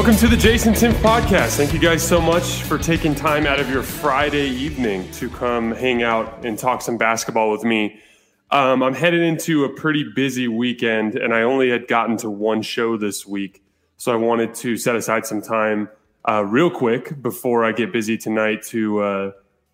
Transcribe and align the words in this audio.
Welcome 0.00 0.16
to 0.16 0.28
the 0.28 0.36
Jason 0.38 0.72
Timpf 0.72 0.94
podcast. 0.94 1.58
Thank 1.58 1.74
you 1.74 1.78
guys 1.78 2.02
so 2.02 2.22
much 2.22 2.62
for 2.62 2.78
taking 2.78 3.14
time 3.14 3.46
out 3.46 3.60
of 3.60 3.68
your 3.68 3.82
Friday 3.82 4.48
evening 4.48 5.06
to 5.12 5.28
come 5.28 5.72
hang 5.72 6.02
out 6.02 6.42
and 6.42 6.58
talk 6.58 6.80
some 6.80 6.96
basketball 6.96 7.50
with 7.50 7.64
me. 7.64 8.00
Um, 8.50 8.82
I'm 8.82 8.94
headed 8.94 9.20
into 9.20 9.64
a 9.64 9.68
pretty 9.68 10.10
busy 10.16 10.48
weekend, 10.48 11.16
and 11.16 11.34
I 11.34 11.42
only 11.42 11.68
had 11.68 11.86
gotten 11.86 12.16
to 12.16 12.30
one 12.30 12.62
show 12.62 12.96
this 12.96 13.26
week. 13.26 13.62
So 13.98 14.10
I 14.10 14.16
wanted 14.16 14.54
to 14.54 14.78
set 14.78 14.96
aside 14.96 15.26
some 15.26 15.42
time 15.42 15.90
uh, 16.26 16.46
real 16.46 16.70
quick 16.70 17.20
before 17.20 17.62
I 17.62 17.72
get 17.72 17.92
busy 17.92 18.16
tonight 18.16 18.62
to 18.68 19.00
uh, 19.02 19.32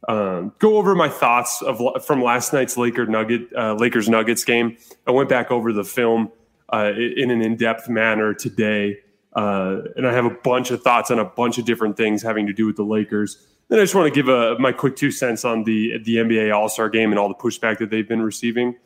um, 0.08 0.52
go 0.58 0.76
over 0.76 0.96
my 0.96 1.08
thoughts 1.08 1.62
of 1.62 2.04
from 2.04 2.20
last 2.20 2.52
night's 2.52 2.76
Laker 2.76 3.06
Nugget 3.06 3.42
uh, 3.56 3.74
Lakers 3.74 4.08
Nuggets 4.08 4.42
game. 4.42 4.76
I 5.06 5.12
went 5.12 5.28
back 5.28 5.52
over 5.52 5.72
the 5.72 5.84
film 5.84 6.32
uh, 6.72 6.90
in 6.96 7.30
an 7.30 7.42
in 7.42 7.54
depth 7.54 7.88
manner 7.88 8.34
today. 8.34 9.02
Uh, 9.36 9.82
and 9.96 10.06
I 10.06 10.14
have 10.14 10.24
a 10.24 10.30
bunch 10.30 10.70
of 10.70 10.82
thoughts 10.82 11.10
on 11.10 11.18
a 11.18 11.24
bunch 11.24 11.58
of 11.58 11.66
different 11.66 11.96
things 11.98 12.22
having 12.22 12.46
to 12.46 12.54
do 12.54 12.64
with 12.64 12.76
the 12.76 12.84
Lakers. 12.84 13.46
Then 13.68 13.78
I 13.78 13.82
just 13.82 13.94
want 13.94 14.12
to 14.12 14.14
give 14.14 14.28
a, 14.28 14.58
my 14.58 14.72
quick 14.72 14.96
two 14.96 15.10
cents 15.10 15.44
on 15.44 15.64
the 15.64 15.98
the 15.98 16.16
NBA 16.16 16.54
All 16.54 16.70
Star 16.70 16.88
Game 16.88 17.12
and 17.12 17.18
all 17.18 17.28
the 17.28 17.34
pushback 17.34 17.78
that 17.78 17.90
they've 17.90 18.08
been 18.08 18.22
receiving. 18.22 18.76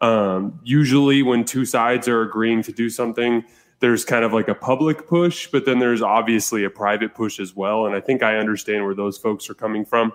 Um, 0.00 0.58
usually, 0.64 1.22
when 1.22 1.44
two 1.44 1.64
sides 1.64 2.08
are 2.08 2.22
agreeing 2.22 2.62
to 2.64 2.72
do 2.72 2.90
something, 2.90 3.44
there's 3.78 4.04
kind 4.04 4.24
of 4.24 4.32
like 4.32 4.48
a 4.48 4.54
public 4.54 5.06
push, 5.06 5.46
but 5.46 5.64
then 5.64 5.78
there's 5.78 6.02
obviously 6.02 6.64
a 6.64 6.70
private 6.70 7.14
push 7.14 7.38
as 7.38 7.54
well. 7.54 7.86
And 7.86 7.94
I 7.94 8.00
think 8.00 8.22
I 8.22 8.36
understand 8.36 8.84
where 8.84 8.94
those 8.94 9.16
folks 9.16 9.48
are 9.48 9.54
coming 9.54 9.84
from. 9.84 10.12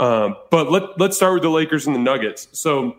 Um, 0.00 0.36
but 0.50 0.70
let 0.70 0.98
let's 0.98 1.16
start 1.16 1.34
with 1.34 1.42
the 1.42 1.50
Lakers 1.50 1.86
and 1.86 1.94
the 1.94 2.00
Nuggets. 2.00 2.48
So, 2.52 2.96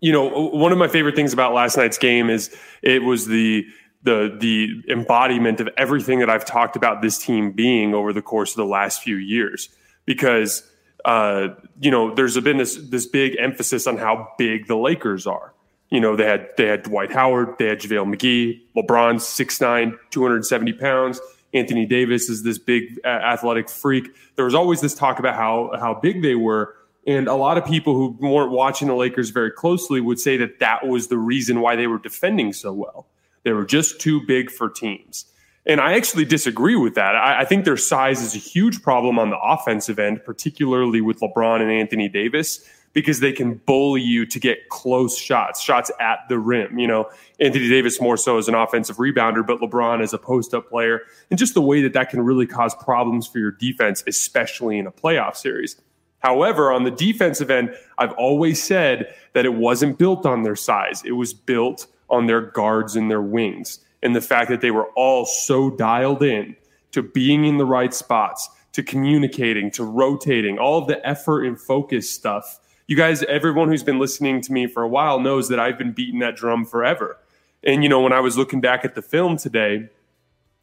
you 0.00 0.10
know, 0.10 0.48
one 0.48 0.72
of 0.72 0.78
my 0.78 0.88
favorite 0.88 1.14
things 1.14 1.32
about 1.32 1.52
last 1.52 1.76
night's 1.76 1.98
game 1.98 2.30
is 2.30 2.56
it 2.82 3.02
was 3.02 3.26
the 3.26 3.66
the 4.02 4.36
the 4.38 4.82
embodiment 4.90 5.60
of 5.60 5.68
everything 5.76 6.20
that 6.20 6.30
I've 6.30 6.44
talked 6.44 6.76
about 6.76 7.02
this 7.02 7.18
team 7.18 7.52
being 7.52 7.94
over 7.94 8.12
the 8.12 8.22
course 8.22 8.52
of 8.52 8.56
the 8.56 8.66
last 8.66 9.02
few 9.02 9.16
years. 9.16 9.68
Because 10.04 10.62
uh, 11.06 11.54
you 11.80 11.90
know, 11.90 12.14
there's 12.14 12.38
been 12.40 12.58
this 12.58 12.76
this 12.76 13.06
big 13.06 13.36
emphasis 13.38 13.86
on 13.86 13.96
how 13.96 14.28
big 14.36 14.66
the 14.66 14.76
Lakers 14.76 15.26
are. 15.26 15.54
You 15.88 16.00
know, 16.00 16.16
they 16.16 16.24
had 16.24 16.48
they 16.56 16.66
had 16.66 16.82
Dwight 16.82 17.12
Howard, 17.12 17.54
they 17.58 17.66
had 17.66 17.80
JaVale 17.80 18.14
McGee, 18.14 18.60
LeBron's 18.76 19.22
6'9", 19.22 19.96
270 20.10 20.72
pounds. 20.74 21.20
Anthony 21.54 21.86
Davis 21.86 22.28
is 22.28 22.42
this 22.42 22.58
big 22.58 22.98
athletic 23.04 23.70
freak. 23.70 24.08
There 24.34 24.44
was 24.44 24.54
always 24.54 24.80
this 24.80 24.94
talk 24.94 25.20
about 25.20 25.36
how 25.36 25.70
how 25.78 25.94
big 25.94 26.22
they 26.22 26.34
were. 26.34 26.74
And 27.06 27.28
a 27.28 27.34
lot 27.34 27.56
of 27.56 27.64
people 27.64 27.94
who 27.94 28.16
weren't 28.18 28.50
watching 28.50 28.88
the 28.88 28.96
Lakers 28.96 29.30
very 29.30 29.52
closely 29.52 30.00
would 30.00 30.18
say 30.18 30.36
that 30.38 30.58
that 30.58 30.88
was 30.88 31.06
the 31.06 31.16
reason 31.16 31.60
why 31.60 31.76
they 31.76 31.86
were 31.86 31.98
defending 31.98 32.52
so 32.52 32.72
well 32.72 33.06
they 33.46 33.52
were 33.52 33.64
just 33.64 34.00
too 34.00 34.20
big 34.26 34.50
for 34.50 34.68
teams. 34.68 35.24
And 35.66 35.80
I 35.80 35.94
actually 35.94 36.24
disagree 36.24 36.74
with 36.74 36.96
that. 36.96 37.14
I, 37.14 37.42
I, 37.42 37.44
think 37.44 37.64
their 37.64 37.76
size 37.76 38.20
is 38.20 38.34
a 38.34 38.38
huge 38.38 38.82
problem 38.82 39.20
on 39.20 39.30
the 39.30 39.38
offensive 39.38 40.00
end, 40.00 40.24
particularly 40.24 41.00
with 41.00 41.20
LeBron 41.20 41.62
and 41.62 41.70
Anthony 41.70 42.08
Davis, 42.08 42.68
because 42.92 43.20
they 43.20 43.30
can 43.30 43.54
bully 43.54 44.02
you 44.02 44.26
to 44.26 44.40
get 44.40 44.68
close 44.68 45.16
shots, 45.16 45.62
shots 45.62 45.92
at 46.00 46.28
the 46.28 46.40
rim. 46.40 46.76
You 46.76 46.88
know, 46.88 47.08
Anthony 47.38 47.68
Davis 47.68 48.00
more 48.00 48.16
so 48.16 48.36
as 48.36 48.48
an 48.48 48.56
offensive 48.56 48.96
rebounder, 48.96 49.46
but 49.46 49.60
LeBron 49.60 50.02
as 50.02 50.12
a 50.12 50.18
post 50.18 50.52
up 50.52 50.68
player, 50.68 51.02
and 51.30 51.38
just 51.38 51.54
the 51.54 51.62
way 51.62 51.82
that 51.82 51.92
that 51.92 52.10
can 52.10 52.22
really 52.22 52.48
cause 52.48 52.74
problems 52.74 53.28
for 53.28 53.38
your 53.38 53.52
defense, 53.52 54.02
especially 54.08 54.76
in 54.76 54.88
a 54.88 54.92
playoff 54.92 55.36
series. 55.36 55.80
However, 56.18 56.72
on 56.72 56.82
the 56.82 56.90
defensive 56.90 57.48
end, 57.48 57.76
I've 57.96 58.12
always 58.14 58.60
said 58.60 59.14
that 59.34 59.44
it 59.44 59.54
wasn't 59.54 59.98
built 59.98 60.26
on 60.26 60.42
their 60.42 60.56
size. 60.56 61.04
It 61.04 61.12
was 61.12 61.32
built 61.32 61.86
on 62.10 62.26
their 62.26 62.40
guards 62.40 62.96
and 62.96 63.10
their 63.10 63.22
wings. 63.22 63.80
And 64.02 64.14
the 64.14 64.20
fact 64.20 64.50
that 64.50 64.60
they 64.60 64.70
were 64.70 64.88
all 64.90 65.24
so 65.24 65.70
dialed 65.70 66.22
in 66.22 66.56
to 66.92 67.02
being 67.02 67.44
in 67.44 67.58
the 67.58 67.64
right 67.64 67.92
spots, 67.92 68.48
to 68.72 68.82
communicating, 68.82 69.70
to 69.72 69.84
rotating, 69.84 70.58
all 70.58 70.78
of 70.78 70.86
the 70.86 71.04
effort 71.06 71.44
and 71.44 71.60
focus 71.60 72.10
stuff. 72.10 72.58
You 72.86 72.96
guys, 72.96 73.22
everyone 73.24 73.68
who's 73.68 73.82
been 73.82 73.98
listening 73.98 74.40
to 74.42 74.52
me 74.52 74.66
for 74.66 74.82
a 74.82 74.88
while 74.88 75.18
knows 75.18 75.48
that 75.48 75.58
I've 75.58 75.78
been 75.78 75.92
beating 75.92 76.20
that 76.20 76.36
drum 76.36 76.64
forever. 76.64 77.18
And, 77.64 77.82
you 77.82 77.88
know, 77.88 78.00
when 78.00 78.12
I 78.12 78.20
was 78.20 78.38
looking 78.38 78.60
back 78.60 78.84
at 78.84 78.94
the 78.94 79.02
film 79.02 79.36
today, 79.36 79.88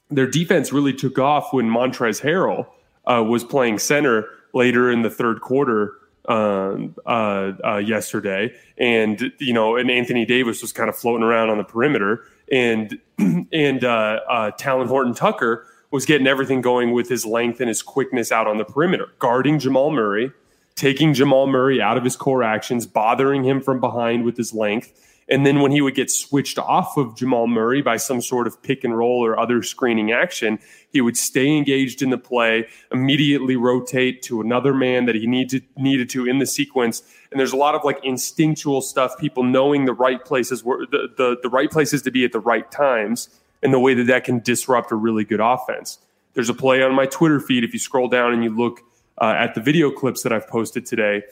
their 0.09 0.27
defense 0.27 0.71
really 0.71 0.93
took 0.93 1.19
off 1.19 1.51
when 1.51 1.69
Montrezl 1.69 2.21
Harrell 2.21 2.67
uh, 3.05 3.23
was 3.23 3.43
playing 3.43 3.79
center 3.79 4.25
later 4.53 4.91
in 4.91 5.01
the 5.01 5.09
third 5.09 5.41
quarter 5.41 5.93
uh, 6.27 6.77
uh, 7.05 7.81
yesterday, 7.83 8.53
and 8.77 9.31
you 9.39 9.53
know, 9.53 9.75
and 9.75 9.91
Anthony 9.91 10.25
Davis 10.25 10.61
was 10.61 10.71
kind 10.71 10.89
of 10.89 10.95
floating 10.95 11.23
around 11.23 11.49
on 11.49 11.57
the 11.57 11.63
perimeter, 11.63 12.23
and 12.51 12.99
and 13.17 13.83
uh, 13.83 14.19
uh, 14.29 14.51
Talen 14.51 14.87
Horton 14.87 15.13
Tucker 15.13 15.65
was 15.91 16.05
getting 16.05 16.25
everything 16.25 16.61
going 16.61 16.91
with 16.91 17.07
his 17.09 17.25
length 17.25 17.59
and 17.59 17.67
his 17.67 17.81
quickness 17.81 18.31
out 18.31 18.47
on 18.47 18.57
the 18.57 18.65
perimeter, 18.65 19.09
guarding 19.19 19.59
Jamal 19.59 19.91
Murray, 19.91 20.31
taking 20.75 21.13
Jamal 21.13 21.45
Murray 21.45 21.81
out 21.81 21.97
of 21.97 22.03
his 22.03 22.15
core 22.15 22.41
actions, 22.41 22.87
bothering 22.87 23.43
him 23.43 23.61
from 23.61 23.79
behind 23.79 24.23
with 24.23 24.35
his 24.35 24.53
length, 24.53 24.91
and 25.29 25.45
then 25.45 25.61
when 25.61 25.71
he 25.71 25.81
would 25.81 25.95
get 25.95 26.11
switched 26.11 26.59
off 26.59 26.97
of 26.97 27.15
Jamal 27.15 27.47
Murray 27.47 27.81
by 27.81 27.97
some 27.97 28.21
sort 28.21 28.47
of 28.47 28.61
pick 28.61 28.83
and 28.83 28.97
roll 28.97 29.25
or 29.25 29.39
other 29.39 29.63
screening 29.63 30.11
action, 30.11 30.59
he 30.91 31.01
would 31.01 31.17
stay 31.17 31.55
engaged 31.55 32.01
in 32.01 32.09
the 32.09 32.17
play, 32.17 32.67
immediately 32.91 33.55
rotate 33.55 34.21
to 34.23 34.41
another 34.41 34.73
man 34.73 35.05
that 35.05 35.15
he 35.15 35.25
needed 35.25 35.63
needed 35.77 36.09
to 36.09 36.25
in 36.25 36.39
the 36.39 36.45
sequence. 36.45 37.03
And 37.31 37.39
there's 37.39 37.53
a 37.53 37.57
lot 37.57 37.75
of 37.75 37.83
like 37.83 37.99
instinctual 38.03 38.81
stuff, 38.81 39.17
people 39.17 39.43
knowing 39.43 39.85
the 39.85 39.93
right 39.93 40.23
places 40.23 40.63
where 40.63 40.85
the, 40.85 41.09
the, 41.17 41.37
the 41.41 41.49
right 41.49 41.71
places 41.71 42.01
to 42.03 42.11
be 42.11 42.25
at 42.25 42.31
the 42.31 42.39
right 42.39 42.69
times 42.69 43.29
and 43.61 43.73
the 43.73 43.79
way 43.79 43.93
that 43.93 44.07
that 44.07 44.25
can 44.25 44.39
disrupt 44.39 44.91
a 44.91 44.95
really 44.95 45.23
good 45.23 45.39
offense. 45.39 45.99
There's 46.33 46.49
a 46.49 46.53
play 46.53 46.83
on 46.83 46.93
my 46.93 47.05
Twitter 47.05 47.39
feed. 47.39 47.63
If 47.63 47.73
you 47.73 47.79
scroll 47.79 48.07
down 48.07 48.33
and 48.33 48.43
you 48.43 48.49
look 48.49 48.81
uh, 49.19 49.35
at 49.37 49.55
the 49.55 49.61
video 49.61 49.89
clips 49.89 50.23
that 50.23 50.33
I've 50.33 50.47
posted 50.47 50.85
today, 50.85 51.23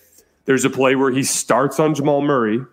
there's 0.46 0.64
a 0.64 0.70
play 0.70 0.96
where 0.96 1.12
he 1.12 1.24
starts 1.24 1.80
on 1.80 1.94
Jamal 1.94 2.22
Murray 2.22 2.66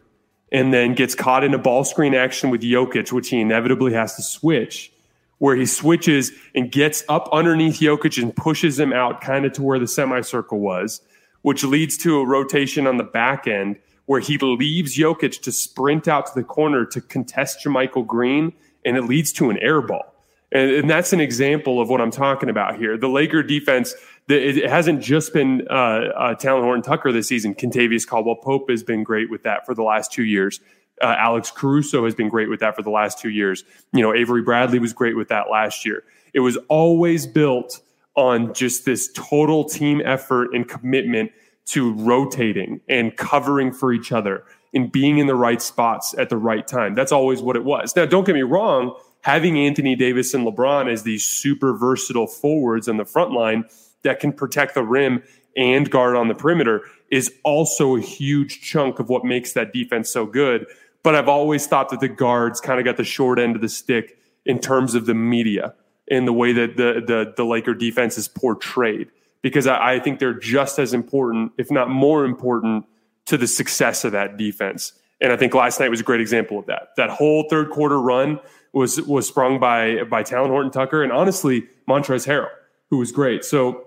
and 0.51 0.73
then 0.73 0.95
gets 0.95 1.15
caught 1.15 1.45
in 1.45 1.55
a 1.55 1.59
ball 1.59 1.85
screen 1.85 2.15
action 2.15 2.51
with 2.51 2.63
Jokic, 2.63 3.13
which 3.13 3.29
he 3.29 3.41
inevitably 3.41 3.93
has 3.93 4.17
to 4.17 4.23
switch, 4.23 4.93
where 5.39 5.57
he 5.57 5.67
switches 5.67 6.33
and 6.55 6.73
gets 6.73 7.05
up 7.09 7.29
underneath 7.33 7.81
Jokic 7.81 8.21
and 8.23 8.35
pushes 8.35 8.79
him 8.79 8.93
out 8.93 9.21
kind 9.21 9.45
of 9.45 9.53
to 9.53 9.63
where 9.63 9.79
the 9.79 9.87
semicircle 9.87 10.59
was, 10.59 11.01
which 11.43 11.65
leads 11.65 11.97
to 11.99 12.19
a 12.19 12.27
rotation 12.27 12.87
on 12.87 12.97
the 12.97 13.05
back 13.05 13.47
end 13.47 13.77
where 14.07 14.21
he 14.21 14.39
leaves 14.39 14.97
Jokic 14.97 15.43
to 15.43 15.53
sprint 15.53 16.09
out 16.09 16.27
to 16.27 16.33
the 16.35 16.43
corner 16.43 16.87
to 16.87 17.01
contest 17.01 17.63
JaMychal 17.63 18.07
Green, 18.07 18.55
and 18.83 18.97
it 18.97 19.03
leads 19.03 19.33
to 19.35 19.51
an 19.51 19.59
air 19.59 19.83
ball. 19.83 20.15
And, 20.51 20.71
and 20.71 20.91
that's 20.91 21.13
an 21.13 21.21
example 21.21 21.81
of 21.81 21.89
what 21.89 22.01
I'm 22.01 22.11
talking 22.11 22.49
about 22.49 22.79
here. 22.79 22.97
The 22.97 23.09
Laker 23.09 23.43
defense 23.43 23.95
it 24.31 24.69
hasn't 24.69 25.03
just 25.03 25.33
been 25.33 25.67
uh, 25.71 25.75
uh, 25.75 26.35
Talen 26.35 26.63
Horton 26.63 26.83
Tucker 26.83 27.13
this 27.13 27.29
season. 27.29 27.55
Kentavious 27.55 28.07
Caldwell 28.07 28.37
Pope 28.37 28.69
has 28.69 28.83
been 28.83 29.03
great 29.03 29.31
with 29.31 29.43
that 29.45 29.65
for 29.65 29.75
the 29.75 29.83
last 29.83 30.13
two 30.13 30.25
years. 30.25 30.61
Uh, 31.01 31.15
Alex 31.17 31.51
Caruso 31.51 32.05
has 32.05 32.15
been 32.15 32.29
great 32.29 32.51
with 32.51 32.61
that 32.61 32.77
for 32.77 32.83
the 32.83 32.91
last 32.91 33.19
two 33.19 33.31
years. 33.31 33.65
You 33.93 34.03
know, 34.03 34.15
Avery 34.15 34.43
Bradley 34.43 34.81
was 34.81 34.93
great 34.93 35.17
with 35.17 35.29
that 35.29 35.49
last 35.51 35.87
year. 35.87 36.05
It 36.35 36.41
was 36.41 36.59
always 36.69 37.27
built 37.27 37.81
on 38.17 38.53
just 38.53 38.85
this 38.85 39.11
total 39.15 39.65
team 39.65 40.03
effort 40.05 40.53
and 40.53 40.69
commitment 40.69 41.31
to 41.67 41.93
rotating 41.95 42.81
and 42.89 43.17
covering 43.17 43.73
for 43.73 43.93
each 43.93 44.13
other 44.13 44.45
and 44.75 44.91
being 44.91 45.19
in 45.19 45.27
the 45.27 45.35
right 45.35 45.63
spots 45.63 46.15
at 46.19 46.29
the 46.29 46.37
right 46.37 46.67
time. 46.67 46.95
That's 46.95 47.13
always 47.13 47.41
what 47.41 47.57
it 47.57 47.65
was. 47.65 47.95
Now, 47.95 48.05
don't 48.07 48.25
get 48.25 48.35
me 48.35 48.43
wrong, 48.43 48.95
having 49.29 49.59
Anthony 49.59 49.95
Davis 49.95 50.33
and 50.33 50.47
LeBron 50.47 50.91
as 50.91 51.03
these 51.03 51.23
super 51.23 51.75
versatile 51.75 52.27
forwards 52.27 52.89
on 52.89 52.97
the 52.97 53.05
front 53.05 53.31
line 53.31 53.63
that 54.03 54.21
can 54.21 54.33
protect 54.33 54.73
the 54.73 54.83
rim 54.83 55.23
and 55.55 55.91
guard 55.91 56.17
on 56.17 56.29
the 56.29 56.35
perimeter 56.35 56.81
is 57.11 57.31
also 57.45 57.95
a 57.95 58.01
huge 58.01 58.63
chunk 58.63 58.99
of 58.99 59.11
what 59.11 59.27
makes 59.27 59.53
that 59.53 59.71
defense 59.71 60.11
so 60.11 60.25
good. 60.25 60.65
But 61.03 61.15
I've 61.15 61.29
always 61.29 61.67
thought 61.67 61.91
that 61.91 62.01
the 62.01 62.09
guards 62.09 62.59
kind 62.59 62.79
of 62.79 62.87
got 62.87 62.97
the 62.97 63.05
short 63.05 63.39
end 63.39 63.55
of 63.55 63.61
the 63.61 63.69
stick 63.69 64.17
in 64.47 64.61
terms 64.61 64.95
of 64.95 65.05
the 65.05 65.13
media 65.13 65.75
and 66.11 66.27
the 66.27 66.33
way 66.33 66.55
that 66.55 66.79
the 66.79 67.03
the, 67.07 67.35
the 67.37 67.45
Laker 67.45 67.75
defense 67.75 68.17
is 68.17 68.29
portrayed. 68.29 69.11
Because 69.43 69.67
I, 69.67 69.97
I 69.97 70.01
think 70.01 70.21
they're 70.21 70.33
just 70.33 70.79
as 70.79 70.95
important, 70.95 71.53
if 71.59 71.71
not 71.71 71.91
more 71.91 72.25
important, 72.25 72.87
to 73.27 73.37
the 73.37 73.47
success 73.47 74.07
of 74.07 74.13
that 74.13 74.39
defense. 74.39 74.95
And 75.21 75.33
I 75.33 75.37
think 75.37 75.55
last 75.55 75.81
night 75.81 75.91
was 75.91 76.01
a 76.01 76.05
great 76.05 76.21
example 76.21 76.59
of 76.59 76.67
that. 76.67 76.91
That 76.97 77.11
whole 77.11 77.47
third 77.51 77.71
quarter 77.71 78.01
run 78.01 78.41
was 78.73 79.01
was 79.03 79.27
sprung 79.27 79.59
by 79.59 80.05
by 80.05 80.23
Talen 80.23 80.49
Horton 80.49 80.71
Tucker 80.71 81.03
and 81.03 81.13
honestly 81.13 81.67
Montrezl 81.89 82.27
Harrell 82.27 82.51
who 82.91 82.99
was 82.99 83.13
great. 83.13 83.45
So, 83.45 83.87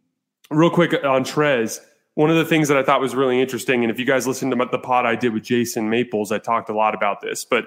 real 0.50 0.70
quick 0.70 0.92
on 1.04 1.24
Trez, 1.24 1.78
one 2.14 2.30
of 2.30 2.36
the 2.36 2.44
things 2.44 2.68
that 2.68 2.76
I 2.76 2.82
thought 2.82 3.00
was 3.00 3.14
really 3.14 3.40
interesting, 3.40 3.82
and 3.82 3.90
if 3.90 3.98
you 3.98 4.04
guys 4.04 4.26
listened 4.26 4.52
to 4.52 4.68
the 4.70 4.78
pod 4.78 5.06
I 5.06 5.14
did 5.14 5.32
with 5.32 5.44
Jason 5.44 5.88
Maples, 5.88 6.32
I 6.32 6.38
talked 6.38 6.68
a 6.68 6.74
lot 6.74 6.94
about 6.94 7.20
this, 7.20 7.44
but 7.44 7.66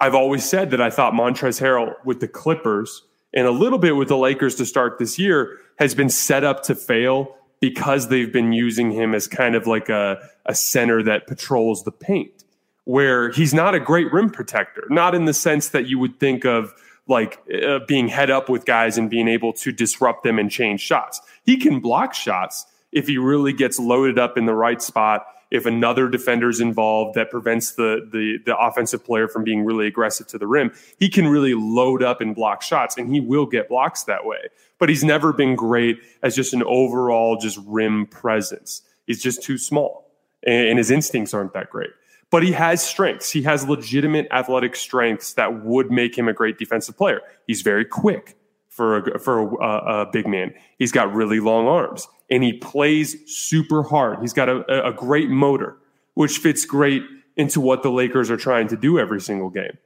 I've 0.00 0.14
always 0.14 0.48
said 0.48 0.70
that 0.70 0.80
I 0.80 0.90
thought 0.90 1.12
Montrezl 1.12 1.60
Harrell 1.60 1.94
with 2.04 2.20
the 2.20 2.28
Clippers 2.28 3.02
and 3.34 3.46
a 3.46 3.50
little 3.50 3.78
bit 3.78 3.96
with 3.96 4.08
the 4.08 4.16
Lakers 4.16 4.54
to 4.56 4.66
start 4.66 4.98
this 4.98 5.18
year 5.18 5.58
has 5.78 5.94
been 5.94 6.08
set 6.08 6.44
up 6.44 6.62
to 6.64 6.74
fail 6.74 7.36
because 7.60 8.08
they've 8.08 8.32
been 8.32 8.52
using 8.52 8.90
him 8.90 9.14
as 9.14 9.26
kind 9.26 9.54
of 9.54 9.66
like 9.66 9.88
a, 9.88 10.18
a 10.46 10.54
center 10.54 11.02
that 11.02 11.26
patrols 11.26 11.84
the 11.84 11.92
paint, 11.92 12.44
where 12.84 13.30
he's 13.30 13.54
not 13.54 13.74
a 13.74 13.80
great 13.80 14.12
rim 14.12 14.30
protector, 14.30 14.84
not 14.90 15.14
in 15.14 15.24
the 15.24 15.34
sense 15.34 15.68
that 15.68 15.86
you 15.86 15.98
would 15.98 16.18
think 16.18 16.44
of 16.44 16.74
like 17.06 17.42
uh, 17.66 17.80
being 17.86 18.08
head 18.08 18.30
up 18.30 18.48
with 18.48 18.64
guys 18.64 18.96
and 18.96 19.10
being 19.10 19.28
able 19.28 19.52
to 19.52 19.72
disrupt 19.72 20.22
them 20.22 20.38
and 20.38 20.50
change 20.50 20.80
shots. 20.80 21.20
He 21.44 21.56
can 21.56 21.80
block 21.80 22.14
shots 22.14 22.66
if 22.92 23.06
he 23.06 23.18
really 23.18 23.52
gets 23.52 23.78
loaded 23.78 24.18
up 24.18 24.38
in 24.38 24.46
the 24.46 24.54
right 24.54 24.80
spot. 24.80 25.26
If 25.50 25.66
another 25.66 26.08
defender's 26.08 26.60
involved 26.60 27.16
that 27.16 27.30
prevents 27.30 27.72
the, 27.72 28.08
the 28.12 28.38
the 28.46 28.56
offensive 28.56 29.04
player 29.04 29.26
from 29.26 29.42
being 29.42 29.64
really 29.64 29.88
aggressive 29.88 30.28
to 30.28 30.38
the 30.38 30.46
rim, 30.46 30.72
he 30.98 31.08
can 31.08 31.26
really 31.26 31.54
load 31.54 32.02
up 32.02 32.20
and 32.20 32.36
block 32.36 32.62
shots, 32.62 32.96
and 32.96 33.12
he 33.12 33.20
will 33.20 33.46
get 33.46 33.68
blocks 33.68 34.04
that 34.04 34.24
way. 34.24 34.48
But 34.78 34.88
he's 34.88 35.02
never 35.02 35.32
been 35.32 35.56
great 35.56 35.98
as 36.22 36.36
just 36.36 36.54
an 36.54 36.62
overall 36.62 37.36
just 37.36 37.58
rim 37.66 38.06
presence. 38.06 38.82
He's 39.08 39.20
just 39.20 39.42
too 39.42 39.58
small, 39.58 40.12
and, 40.46 40.68
and 40.68 40.78
his 40.78 40.92
instincts 40.92 41.34
aren't 41.34 41.52
that 41.54 41.68
great 41.68 41.90
but 42.30 42.42
he 42.42 42.52
has 42.52 42.82
strengths. 42.82 43.30
He 43.30 43.42
has 43.42 43.68
legitimate 43.68 44.28
athletic 44.30 44.76
strengths 44.76 45.34
that 45.34 45.64
would 45.64 45.90
make 45.90 46.16
him 46.16 46.28
a 46.28 46.32
great 46.32 46.58
defensive 46.58 46.96
player. 46.96 47.20
He's 47.46 47.62
very 47.62 47.84
quick 47.84 48.36
for 48.68 48.98
a, 48.98 49.18
for 49.18 49.60
a, 49.60 50.02
a, 50.02 50.10
big 50.10 50.26
man. 50.26 50.54
He's 50.78 50.92
got 50.92 51.12
really 51.12 51.40
long 51.40 51.66
arms 51.66 52.06
and 52.30 52.42
he 52.44 52.52
plays 52.52 53.16
super 53.26 53.82
hard. 53.82 54.20
He's 54.20 54.32
got 54.32 54.48
a, 54.48 54.86
a 54.86 54.92
great 54.92 55.28
motor, 55.28 55.76
which 56.14 56.38
fits 56.38 56.64
great 56.64 57.02
into 57.36 57.60
what 57.60 57.82
the 57.82 57.90
Lakers 57.90 58.30
are 58.30 58.36
trying 58.36 58.68
to 58.68 58.76
do 58.76 58.98
every 58.98 59.20
single 59.20 59.50
game. 59.50 59.76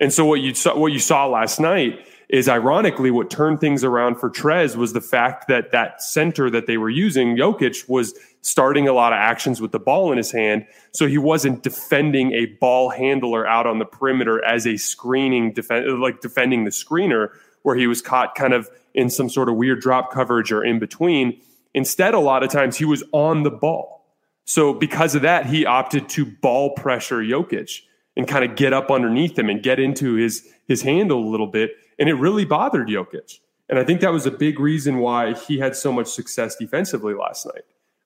And 0.00 0.12
so 0.12 0.24
what 0.24 0.40
you 0.40 0.54
saw, 0.54 0.76
what 0.76 0.92
you 0.92 0.98
saw 0.98 1.26
last 1.26 1.60
night 1.60 2.00
is 2.28 2.48
ironically 2.48 3.10
what 3.10 3.30
turned 3.30 3.60
things 3.60 3.84
around 3.84 4.16
for 4.16 4.30
Trez 4.30 4.74
was 4.74 4.94
the 4.94 5.00
fact 5.02 5.48
that 5.48 5.70
that 5.72 6.02
center 6.02 6.48
that 6.48 6.66
they 6.66 6.78
were 6.78 6.90
using, 6.90 7.36
Jokic, 7.36 7.88
was 7.88 8.14
starting 8.42 8.88
a 8.88 8.92
lot 8.92 9.12
of 9.12 9.16
actions 9.16 9.60
with 9.60 9.72
the 9.72 9.78
ball 9.78 10.12
in 10.12 10.18
his 10.18 10.30
hand. 10.30 10.66
So 10.92 11.06
he 11.06 11.18
wasn't 11.18 11.62
defending 11.62 12.32
a 12.32 12.46
ball 12.60 12.90
handler 12.90 13.46
out 13.46 13.66
on 13.66 13.78
the 13.78 13.84
perimeter 13.84 14.44
as 14.44 14.66
a 14.66 14.76
screening 14.76 15.52
defend, 15.52 16.00
like 16.00 16.20
defending 16.20 16.64
the 16.64 16.70
screener, 16.70 17.28
where 17.62 17.76
he 17.76 17.86
was 17.86 18.02
caught 18.02 18.34
kind 18.34 18.52
of 18.52 18.68
in 18.94 19.08
some 19.08 19.28
sort 19.28 19.48
of 19.48 19.56
weird 19.56 19.80
drop 19.80 20.12
coverage 20.12 20.52
or 20.52 20.64
in 20.64 20.78
between. 20.78 21.40
Instead, 21.74 22.14
a 22.14 22.18
lot 22.18 22.42
of 22.42 22.50
times 22.50 22.76
he 22.76 22.84
was 22.84 23.02
on 23.12 23.44
the 23.44 23.50
ball. 23.50 24.04
So 24.44 24.74
because 24.74 25.14
of 25.14 25.22
that, 25.22 25.46
he 25.46 25.64
opted 25.64 26.08
to 26.10 26.26
ball 26.26 26.70
pressure 26.74 27.22
Jokic 27.22 27.80
and 28.16 28.28
kind 28.28 28.44
of 28.44 28.56
get 28.56 28.72
up 28.72 28.90
underneath 28.90 29.38
him 29.38 29.48
and 29.48 29.62
get 29.62 29.78
into 29.80 30.14
his 30.14 30.46
his 30.66 30.82
handle 30.82 31.18
a 31.18 31.28
little 31.28 31.46
bit 31.46 31.72
and 31.98 32.08
it 32.08 32.14
really 32.14 32.44
bothered 32.44 32.88
Jokic. 32.88 33.38
And 33.68 33.78
I 33.78 33.84
think 33.84 34.00
that 34.00 34.12
was 34.12 34.26
a 34.26 34.30
big 34.30 34.58
reason 34.58 34.98
why 34.98 35.34
he 35.34 35.58
had 35.58 35.76
so 35.76 35.92
much 35.92 36.08
success 36.08 36.56
defensively 36.56 37.14
last 37.14 37.46
night. 37.46 37.62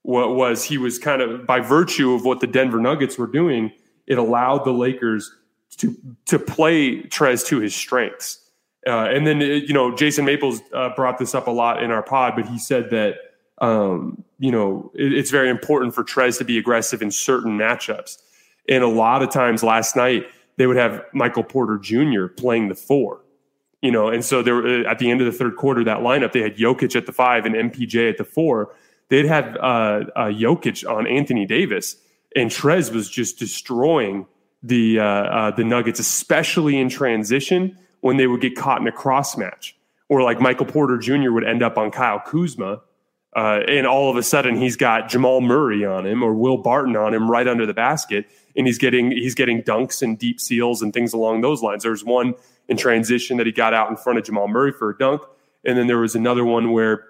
What 0.07 0.37
was 0.37 0.63
he 0.63 0.79
was 0.79 1.01
kind 1.01 1.21
of 1.21 1.47
by 1.47 1.59
virtue 1.59 2.15
of 2.15 2.25
what 2.25 2.39
the 2.39 2.47
Denver 2.47 2.79
Nuggets 2.79 3.19
were 3.19 3.27
doing, 3.27 3.73
it 4.07 4.19
allowed 4.19 4.65
the 4.65 4.73
Lakers 4.73 5.35
to 5.79 5.97
to 6.27 6.39
play 6.39 7.03
Trez 7.03 7.45
to 7.47 7.59
his 7.59 7.75
strengths. 7.75 8.39
Uh, 8.87 9.07
and 9.07 9.27
then 9.27 9.41
you 9.41 9.75
know 9.75 9.97
Jason 9.97 10.25
Maples 10.25 10.61
uh, 10.73 10.91
brought 10.95 11.19
this 11.19 11.35
up 11.35 11.49
a 11.49 11.51
lot 11.51 11.83
in 11.83 11.91
our 11.91 12.05
pod, 12.05 12.35
but 12.37 12.47
he 12.47 12.57
said 12.57 12.91
that 12.91 13.17
um, 13.59 14.23
you 14.39 14.53
know 14.53 14.93
it, 14.95 15.13
it's 15.13 15.33
very 15.33 15.51
important 15.51 15.93
for 15.93 16.05
Trez 16.05 16.39
to 16.39 16.45
be 16.45 16.57
aggressive 16.57 17.03
in 17.03 17.11
certain 17.11 17.59
matchups. 17.59 18.19
And 18.69 18.85
a 18.85 18.89
lot 18.89 19.25
of 19.25 19.31
times 19.31 19.65
last 19.65 19.97
night 19.97 20.29
they 20.57 20.69
would 20.69 20.77
have 20.77 21.05
Michael 21.15 21.43
Porter 21.43 21.79
Jr. 21.79 22.29
playing 22.29 22.69
the 22.69 22.77
four, 22.77 23.23
you 23.83 23.91
know, 23.91 24.07
and 24.07 24.25
so 24.25 24.41
there 24.41 24.65
uh, 24.65 24.89
at 24.89 25.01
the 25.01 25.11
end 25.11 25.21
of 25.21 25.27
the 25.27 25.37
third 25.37 25.57
quarter, 25.57 25.83
that 25.83 25.99
lineup 25.99 26.31
they 26.31 26.43
had 26.43 26.57
Jokic 26.57 26.95
at 26.95 27.07
the 27.07 27.13
five 27.13 27.45
and 27.45 27.57
MPJ 27.57 28.09
at 28.09 28.19
the 28.19 28.25
four. 28.25 28.73
They'd 29.09 29.27
have 29.27 29.57
uh, 29.57 30.05
uh, 30.17 30.25
Jokic 30.27 30.89
on 30.89 31.07
Anthony 31.07 31.47
Davis, 31.47 31.97
and 32.35 32.51
Trez 32.51 32.93
was 32.93 33.09
just 33.09 33.39
destroying 33.39 34.27
the 34.63 34.99
uh, 34.99 35.05
uh, 35.05 35.51
the 35.53 35.65
Nuggets, 35.65 36.01
especially 36.01 36.79
in 36.79 36.89
transition 36.89 37.79
when 38.01 38.17
they 38.17 38.27
would 38.27 38.41
get 38.41 38.57
caught 38.57 38.81
in 38.81 38.87
a 38.87 38.93
cross 38.93 39.37
match, 39.37 39.77
or 40.09 40.23
like 40.23 40.41
Michael 40.41 40.67
Porter 40.67 40.99
Jr. 40.99 41.31
would 41.31 41.45
end 41.45 41.63
up 41.63 41.79
on 41.79 41.91
Kyle 41.91 42.21
Kuzma, 42.21 42.81
uh, 43.37 43.61
and 43.69 43.87
all 43.87 44.11
of 44.11 44.17
a 44.17 44.23
sudden 44.23 44.57
he's 44.57 44.77
got 44.77 45.09
Jamal 45.09 45.41
Murray 45.41 45.85
on 45.85 46.07
him 46.07 46.23
or 46.23 46.35
Will 46.35 46.59
Barton 46.59 46.97
on 46.97 47.15
him 47.15 47.31
right 47.31 47.47
under 47.47 47.67
the 47.67 47.75
basket, 47.75 48.27
and 48.57 48.67
he's 48.67 48.79
getting 48.79 49.13
he's 49.13 49.35
getting 49.35 49.63
dunks 49.63 50.03
and 50.03 50.19
deep 50.19 50.41
seals 50.41 50.83
and 50.83 50.93
things 50.93 51.13
along 51.13 51.43
those 51.43 51.63
lines. 51.63 51.85
There's 51.85 52.05
one 52.05 52.35
in 52.69 52.77
transition 52.77 53.37
that 53.37 53.47
he 53.47 53.53
got 53.53 53.75
out 53.75 53.91
in 53.91 53.97
front 53.97 54.19
of 54.19 54.25
Jamal 54.25 54.49
Murray 54.49 54.73
for 54.73 54.91
a 54.91 54.99
dunk. 54.99 55.23
And 55.65 55.77
then 55.77 55.87
there 55.87 55.99
was 55.99 56.15
another 56.15 56.45
one 56.45 56.73
where 56.73 57.05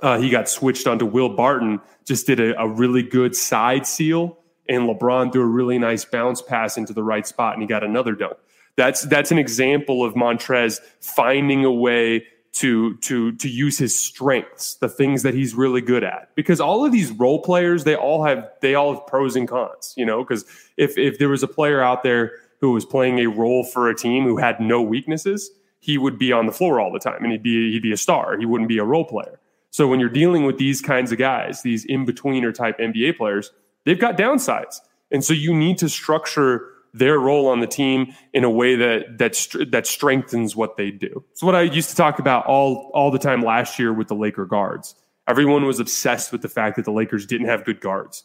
uh, 0.00 0.18
he 0.18 0.30
got 0.30 0.48
switched 0.48 0.86
onto 0.86 1.04
Will 1.04 1.28
Barton, 1.28 1.80
just 2.04 2.26
did 2.26 2.40
a, 2.40 2.58
a, 2.60 2.68
really 2.68 3.02
good 3.02 3.36
side 3.36 3.86
seal, 3.86 4.38
and 4.68 4.88
LeBron 4.88 5.32
threw 5.32 5.42
a 5.42 5.46
really 5.46 5.78
nice 5.78 6.04
bounce 6.04 6.40
pass 6.40 6.78
into 6.78 6.92
the 6.92 7.02
right 7.02 7.26
spot, 7.26 7.54
and 7.54 7.62
he 7.62 7.68
got 7.68 7.84
another 7.84 8.14
dunk. 8.14 8.36
That's 8.76 9.02
that's 9.02 9.30
an 9.30 9.38
example 9.38 10.04
of 10.04 10.14
Montrez 10.14 10.80
finding 11.00 11.64
a 11.64 11.72
way 11.72 12.24
to 12.52 12.96
to 12.98 13.32
to 13.32 13.48
use 13.48 13.78
his 13.78 13.98
strengths, 13.98 14.76
the 14.76 14.88
things 14.88 15.22
that 15.24 15.34
he's 15.34 15.54
really 15.54 15.80
good 15.80 16.04
at. 16.04 16.34
Because 16.34 16.60
all 16.60 16.84
of 16.84 16.92
these 16.92 17.10
role 17.10 17.42
players, 17.42 17.84
they 17.84 17.94
all 17.94 18.24
have 18.24 18.48
they 18.60 18.74
all 18.74 18.94
have 18.94 19.06
pros 19.06 19.36
and 19.36 19.46
cons, 19.46 19.92
you 19.96 20.06
know. 20.06 20.24
Because 20.24 20.44
if 20.76 20.96
if 20.96 21.18
there 21.18 21.28
was 21.28 21.42
a 21.42 21.48
player 21.48 21.82
out 21.82 22.02
there 22.02 22.32
who 22.60 22.72
was 22.72 22.86
playing 22.86 23.18
a 23.18 23.26
role 23.26 23.64
for 23.64 23.90
a 23.90 23.94
team 23.94 24.24
who 24.24 24.38
had 24.38 24.58
no 24.60 24.80
weaknesses, 24.80 25.50
he 25.80 25.98
would 25.98 26.18
be 26.18 26.32
on 26.32 26.46
the 26.46 26.52
floor 26.52 26.80
all 26.80 26.92
the 26.92 26.98
time 26.98 27.22
and 27.24 27.32
he'd 27.32 27.42
be 27.42 27.72
he'd 27.72 27.82
be 27.82 27.92
a 27.92 27.96
star. 27.96 28.38
He 28.38 28.46
wouldn't 28.46 28.68
be 28.68 28.78
a 28.78 28.84
role 28.84 29.04
player. 29.04 29.38
So 29.72 29.88
when 29.88 29.98
you're 29.98 30.10
dealing 30.10 30.44
with 30.44 30.58
these 30.58 30.80
kinds 30.80 31.12
of 31.12 31.18
guys, 31.18 31.62
these 31.62 31.84
in-betweener 31.86 32.54
type 32.54 32.78
NBA 32.78 33.16
players, 33.16 33.50
they've 33.84 33.98
got 33.98 34.18
downsides. 34.18 34.76
And 35.10 35.24
so 35.24 35.32
you 35.32 35.54
need 35.54 35.78
to 35.78 35.88
structure 35.88 36.68
their 36.94 37.18
role 37.18 37.48
on 37.48 37.60
the 37.60 37.66
team 37.66 38.14
in 38.34 38.44
a 38.44 38.50
way 38.50 38.76
that 38.76 39.16
that 39.16 39.70
that 39.72 39.86
strengthens 39.86 40.54
what 40.54 40.76
they 40.76 40.90
do. 40.90 41.24
So 41.32 41.46
what 41.46 41.54
I 41.54 41.62
used 41.62 41.88
to 41.88 41.96
talk 41.96 42.18
about 42.18 42.44
all 42.46 42.90
all 42.92 43.10
the 43.10 43.18
time 43.18 43.42
last 43.42 43.78
year 43.78 43.92
with 43.92 44.08
the 44.08 44.14
Laker 44.14 44.44
guards. 44.44 44.94
Everyone 45.26 45.64
was 45.64 45.80
obsessed 45.80 46.32
with 46.32 46.42
the 46.42 46.48
fact 46.48 46.76
that 46.76 46.84
the 46.84 46.92
Lakers 46.92 47.24
didn't 47.24 47.46
have 47.46 47.64
good 47.64 47.80
guards. 47.80 48.24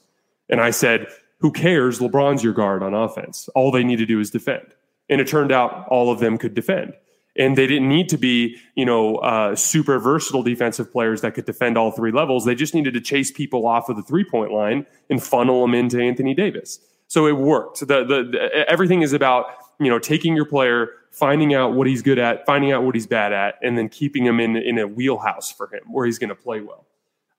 And 0.49 0.59
I 0.59 0.71
said, 0.71 1.07
who 1.39 1.51
cares? 1.51 1.99
LeBron's 1.99 2.43
your 2.43 2.53
guard 2.53 2.83
on 2.83 2.93
offense. 2.93 3.47
All 3.55 3.71
they 3.71 3.83
need 3.83 3.97
to 3.97 4.05
do 4.05 4.19
is 4.19 4.31
defend. 4.31 4.73
And 5.09 5.21
it 5.21 5.27
turned 5.27 5.51
out 5.51 5.87
all 5.89 6.11
of 6.11 6.19
them 6.19 6.37
could 6.37 6.53
defend. 6.53 6.93
And 7.37 7.57
they 7.57 7.67
didn't 7.67 7.87
need 7.87 8.09
to 8.09 8.17
be, 8.17 8.57
you 8.75 8.85
know, 8.85 9.17
uh, 9.17 9.55
super 9.55 9.99
versatile 9.99 10.43
defensive 10.43 10.91
players 10.91 11.21
that 11.21 11.33
could 11.33 11.45
defend 11.45 11.77
all 11.77 11.91
three 11.91 12.11
levels. 12.11 12.45
They 12.45 12.55
just 12.55 12.73
needed 12.73 12.93
to 12.95 13.01
chase 13.01 13.31
people 13.31 13.67
off 13.67 13.89
of 13.89 13.95
the 13.95 14.03
three 14.03 14.23
point 14.23 14.51
line 14.51 14.85
and 15.09 15.21
funnel 15.21 15.61
them 15.61 15.73
into 15.73 16.01
Anthony 16.01 16.33
Davis. 16.33 16.79
So 17.07 17.27
it 17.27 17.33
worked. 17.37 17.79
The, 17.79 18.03
the, 18.03 18.29
the, 18.31 18.65
everything 18.69 19.01
is 19.01 19.13
about, 19.13 19.45
you 19.79 19.89
know, 19.89 19.99
taking 19.99 20.35
your 20.35 20.45
player, 20.45 20.89
finding 21.11 21.53
out 21.53 21.73
what 21.73 21.87
he's 21.87 22.01
good 22.01 22.19
at, 22.19 22.45
finding 22.45 22.71
out 22.71 22.83
what 22.83 22.95
he's 22.95 23.07
bad 23.07 23.31
at, 23.33 23.55
and 23.61 23.77
then 23.77 23.87
keeping 23.87 24.25
him 24.25 24.39
in, 24.39 24.57
in 24.57 24.77
a 24.77 24.87
wheelhouse 24.87 25.51
for 25.51 25.73
him 25.73 25.83
where 25.91 26.05
he's 26.05 26.19
going 26.19 26.29
to 26.29 26.35
play 26.35 26.59
well. 26.61 26.85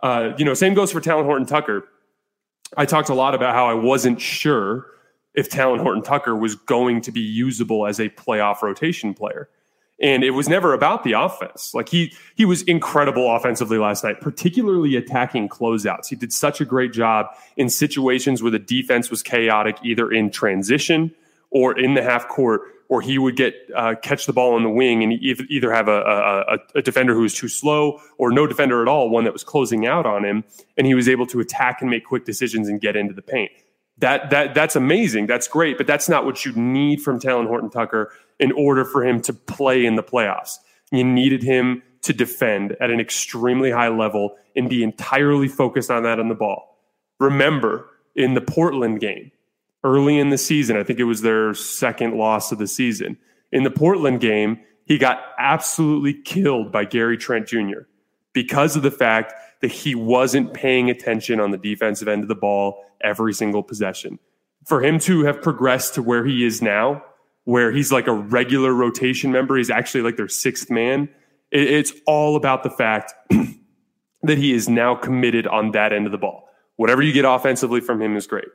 Uh, 0.00 0.32
you 0.38 0.44
know, 0.44 0.54
same 0.54 0.74
goes 0.74 0.92
for 0.92 1.00
Talen 1.00 1.24
Horton 1.24 1.46
Tucker 1.46 1.88
I 2.76 2.84
talked 2.84 3.08
a 3.08 3.14
lot 3.14 3.34
about 3.34 3.54
how 3.54 3.66
I 3.66 3.74
wasn't 3.74 4.20
sure 4.20 4.86
if 5.34 5.48
Talen 5.48 5.80
Horton 5.80 6.02
Tucker 6.02 6.36
was 6.36 6.54
going 6.54 7.00
to 7.02 7.12
be 7.12 7.20
usable 7.20 7.86
as 7.86 7.98
a 8.00 8.08
playoff 8.10 8.62
rotation 8.62 9.14
player. 9.14 9.48
And 10.00 10.22
it 10.22 10.30
was 10.30 10.48
never 10.48 10.74
about 10.74 11.02
the 11.02 11.12
offense. 11.12 11.74
Like 11.74 11.88
he 11.88 12.12
he 12.36 12.44
was 12.44 12.62
incredible 12.62 13.34
offensively 13.34 13.78
last 13.78 14.04
night, 14.04 14.20
particularly 14.20 14.94
attacking 14.94 15.48
closeouts. 15.48 16.06
He 16.08 16.16
did 16.16 16.32
such 16.32 16.60
a 16.60 16.64
great 16.64 16.92
job 16.92 17.26
in 17.56 17.68
situations 17.68 18.42
where 18.42 18.52
the 18.52 18.60
defense 18.60 19.10
was 19.10 19.22
chaotic, 19.22 19.76
either 19.82 20.10
in 20.10 20.30
transition 20.30 21.12
or 21.50 21.76
in 21.76 21.94
the 21.94 22.02
half 22.02 22.28
court 22.28 22.62
or 22.88 23.02
he 23.02 23.18
would 23.18 23.36
get 23.36 23.54
uh, 23.74 23.94
catch 24.02 24.26
the 24.26 24.32
ball 24.32 24.54
on 24.54 24.62
the 24.62 24.70
wing 24.70 25.02
and 25.02 25.12
either 25.12 25.72
have 25.72 25.88
a, 25.88 26.00
a, 26.00 26.58
a, 26.78 26.82
defender 26.82 27.14
who 27.14 27.20
was 27.20 27.34
too 27.34 27.48
slow 27.48 28.00
or 28.16 28.32
no 28.32 28.46
defender 28.46 28.80
at 28.82 28.88
all, 28.88 29.10
one 29.10 29.24
that 29.24 29.32
was 29.32 29.44
closing 29.44 29.86
out 29.86 30.06
on 30.06 30.24
him, 30.24 30.44
and 30.76 30.86
he 30.86 30.94
was 30.94 31.08
able 31.08 31.26
to 31.26 31.40
attack 31.40 31.80
and 31.80 31.90
make 31.90 32.04
quick 32.04 32.24
decisions 32.24 32.68
and 32.68 32.80
get 32.80 32.96
into 32.96 33.12
the 33.12 33.22
paint. 33.22 33.52
That 33.98 34.30
that 34.30 34.54
that's 34.54 34.76
amazing. 34.76 35.26
That's 35.26 35.48
great, 35.48 35.76
but 35.76 35.86
that's 35.86 36.08
not 36.08 36.24
what 36.24 36.44
you 36.44 36.52
need 36.52 37.02
from 37.02 37.18
Talen 37.18 37.46
Horton 37.46 37.70
Tucker 37.70 38.12
in 38.38 38.52
order 38.52 38.84
for 38.84 39.04
him 39.04 39.20
to 39.22 39.32
play 39.32 39.84
in 39.84 39.96
the 39.96 40.02
playoffs. 40.02 40.58
You 40.92 41.04
needed 41.04 41.42
him 41.42 41.82
to 42.02 42.12
defend 42.12 42.76
at 42.80 42.90
an 42.90 43.00
extremely 43.00 43.70
high 43.70 43.88
level 43.88 44.36
and 44.54 44.70
be 44.70 44.82
entirely 44.82 45.48
focused 45.48 45.90
on 45.90 46.04
that 46.04 46.20
on 46.20 46.28
the 46.28 46.34
ball. 46.34 46.78
Remember, 47.18 47.86
in 48.14 48.34
the 48.34 48.40
Portland 48.40 49.00
game, 49.00 49.32
early 49.84 50.18
in 50.18 50.30
the 50.30 50.38
season. 50.38 50.76
I 50.76 50.82
think 50.82 50.98
it 50.98 51.04
was 51.04 51.22
their 51.22 51.54
second 51.54 52.16
loss 52.16 52.52
of 52.52 52.58
the 52.58 52.66
season. 52.66 53.16
In 53.52 53.62
the 53.62 53.70
Portland 53.70 54.20
game, 54.20 54.60
he 54.84 54.98
got 54.98 55.20
absolutely 55.38 56.14
killed 56.14 56.72
by 56.72 56.84
Gary 56.84 57.16
Trent 57.16 57.46
Jr. 57.46 57.86
because 58.32 58.76
of 58.76 58.82
the 58.82 58.90
fact 58.90 59.32
that 59.60 59.72
he 59.72 59.94
wasn't 59.94 60.54
paying 60.54 60.90
attention 60.90 61.40
on 61.40 61.50
the 61.50 61.58
defensive 61.58 62.08
end 62.08 62.22
of 62.22 62.28
the 62.28 62.34
ball 62.34 62.84
every 63.00 63.32
single 63.32 63.62
possession. 63.62 64.18
For 64.66 64.82
him 64.82 64.98
to 65.00 65.24
have 65.24 65.42
progressed 65.42 65.94
to 65.94 66.02
where 66.02 66.24
he 66.24 66.44
is 66.44 66.60
now, 66.62 67.02
where 67.44 67.72
he's 67.72 67.90
like 67.90 68.06
a 68.06 68.12
regular 68.12 68.72
rotation 68.72 69.32
member, 69.32 69.56
he's 69.56 69.70
actually 69.70 70.02
like 70.02 70.16
their 70.16 70.28
sixth 70.28 70.70
man. 70.70 71.08
It's 71.50 71.92
all 72.06 72.36
about 72.36 72.62
the 72.62 72.70
fact 72.70 73.14
that 74.22 74.38
he 74.38 74.52
is 74.52 74.68
now 74.68 74.94
committed 74.94 75.46
on 75.46 75.72
that 75.72 75.92
end 75.92 76.06
of 76.06 76.12
the 76.12 76.18
ball. 76.18 76.48
Whatever 76.76 77.02
you 77.02 77.12
get 77.12 77.24
offensively 77.24 77.80
from 77.80 78.00
him 78.00 78.16
is 78.16 78.26
great 78.26 78.48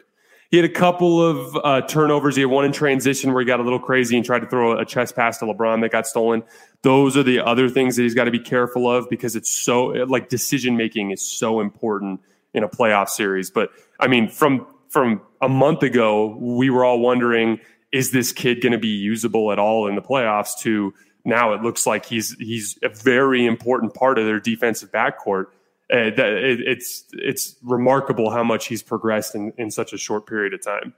he 0.54 0.58
had 0.58 0.70
a 0.70 0.74
couple 0.74 1.20
of 1.20 1.58
uh, 1.64 1.82
turnovers. 1.82 2.36
He 2.36 2.44
had 2.44 2.52
one 2.52 2.64
in 2.64 2.72
transition 2.72 3.34
where 3.34 3.42
he 3.42 3.46
got 3.48 3.60
a 3.60 3.64
little 3.64 3.80
crazy 3.80 4.16
and 4.16 4.24
tried 4.24 4.42
to 4.42 4.46
throw 4.46 4.78
a 4.78 4.86
chest 4.86 5.16
pass 5.16 5.40
to 5.40 5.46
LeBron 5.46 5.82
that 5.82 5.92
got 5.92 6.06
stolen. 6.06 6.44
Those 6.84 7.18
are 7.18 7.24
the 7.24 7.40
other 7.40 7.70
things 7.70 7.96
that 7.96 8.04
he's 8.04 8.14
got 8.14 8.26
to 8.26 8.32
be 8.32 8.38
careful 8.38 8.88
of 8.88 9.10
because 9.10 9.36
it's 9.36 9.50
so 9.50 9.86
like 9.86 10.30
decision 10.30 10.78
making 10.78 11.10
is 11.10 11.28
so 11.28 11.60
important 11.60 12.22
in 12.54 12.64
a 12.64 12.70
playoff 12.70 13.10
series. 13.10 13.50
But 13.50 13.72
I 14.00 14.06
mean, 14.06 14.30
from 14.30 14.68
from 14.90 15.22
a 15.42 15.50
month 15.50 15.82
ago, 15.82 16.38
we 16.40 16.70
were 16.70 16.86
all 16.86 17.00
wondering, 17.00 17.60
is 17.92 18.12
this 18.12 18.32
kid 18.32 18.62
going 18.62 18.74
to 18.74 18.78
be 18.78 18.90
usable 18.90 19.52
at 19.52 19.58
all 19.58 19.88
in 19.88 19.96
the 19.96 20.04
playoffs? 20.04 20.60
To 20.60 20.94
now, 21.26 21.54
it 21.54 21.64
looks 21.64 21.88
like 21.88 22.06
he's 22.06 22.38
he's 22.38 22.78
a 22.84 22.90
very 22.90 23.48
important 23.48 23.96
part 23.96 24.20
of 24.20 24.26
their 24.26 24.40
defensive 24.40 24.92
backcourt 24.92 25.48
uh, 25.94 26.10
that 26.10 26.28
it, 26.28 26.60
it's 26.62 27.06
it's 27.14 27.56
remarkable 27.62 28.32
how 28.32 28.44
much 28.44 28.66
he's 28.66 28.82
progressed 28.82 29.36
in, 29.36 29.54
in 29.58 29.70
such 29.70 29.94
a 29.94 29.98
short 29.98 30.26
period 30.26 30.54
of 30.54 30.64
time. 30.64 30.94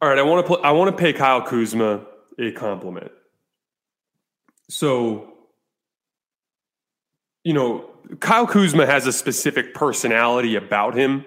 All 0.00 0.08
right, 0.08 0.18
I 0.18 0.22
want 0.22 0.46
to 0.46 0.54
pl- 0.54 0.64
I 0.64 0.70
want 0.70 0.96
to 0.96 1.02
pay 1.02 1.12
Kyle 1.12 1.42
Kuzma 1.42 2.06
a 2.38 2.52
compliment. 2.52 3.10
So, 4.68 5.32
you 7.42 7.54
know, 7.54 7.90
Kyle 8.20 8.46
Kuzma 8.46 8.86
has 8.86 9.06
a 9.08 9.12
specific 9.12 9.74
personality 9.74 10.54
about 10.54 10.94
him 10.94 11.24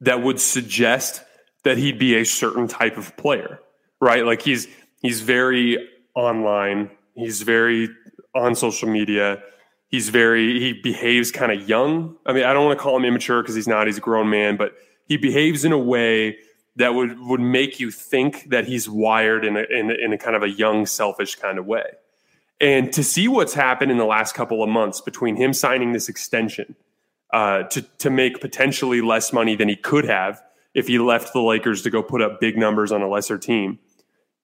that 0.00 0.22
would 0.22 0.40
suggest 0.40 1.22
that 1.64 1.76
he'd 1.76 1.98
be 1.98 2.14
a 2.14 2.24
certain 2.24 2.66
type 2.66 2.96
of 2.96 3.14
player, 3.18 3.58
right? 4.00 4.24
Like 4.24 4.40
he's 4.40 4.68
he's 5.02 5.20
very 5.20 5.76
online. 6.14 6.90
He's 7.14 7.42
very 7.42 7.88
on 8.34 8.54
social 8.54 8.88
media. 8.88 9.42
He's 9.88 10.08
very 10.08 10.58
he 10.60 10.72
behaves 10.72 11.30
kind 11.30 11.52
of 11.52 11.68
young. 11.68 12.16
I 12.26 12.32
mean, 12.32 12.44
I 12.44 12.52
don't 12.52 12.66
want 12.66 12.78
to 12.78 12.82
call 12.82 12.96
him 12.96 13.04
immature 13.04 13.42
because 13.42 13.54
he's 13.54 13.68
not. 13.68 13.86
He's 13.86 13.98
a 13.98 14.00
grown 14.02 14.28
man, 14.30 14.56
but 14.56 14.74
he 15.06 15.16
behaves 15.16 15.64
in 15.64 15.72
a 15.72 15.78
way 15.78 16.38
that 16.76 16.94
would 16.94 17.18
would 17.20 17.40
make 17.40 17.78
you 17.78 17.90
think 17.90 18.50
that 18.50 18.66
he's 18.66 18.88
wired 18.88 19.44
in 19.44 19.56
a, 19.56 19.62
in, 19.62 19.90
in 19.90 20.12
a 20.12 20.18
kind 20.18 20.34
of 20.34 20.42
a 20.42 20.48
young, 20.48 20.86
selfish 20.86 21.36
kind 21.36 21.58
of 21.58 21.66
way. 21.66 21.84
And 22.60 22.92
to 22.92 23.04
see 23.04 23.28
what's 23.28 23.54
happened 23.54 23.90
in 23.90 23.98
the 23.98 24.04
last 24.04 24.34
couple 24.34 24.62
of 24.62 24.68
months 24.68 25.00
between 25.00 25.36
him 25.36 25.52
signing 25.52 25.92
this 25.92 26.08
extension 26.08 26.74
uh, 27.32 27.64
to 27.64 27.82
to 27.82 28.10
make 28.10 28.40
potentially 28.40 29.00
less 29.00 29.32
money 29.32 29.54
than 29.54 29.68
he 29.68 29.76
could 29.76 30.04
have 30.04 30.42
if 30.74 30.88
he 30.88 30.98
left 30.98 31.32
the 31.32 31.40
Lakers 31.40 31.82
to 31.82 31.90
go 31.90 32.02
put 32.02 32.20
up 32.20 32.40
big 32.40 32.56
numbers 32.56 32.90
on 32.90 33.00
a 33.02 33.08
lesser 33.08 33.38
team 33.38 33.78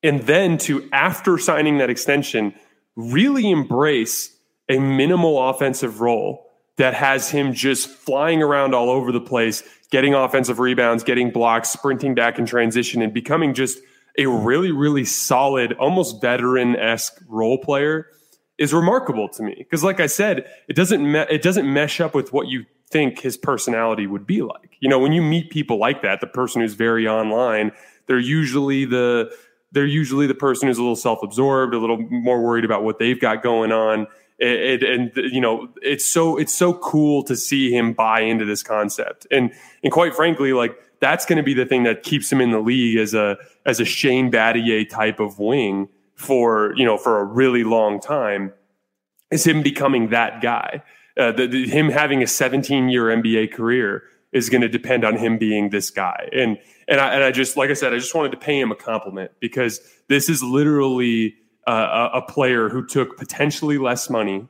and 0.02 0.23
then 0.23 0.59
to 0.59 0.88
after 0.92 1.38
signing 1.38 1.78
that 1.78 1.90
extension 1.90 2.54
really 2.97 3.50
embrace 3.50 4.37
a 4.69 4.78
minimal 4.78 5.50
offensive 5.50 6.00
role 6.00 6.47
that 6.76 6.95
has 6.95 7.30
him 7.30 7.52
just 7.52 7.88
flying 7.88 8.42
around 8.42 8.75
all 8.75 8.90
over 8.90 9.12
the 9.12 9.21
place 9.21 9.62
getting 9.90 10.14
offensive 10.14 10.59
rebounds 10.59 11.02
getting 11.02 11.30
blocks 11.30 11.69
sprinting 11.69 12.14
back 12.14 12.38
in 12.38 12.47
transition 12.47 13.02
and 13.02 13.12
becoming 13.12 13.54
just 13.54 13.78
a 14.19 14.26
really 14.26 14.73
really 14.73 15.04
solid 15.04 15.73
almost 15.75 16.21
veteran-esque 16.21 17.21
role 17.28 17.59
player 17.59 18.07
is 18.59 18.75
remarkable 18.75 19.28
to 19.30 19.42
me. 19.42 19.54
Because 19.57 19.83
like 19.83 20.00
i 20.00 20.07
said 20.07 20.47
it 20.69 20.76
doesn't 20.76 21.11
me- 21.11 21.26
it 21.30 21.42
doesn't 21.42 21.73
mesh 21.73 22.00
up 22.00 22.14
with 22.14 22.33
what 22.33 22.49
you 22.49 22.64
think 22.90 23.21
his 23.21 23.37
personality 23.37 24.09
would 24.09 24.26
be 24.26 24.42
like. 24.42 24.76
You 24.80 24.88
know 24.88 24.99
when 24.99 25.12
you 25.12 25.23
meet 25.23 25.50
people 25.50 25.78
like 25.78 26.02
that 26.02 26.21
the 26.21 26.26
person 26.26 26.61
who's 26.61 26.75
very 26.75 27.09
online 27.09 27.73
they're 28.07 28.19
usually 28.19 28.85
the 28.85 29.33
they're 29.72 29.86
usually 29.86 30.26
the 30.26 30.34
person 30.34 30.68
who's 30.68 30.78
a 30.78 30.82
little 30.82 30.96
self-absorbed, 30.96 31.74
a 31.74 31.78
little 31.78 31.98
more 32.10 32.42
worried 32.42 32.64
about 32.64 32.82
what 32.82 32.98
they've 32.98 33.20
got 33.20 33.42
going 33.42 33.72
on. 33.72 34.06
And 34.40 35.12
you 35.16 35.40
know, 35.40 35.68
it's 35.82 36.06
so 36.06 36.38
it's 36.38 36.54
so 36.54 36.72
cool 36.74 37.22
to 37.24 37.36
see 37.36 37.70
him 37.70 37.92
buy 37.92 38.20
into 38.20 38.44
this 38.44 38.62
concept. 38.62 39.26
And 39.30 39.52
and 39.82 39.92
quite 39.92 40.14
frankly, 40.14 40.52
like 40.52 40.76
that's 41.00 41.26
going 41.26 41.36
to 41.36 41.42
be 41.42 41.54
the 41.54 41.66
thing 41.66 41.82
that 41.84 42.02
keeps 42.02 42.32
him 42.32 42.40
in 42.40 42.50
the 42.50 42.60
league 42.60 42.96
as 42.96 43.12
a 43.12 43.36
as 43.66 43.80
a 43.80 43.84
Shane 43.84 44.30
Battier 44.30 44.88
type 44.88 45.20
of 45.20 45.38
wing 45.38 45.88
for 46.14 46.74
you 46.76 46.84
know 46.84 46.96
for 46.96 47.20
a 47.20 47.24
really 47.24 47.64
long 47.64 48.00
time. 48.00 48.52
Is 49.30 49.46
him 49.46 49.62
becoming 49.62 50.08
that 50.10 50.40
guy? 50.40 50.82
Uh, 51.16 51.32
the, 51.32 51.46
the, 51.46 51.68
him 51.68 51.90
having 51.90 52.22
a 52.22 52.26
17 52.26 52.88
year 52.88 53.04
NBA 53.04 53.52
career 53.52 54.04
is 54.32 54.48
going 54.48 54.62
to 54.62 54.68
depend 54.68 55.04
on 55.04 55.16
him 55.16 55.38
being 55.38 55.70
this 55.70 55.90
guy. 55.90 56.28
And 56.32 56.58
and 56.90 57.00
I, 57.00 57.14
and 57.14 57.25
I 57.25 57.30
just 57.30 57.56
like 57.56 57.70
I 57.70 57.75
said, 57.75 57.94
I 57.94 57.99
just 57.99 58.14
wanted 58.14 58.32
to 58.32 58.37
pay 58.37 58.59
him 58.61 58.73
a 58.73 58.76
compliment 58.76 59.30
because 59.40 59.80
this 60.09 60.28
is 60.28 60.42
literally 60.42 61.37
uh, 61.66 62.11
a 62.14 62.23
player 62.23 62.68
who 62.68 62.85
took 62.85 63.16
potentially 63.16 63.78
less 63.78 64.11
money 64.11 64.49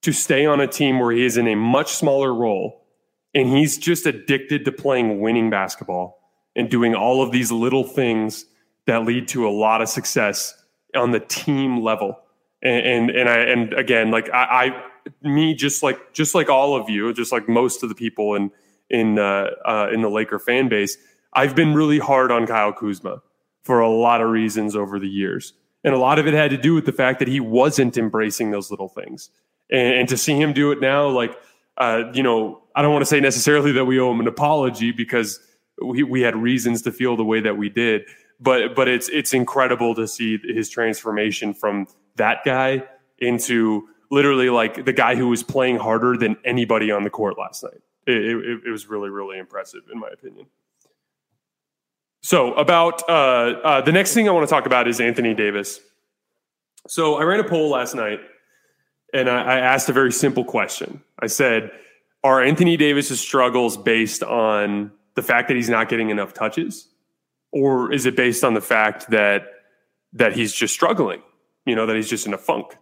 to 0.00 0.12
stay 0.12 0.46
on 0.46 0.60
a 0.60 0.66
team 0.66 0.98
where 0.98 1.12
he 1.12 1.24
is 1.24 1.36
in 1.36 1.46
a 1.46 1.54
much 1.54 1.92
smaller 1.92 2.34
role, 2.34 2.86
and 3.34 3.48
he's 3.48 3.76
just 3.76 4.06
addicted 4.06 4.64
to 4.64 4.72
playing 4.72 5.20
winning 5.20 5.50
basketball 5.50 6.20
and 6.56 6.70
doing 6.70 6.94
all 6.94 7.22
of 7.22 7.32
these 7.32 7.52
little 7.52 7.84
things 7.84 8.46
that 8.86 9.04
lead 9.04 9.28
to 9.28 9.46
a 9.46 9.50
lot 9.50 9.82
of 9.82 9.88
success 9.88 10.54
on 10.94 11.10
the 11.10 11.20
team 11.20 11.82
level. 11.82 12.18
And 12.62 12.86
and, 12.86 13.10
and 13.10 13.28
I 13.28 13.38
and 13.40 13.74
again, 13.74 14.10
like 14.10 14.30
I, 14.30 14.66
I 14.66 14.82
me 15.22 15.54
just 15.54 15.82
like 15.82 16.14
just 16.14 16.34
like 16.34 16.48
all 16.48 16.76
of 16.76 16.88
you, 16.88 17.12
just 17.12 17.30
like 17.30 17.46
most 17.46 17.82
of 17.82 17.90
the 17.90 17.94
people 17.94 18.34
in 18.34 18.50
in 18.88 19.18
uh, 19.18 19.50
uh, 19.66 19.88
in 19.92 20.00
the 20.00 20.08
Laker 20.08 20.38
fan 20.38 20.68
base. 20.68 20.96
I've 21.34 21.54
been 21.54 21.74
really 21.74 21.98
hard 21.98 22.30
on 22.30 22.46
Kyle 22.46 22.72
Kuzma 22.72 23.22
for 23.62 23.80
a 23.80 23.88
lot 23.88 24.20
of 24.20 24.30
reasons 24.30 24.76
over 24.76 24.98
the 24.98 25.08
years, 25.08 25.52
and 25.82 25.94
a 25.94 25.98
lot 25.98 26.18
of 26.18 26.26
it 26.26 26.34
had 26.34 26.50
to 26.50 26.56
do 26.56 26.74
with 26.74 26.86
the 26.86 26.92
fact 26.92 27.18
that 27.18 27.28
he 27.28 27.40
wasn't 27.40 27.96
embracing 27.96 28.50
those 28.50 28.70
little 28.70 28.88
things. 28.88 29.30
And, 29.70 29.94
and 29.94 30.08
to 30.08 30.16
see 30.16 30.40
him 30.40 30.52
do 30.52 30.72
it 30.72 30.80
now, 30.80 31.08
like 31.08 31.36
uh, 31.76 32.04
you 32.12 32.22
know, 32.22 32.62
I 32.76 32.82
don't 32.82 32.92
want 32.92 33.02
to 33.02 33.06
say 33.06 33.20
necessarily 33.20 33.72
that 33.72 33.84
we 33.84 33.98
owe 33.98 34.12
him 34.12 34.20
an 34.20 34.28
apology 34.28 34.92
because 34.92 35.40
we 35.82 36.02
we 36.02 36.20
had 36.20 36.36
reasons 36.36 36.82
to 36.82 36.92
feel 36.92 37.16
the 37.16 37.24
way 37.24 37.40
that 37.40 37.56
we 37.56 37.68
did, 37.68 38.02
but 38.40 38.74
but 38.74 38.88
it's 38.88 39.08
it's 39.08 39.34
incredible 39.34 39.94
to 39.96 40.06
see 40.06 40.38
his 40.38 40.68
transformation 40.68 41.54
from 41.54 41.86
that 42.16 42.44
guy 42.44 42.84
into 43.18 43.88
literally 44.10 44.50
like 44.50 44.84
the 44.84 44.92
guy 44.92 45.16
who 45.16 45.28
was 45.28 45.42
playing 45.42 45.76
harder 45.76 46.16
than 46.16 46.36
anybody 46.44 46.90
on 46.92 47.02
the 47.02 47.10
court 47.10 47.36
last 47.38 47.64
night 47.64 47.80
it, 48.06 48.16
it, 48.16 48.60
it 48.66 48.70
was 48.70 48.86
really, 48.86 49.10
really 49.10 49.38
impressive, 49.38 49.82
in 49.92 49.98
my 49.98 50.08
opinion. 50.08 50.46
So, 52.24 52.54
about 52.54 53.06
uh, 53.06 53.12
uh, 53.12 53.80
the 53.82 53.92
next 53.92 54.14
thing 54.14 54.30
I 54.30 54.32
want 54.32 54.48
to 54.48 54.50
talk 54.50 54.64
about 54.64 54.88
is 54.88 54.98
Anthony 54.98 55.34
Davis. 55.34 55.78
So, 56.88 57.16
I 57.16 57.22
ran 57.24 57.38
a 57.38 57.44
poll 57.44 57.68
last 57.68 57.94
night 57.94 58.18
and 59.12 59.28
I, 59.28 59.42
I 59.42 59.58
asked 59.58 59.90
a 59.90 59.92
very 59.92 60.10
simple 60.10 60.42
question. 60.42 61.02
I 61.18 61.26
said, 61.26 61.70
Are 62.22 62.42
Anthony 62.42 62.78
Davis's 62.78 63.20
struggles 63.20 63.76
based 63.76 64.22
on 64.22 64.90
the 65.16 65.22
fact 65.22 65.48
that 65.48 65.54
he's 65.54 65.68
not 65.68 65.90
getting 65.90 66.08
enough 66.08 66.32
touches? 66.32 66.88
Or 67.52 67.92
is 67.92 68.06
it 68.06 68.16
based 68.16 68.42
on 68.42 68.54
the 68.54 68.62
fact 68.62 69.10
that 69.10 69.42
that 70.14 70.34
he's 70.34 70.54
just 70.54 70.72
struggling? 70.72 71.20
You 71.66 71.76
know, 71.76 71.84
that 71.84 71.94
he's 71.94 72.08
just 72.08 72.26
in 72.26 72.32
a 72.32 72.38
funk? 72.38 72.74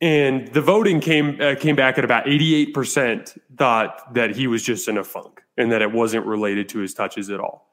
and 0.00 0.48
the 0.48 0.60
voting 0.60 0.98
came 0.98 1.40
uh, 1.40 1.54
came 1.54 1.76
back 1.76 1.98
at 1.98 2.04
about 2.04 2.24
88% 2.24 3.38
thought 3.56 4.14
that 4.14 4.34
he 4.34 4.48
was 4.48 4.64
just 4.64 4.88
in 4.88 4.98
a 4.98 5.04
funk 5.04 5.42
and 5.56 5.70
that 5.70 5.82
it 5.82 5.92
wasn't 5.92 6.26
related 6.26 6.68
to 6.70 6.80
his 6.80 6.94
touches 6.94 7.30
at 7.30 7.38
all. 7.38 7.69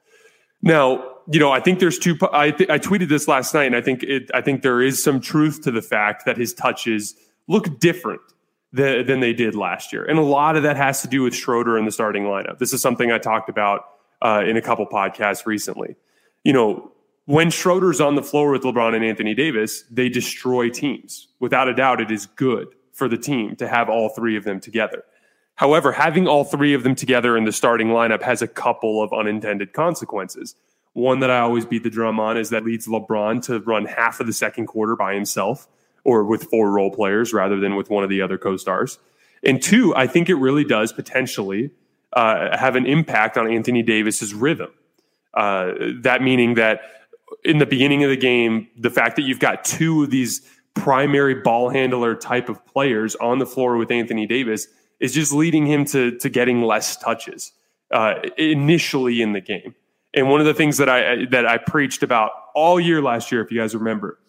Now, 0.62 1.04
you 1.30 1.40
know, 1.40 1.52
I 1.52 1.60
think 1.60 1.80
there's 1.80 2.00
two 2.00 2.18
I 2.32 2.52
th- 2.52 2.70
I 2.70 2.80
tweeted 2.80 3.10
this 3.10 3.28
last 3.28 3.54
night 3.54 3.66
and 3.66 3.76
I 3.76 3.82
think 3.82 4.04
it 4.04 4.30
I 4.34 4.42
think 4.42 4.62
there 4.62 4.82
is 4.82 5.04
some 5.04 5.20
truth 5.20 5.62
to 5.64 5.72
the 5.72 5.82
fact 5.82 6.26
that 6.26 6.38
his 6.38 6.54
touches 6.54 7.16
look 7.48 7.80
different 7.80 8.22
than, 8.74 9.20
they 9.22 9.34
did 9.34 9.56
last 9.56 9.94
year. 9.94 10.04
And 10.04 10.20
a 10.20 10.24
lot 10.24 10.56
of 10.56 10.64
that 10.64 10.78
has 10.78 11.02
to 11.02 11.08
do 11.08 11.24
with 11.24 11.34
Schroeder 11.34 11.78
in 11.78 11.86
the 11.86 11.92
starting 11.92 12.24
lineup. 12.24 12.60
This 12.60 12.74
is 12.74 12.82
something 12.82 13.12
I 13.12 13.18
talked 13.18 13.50
about 13.50 13.86
uh, 14.22 14.44
in 14.46 14.58
a 14.58 14.62
couple 14.62 14.86
podcasts 14.86 15.46
recently. 15.46 15.96
You 16.44 16.54
know, 16.54 16.92
when 17.26 17.50
Schroeder's 17.50 18.00
on 18.00 18.16
the 18.16 18.24
floor 18.24 18.52
with 18.52 18.64
LeBron 18.64 18.96
and 18.96 19.04
Anthony 19.04 19.34
Davis, 19.34 19.84
they 19.90 20.10
destroy 20.10 20.70
teams. 20.70 21.28
Without 21.40 21.68
a 21.68 21.74
doubt, 21.74 22.02
it 22.02 22.12
is 22.12 22.26
good 22.26 22.68
for 22.94 23.08
the 23.08 23.18
team 23.18 23.56
to 23.58 23.68
have 23.68 23.90
all 23.90 24.10
three 24.10 24.38
of 24.38 24.44
them 24.44 24.60
together. 24.60 25.04
However, 25.58 25.92
having 25.92 26.28
all 26.28 26.44
three 26.44 26.74
of 26.74 26.84
them 26.84 26.96
together 26.96 27.36
in 27.36 27.44
the 27.44 27.52
starting 27.52 27.88
lineup 27.88 28.22
has 28.22 28.42
a 28.42 28.48
couple 28.48 29.02
of 29.02 29.12
unintended 29.12 29.74
consequences. 29.74 30.56
One 30.94 31.20
that 31.20 31.32
I 31.32 31.40
always 31.40 31.66
beat 31.66 31.84
the 31.84 31.90
drum 31.90 32.20
on 32.20 32.38
is 32.38 32.52
that 32.52 32.64
leads 32.64 32.88
LeBron 32.88 33.44
to 33.48 33.60
run 33.60 33.86
half 33.86 34.20
of 34.20 34.28
the 34.28 34.34
second 34.34 34.68
quarter 34.68 34.96
by 34.96 35.16
himself 35.16 35.68
or 36.04 36.24
with 36.24 36.44
four 36.44 36.72
role 36.72 36.92
players 36.92 37.34
rather 37.34 37.60
than 37.60 37.76
with 37.76 37.90
one 37.90 38.04
of 38.04 38.10
the 38.10 38.22
other 38.22 38.38
co 38.38 38.56
stars. 38.56 39.00
And 39.44 39.62
two, 39.62 39.96
I 39.96 40.06
think 40.06 40.30
it 40.30 40.36
really 40.36 40.64
does 40.64 40.94
potentially 40.94 41.72
uh, 42.14 42.56
have 42.56 42.76
an 42.76 42.86
impact 42.86 43.38
on 43.38 43.50
Anthony 43.52 43.82
Davis's 43.82 44.34
rhythm. 44.34 44.70
Uh, 45.34 45.74
that 46.02 46.22
meaning 46.22 46.54
that 46.56 46.82
in 47.44 47.58
the 47.58 47.66
beginning 47.66 48.04
of 48.04 48.12
the 48.12 48.18
game, 48.18 48.68
the 48.78 48.90
fact 48.90 49.16
that 49.16 49.24
you've 49.24 49.40
got 49.40 49.66
two 49.66 50.04
of 50.04 50.12
these 50.12 50.42
primary 50.76 51.36
ball 51.36 51.70
handler 51.70 52.16
type 52.16 52.48
of 52.48 52.64
players 52.68 53.16
on 53.16 53.40
the 53.40 53.46
floor 53.46 53.78
with 53.78 53.90
Anthony 53.90 54.28
Davis 54.28 54.68
is 55.00 55.14
just 55.14 55.32
leading 55.32 55.66
him 55.66 55.86
to 55.86 56.18
to 56.18 56.30
getting 56.30 56.62
less 56.62 56.98
touches 56.98 57.52
uh, 57.92 58.16
initially 58.38 59.22
in 59.22 59.34
the 59.34 59.42
game. 59.42 59.76
And 60.14 60.30
one 60.30 60.40
of 60.40 60.46
the 60.46 60.54
things 60.54 60.78
that 60.78 60.90
I 60.90 61.26
that 61.32 61.46
I 61.46 61.58
preached 61.58 62.04
about 62.04 62.32
all 62.56 62.80
year 62.80 63.02
last 63.02 63.32
year, 63.32 63.42
if 63.42 63.52
you 63.52 63.60
guys 63.60 63.76
remember, 63.76 64.20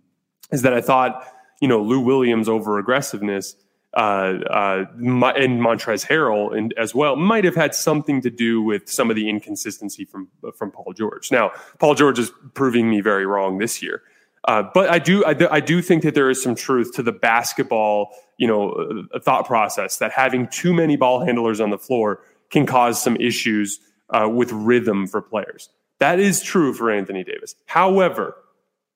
is 0.50 0.62
that 0.62 0.74
I 0.74 0.80
thought 0.80 1.26
you 1.60 1.68
know 1.68 1.80
Lou 1.80 2.00
Williams 2.00 2.48
over 2.48 2.78
aggressiveness 2.78 3.56
uh, 3.94 4.38
uh, 4.48 4.84
and 4.96 5.60
Montrezl 5.60 6.06
Harrell 6.06 6.56
and 6.56 6.72
as 6.74 6.94
well 6.94 7.16
might 7.16 7.44
have 7.44 7.56
had 7.56 7.74
something 7.74 8.20
to 8.20 8.30
do 8.30 8.62
with 8.62 8.88
some 8.88 9.10
of 9.10 9.16
the 9.16 9.28
inconsistency 9.28 10.04
from 10.04 10.28
from 10.56 10.70
Paul 10.70 10.92
George. 10.92 11.32
Now, 11.32 11.52
Paul 11.78 11.94
George 11.94 12.18
is 12.18 12.30
proving 12.54 12.88
me 12.88 13.00
very 13.00 13.26
wrong 13.26 13.58
this 13.58 13.82
year, 13.82 14.02
uh, 14.44 14.64
but 14.72 14.88
I 14.88 14.98
do 14.98 15.24
I, 15.24 15.36
I, 15.50 15.60
do 15.60 15.82
think 15.82 16.02
that 16.02 16.14
there 16.14 16.30
is 16.30 16.42
some 16.42 16.54
truth 16.54 16.94
to 16.94 17.02
the 17.02 17.12
basketball 17.12 18.10
you 18.38 18.46
know 18.46 19.06
uh, 19.14 19.20
thought 19.20 19.46
process 19.46 19.98
that 19.98 20.12
having 20.12 20.48
too 20.48 20.72
many 20.72 20.96
ball 20.96 21.24
handlers 21.24 21.60
on 21.60 21.70
the 21.70 21.78
floor 21.78 22.22
can 22.50 22.66
cause 22.66 23.02
some 23.02 23.16
issues 23.16 23.80
uh, 24.10 24.28
with 24.28 24.50
rhythm 24.52 25.06
for 25.06 25.20
players. 25.20 25.68
That 25.98 26.18
is 26.18 26.42
true 26.42 26.72
for 26.72 26.90
Anthony 26.90 27.22
Davis. 27.22 27.54
However, 27.66 28.34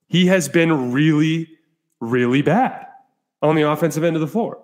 he 0.08 0.26
has 0.26 0.48
been 0.48 0.92
really, 0.92 1.48
really 2.00 2.42
bad 2.42 2.86
on 3.42 3.54
the 3.54 3.62
offensive 3.62 4.04
end 4.04 4.16
of 4.16 4.20
the 4.20 4.28
floor. 4.28 4.58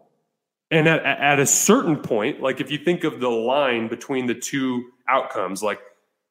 And 0.70 0.88
at, 0.88 1.04
at 1.04 1.38
a 1.38 1.46
certain 1.46 1.96
point, 1.96 2.40
like 2.40 2.60
if 2.60 2.70
you 2.70 2.78
think 2.78 3.04
of 3.04 3.20
the 3.20 3.28
line 3.28 3.88
between 3.88 4.26
the 4.26 4.34
two 4.34 4.84
outcomes, 5.08 5.62
like 5.62 5.80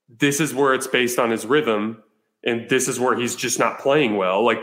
this 0.08 0.40
is 0.40 0.54
where 0.54 0.74
it's 0.74 0.88
based 0.88 1.20
on 1.20 1.30
his 1.30 1.46
rhythm, 1.46 2.02
and 2.44 2.70
this 2.70 2.88
is 2.88 3.00
where 3.00 3.18
he's 3.18 3.36
just 3.36 3.60
not 3.60 3.80
playing 3.80 4.18
well. 4.18 4.44
Like 4.46 4.60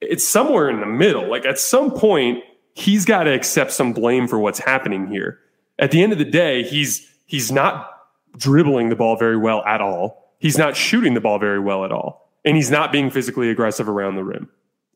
it's 0.00 0.26
somewhere 0.26 0.68
in 0.68 0.80
the 0.80 0.86
middle. 0.86 1.28
Like 1.28 1.46
at 1.46 1.58
some 1.58 1.90
point, 1.90 2.42
he's 2.74 3.04
got 3.04 3.24
to 3.24 3.32
accept 3.32 3.72
some 3.72 3.92
blame 3.92 4.28
for 4.28 4.38
what's 4.38 4.58
happening 4.58 5.06
here. 5.06 5.38
At 5.78 5.90
the 5.90 6.02
end 6.02 6.12
of 6.12 6.18
the 6.18 6.24
day, 6.24 6.62
he's 6.62 7.08
he's 7.26 7.50
not 7.50 7.90
dribbling 8.36 8.88
the 8.88 8.96
ball 8.96 9.16
very 9.16 9.36
well 9.36 9.64
at 9.64 9.80
all. 9.80 10.32
He's 10.38 10.58
not 10.58 10.76
shooting 10.76 11.14
the 11.14 11.20
ball 11.20 11.38
very 11.38 11.60
well 11.60 11.84
at 11.84 11.92
all. 11.92 12.30
And 12.44 12.56
he's 12.56 12.70
not 12.70 12.92
being 12.92 13.10
physically 13.10 13.48
aggressive 13.48 13.88
around 13.88 14.16
the 14.16 14.24
rim. 14.24 14.50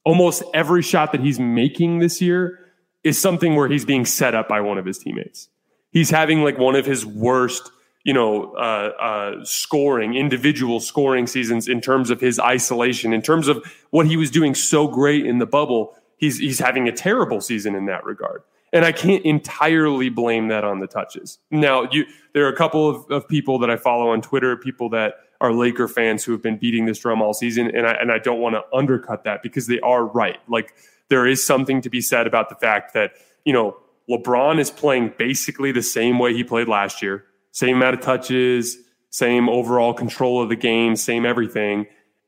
Almost 0.04 0.42
every 0.52 0.82
shot 0.82 1.12
that 1.12 1.22
he's 1.22 1.40
making 1.40 1.98
this 1.98 2.20
year 2.20 2.58
is 3.04 3.20
something 3.20 3.54
where 3.54 3.68
he's 3.68 3.84
being 3.84 4.04
set 4.04 4.34
up 4.34 4.48
by 4.48 4.60
one 4.60 4.76
of 4.76 4.84
his 4.84 4.98
teammates. 4.98 5.48
He's 5.90 6.10
having 6.10 6.42
like 6.42 6.58
one 6.58 6.76
of 6.76 6.84
his 6.84 7.06
worst, 7.06 7.70
you 8.08 8.14
know, 8.14 8.54
uh, 8.54 8.90
uh, 8.98 9.44
scoring, 9.44 10.14
individual 10.14 10.80
scoring 10.80 11.26
seasons 11.26 11.68
in 11.68 11.78
terms 11.82 12.08
of 12.08 12.22
his 12.22 12.40
isolation, 12.40 13.12
in 13.12 13.20
terms 13.20 13.48
of 13.48 13.62
what 13.90 14.06
he 14.06 14.16
was 14.16 14.30
doing 14.30 14.54
so 14.54 14.88
great 14.88 15.26
in 15.26 15.36
the 15.36 15.44
bubble. 15.44 15.94
He's 16.16 16.38
he's 16.38 16.58
having 16.58 16.88
a 16.88 16.92
terrible 16.92 17.42
season 17.42 17.74
in 17.74 17.84
that 17.84 18.06
regard. 18.06 18.44
And 18.72 18.86
I 18.86 18.92
can't 18.92 19.22
entirely 19.26 20.08
blame 20.08 20.48
that 20.48 20.64
on 20.64 20.80
the 20.80 20.86
touches. 20.86 21.38
Now, 21.50 21.86
you, 21.90 22.06
there 22.32 22.46
are 22.46 22.48
a 22.48 22.56
couple 22.56 22.88
of, 22.88 23.10
of 23.10 23.28
people 23.28 23.58
that 23.58 23.70
I 23.70 23.76
follow 23.76 24.08
on 24.12 24.22
Twitter, 24.22 24.56
people 24.56 24.88
that 24.90 25.16
are 25.42 25.52
Laker 25.52 25.86
fans 25.86 26.24
who 26.24 26.32
have 26.32 26.42
been 26.42 26.56
beating 26.56 26.86
this 26.86 27.00
drum 27.00 27.20
all 27.20 27.34
season, 27.34 27.70
and 27.76 27.86
I 27.86 27.92
and 27.92 28.10
I 28.10 28.18
don't 28.18 28.40
want 28.40 28.54
to 28.54 28.62
undercut 28.74 29.24
that 29.24 29.42
because 29.42 29.66
they 29.66 29.80
are 29.80 30.06
right. 30.06 30.38
Like 30.48 30.72
there 31.10 31.26
is 31.26 31.44
something 31.44 31.82
to 31.82 31.90
be 31.90 32.00
said 32.00 32.26
about 32.26 32.48
the 32.48 32.54
fact 32.54 32.94
that, 32.94 33.10
you 33.44 33.52
know, 33.52 33.76
LeBron 34.08 34.58
is 34.58 34.70
playing 34.70 35.12
basically 35.18 35.72
the 35.72 35.82
same 35.82 36.18
way 36.18 36.32
he 36.32 36.42
played 36.42 36.68
last 36.68 37.02
year, 37.02 37.26
same 37.58 37.78
amount 37.78 37.94
of 37.94 38.00
touches, 38.00 38.76
same 39.10 39.48
overall 39.48 39.92
control 39.92 40.40
of 40.40 40.48
the 40.48 40.54
game, 40.54 40.94
same 40.94 41.26
everything. 41.26 41.86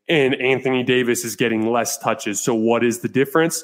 And 0.08 0.34
Anthony 0.34 0.82
Davis 0.82 1.24
is 1.24 1.36
getting 1.36 1.70
less 1.70 1.96
touches. 1.98 2.40
So 2.40 2.52
what 2.52 2.82
is 2.82 2.98
the 2.98 3.08
difference? 3.08 3.62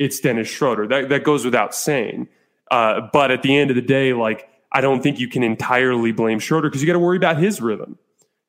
It's 0.00 0.18
Dennis 0.18 0.48
Schroeder. 0.48 0.88
That, 0.88 1.08
that 1.10 1.22
goes 1.22 1.44
without 1.44 1.76
saying. 1.76 2.26
Uh, 2.72 3.02
but 3.12 3.30
at 3.30 3.42
the 3.42 3.56
end 3.56 3.70
of 3.70 3.76
the 3.76 3.82
day, 3.82 4.14
like, 4.14 4.48
I 4.72 4.80
don't 4.80 5.00
think 5.00 5.20
you 5.20 5.28
can 5.28 5.44
entirely 5.44 6.10
blame 6.10 6.40
Schroeder 6.40 6.68
because 6.68 6.82
you 6.82 6.88
got 6.88 6.94
to 6.94 6.98
worry 6.98 7.16
about 7.16 7.38
his 7.38 7.60
rhythm. 7.60 8.00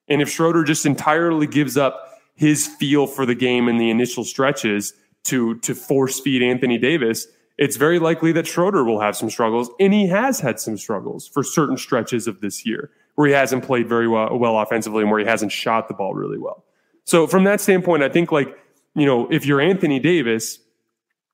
And 0.08 0.20
if 0.20 0.30
Schroeder 0.30 0.64
just 0.64 0.84
entirely 0.88 1.46
gives 1.46 1.78
up 1.78 2.12
his 2.34 2.66
feel 2.66 3.06
for 3.06 3.28
the 3.28 3.36
game 3.36 3.68
in 3.68 3.78
the 3.78 3.92
initial 3.92 4.24
stretches, 4.24 4.94
to 5.26 5.60
to 5.60 5.76
force 5.76 6.20
feed 6.20 6.42
Anthony 6.42 6.78
Davis, 6.78 7.28
it's 7.58 7.76
very 7.76 8.00
likely 8.00 8.32
that 8.34 8.46
Schroeder 8.46 8.84
will 8.84 9.00
have 9.00 9.16
some 9.16 9.30
struggles, 9.30 9.70
and 9.80 9.94
he 9.94 10.08
has 10.08 10.40
had 10.40 10.60
some 10.60 10.78
struggles 10.78 11.28
for 11.28 11.44
certain 11.44 11.78
stretches 11.78 12.28
of 12.28 12.42
this 12.42 12.66
year 12.66 12.92
where 13.16 13.28
he 13.28 13.34
hasn't 13.34 13.64
played 13.64 13.90
very 13.90 14.08
well, 14.08 14.38
well 14.38 14.60
offensively 14.60 15.02
and 15.02 15.10
where 15.10 15.20
he 15.20 15.26
hasn't 15.26 15.52
shot 15.52 15.88
the 15.88 15.94
ball 15.96 16.14
really 16.14 16.38
well. 16.38 16.64
So 17.04 17.26
from 17.26 17.46
that 17.46 17.60
standpoint, 17.60 18.04
I 18.04 18.10
think 18.10 18.32
like 18.32 18.56
you 18.96 19.06
know 19.06 19.28
if 19.32 19.46
you're 19.46 19.60
Anthony 19.60 20.00
Davis, 20.00 20.60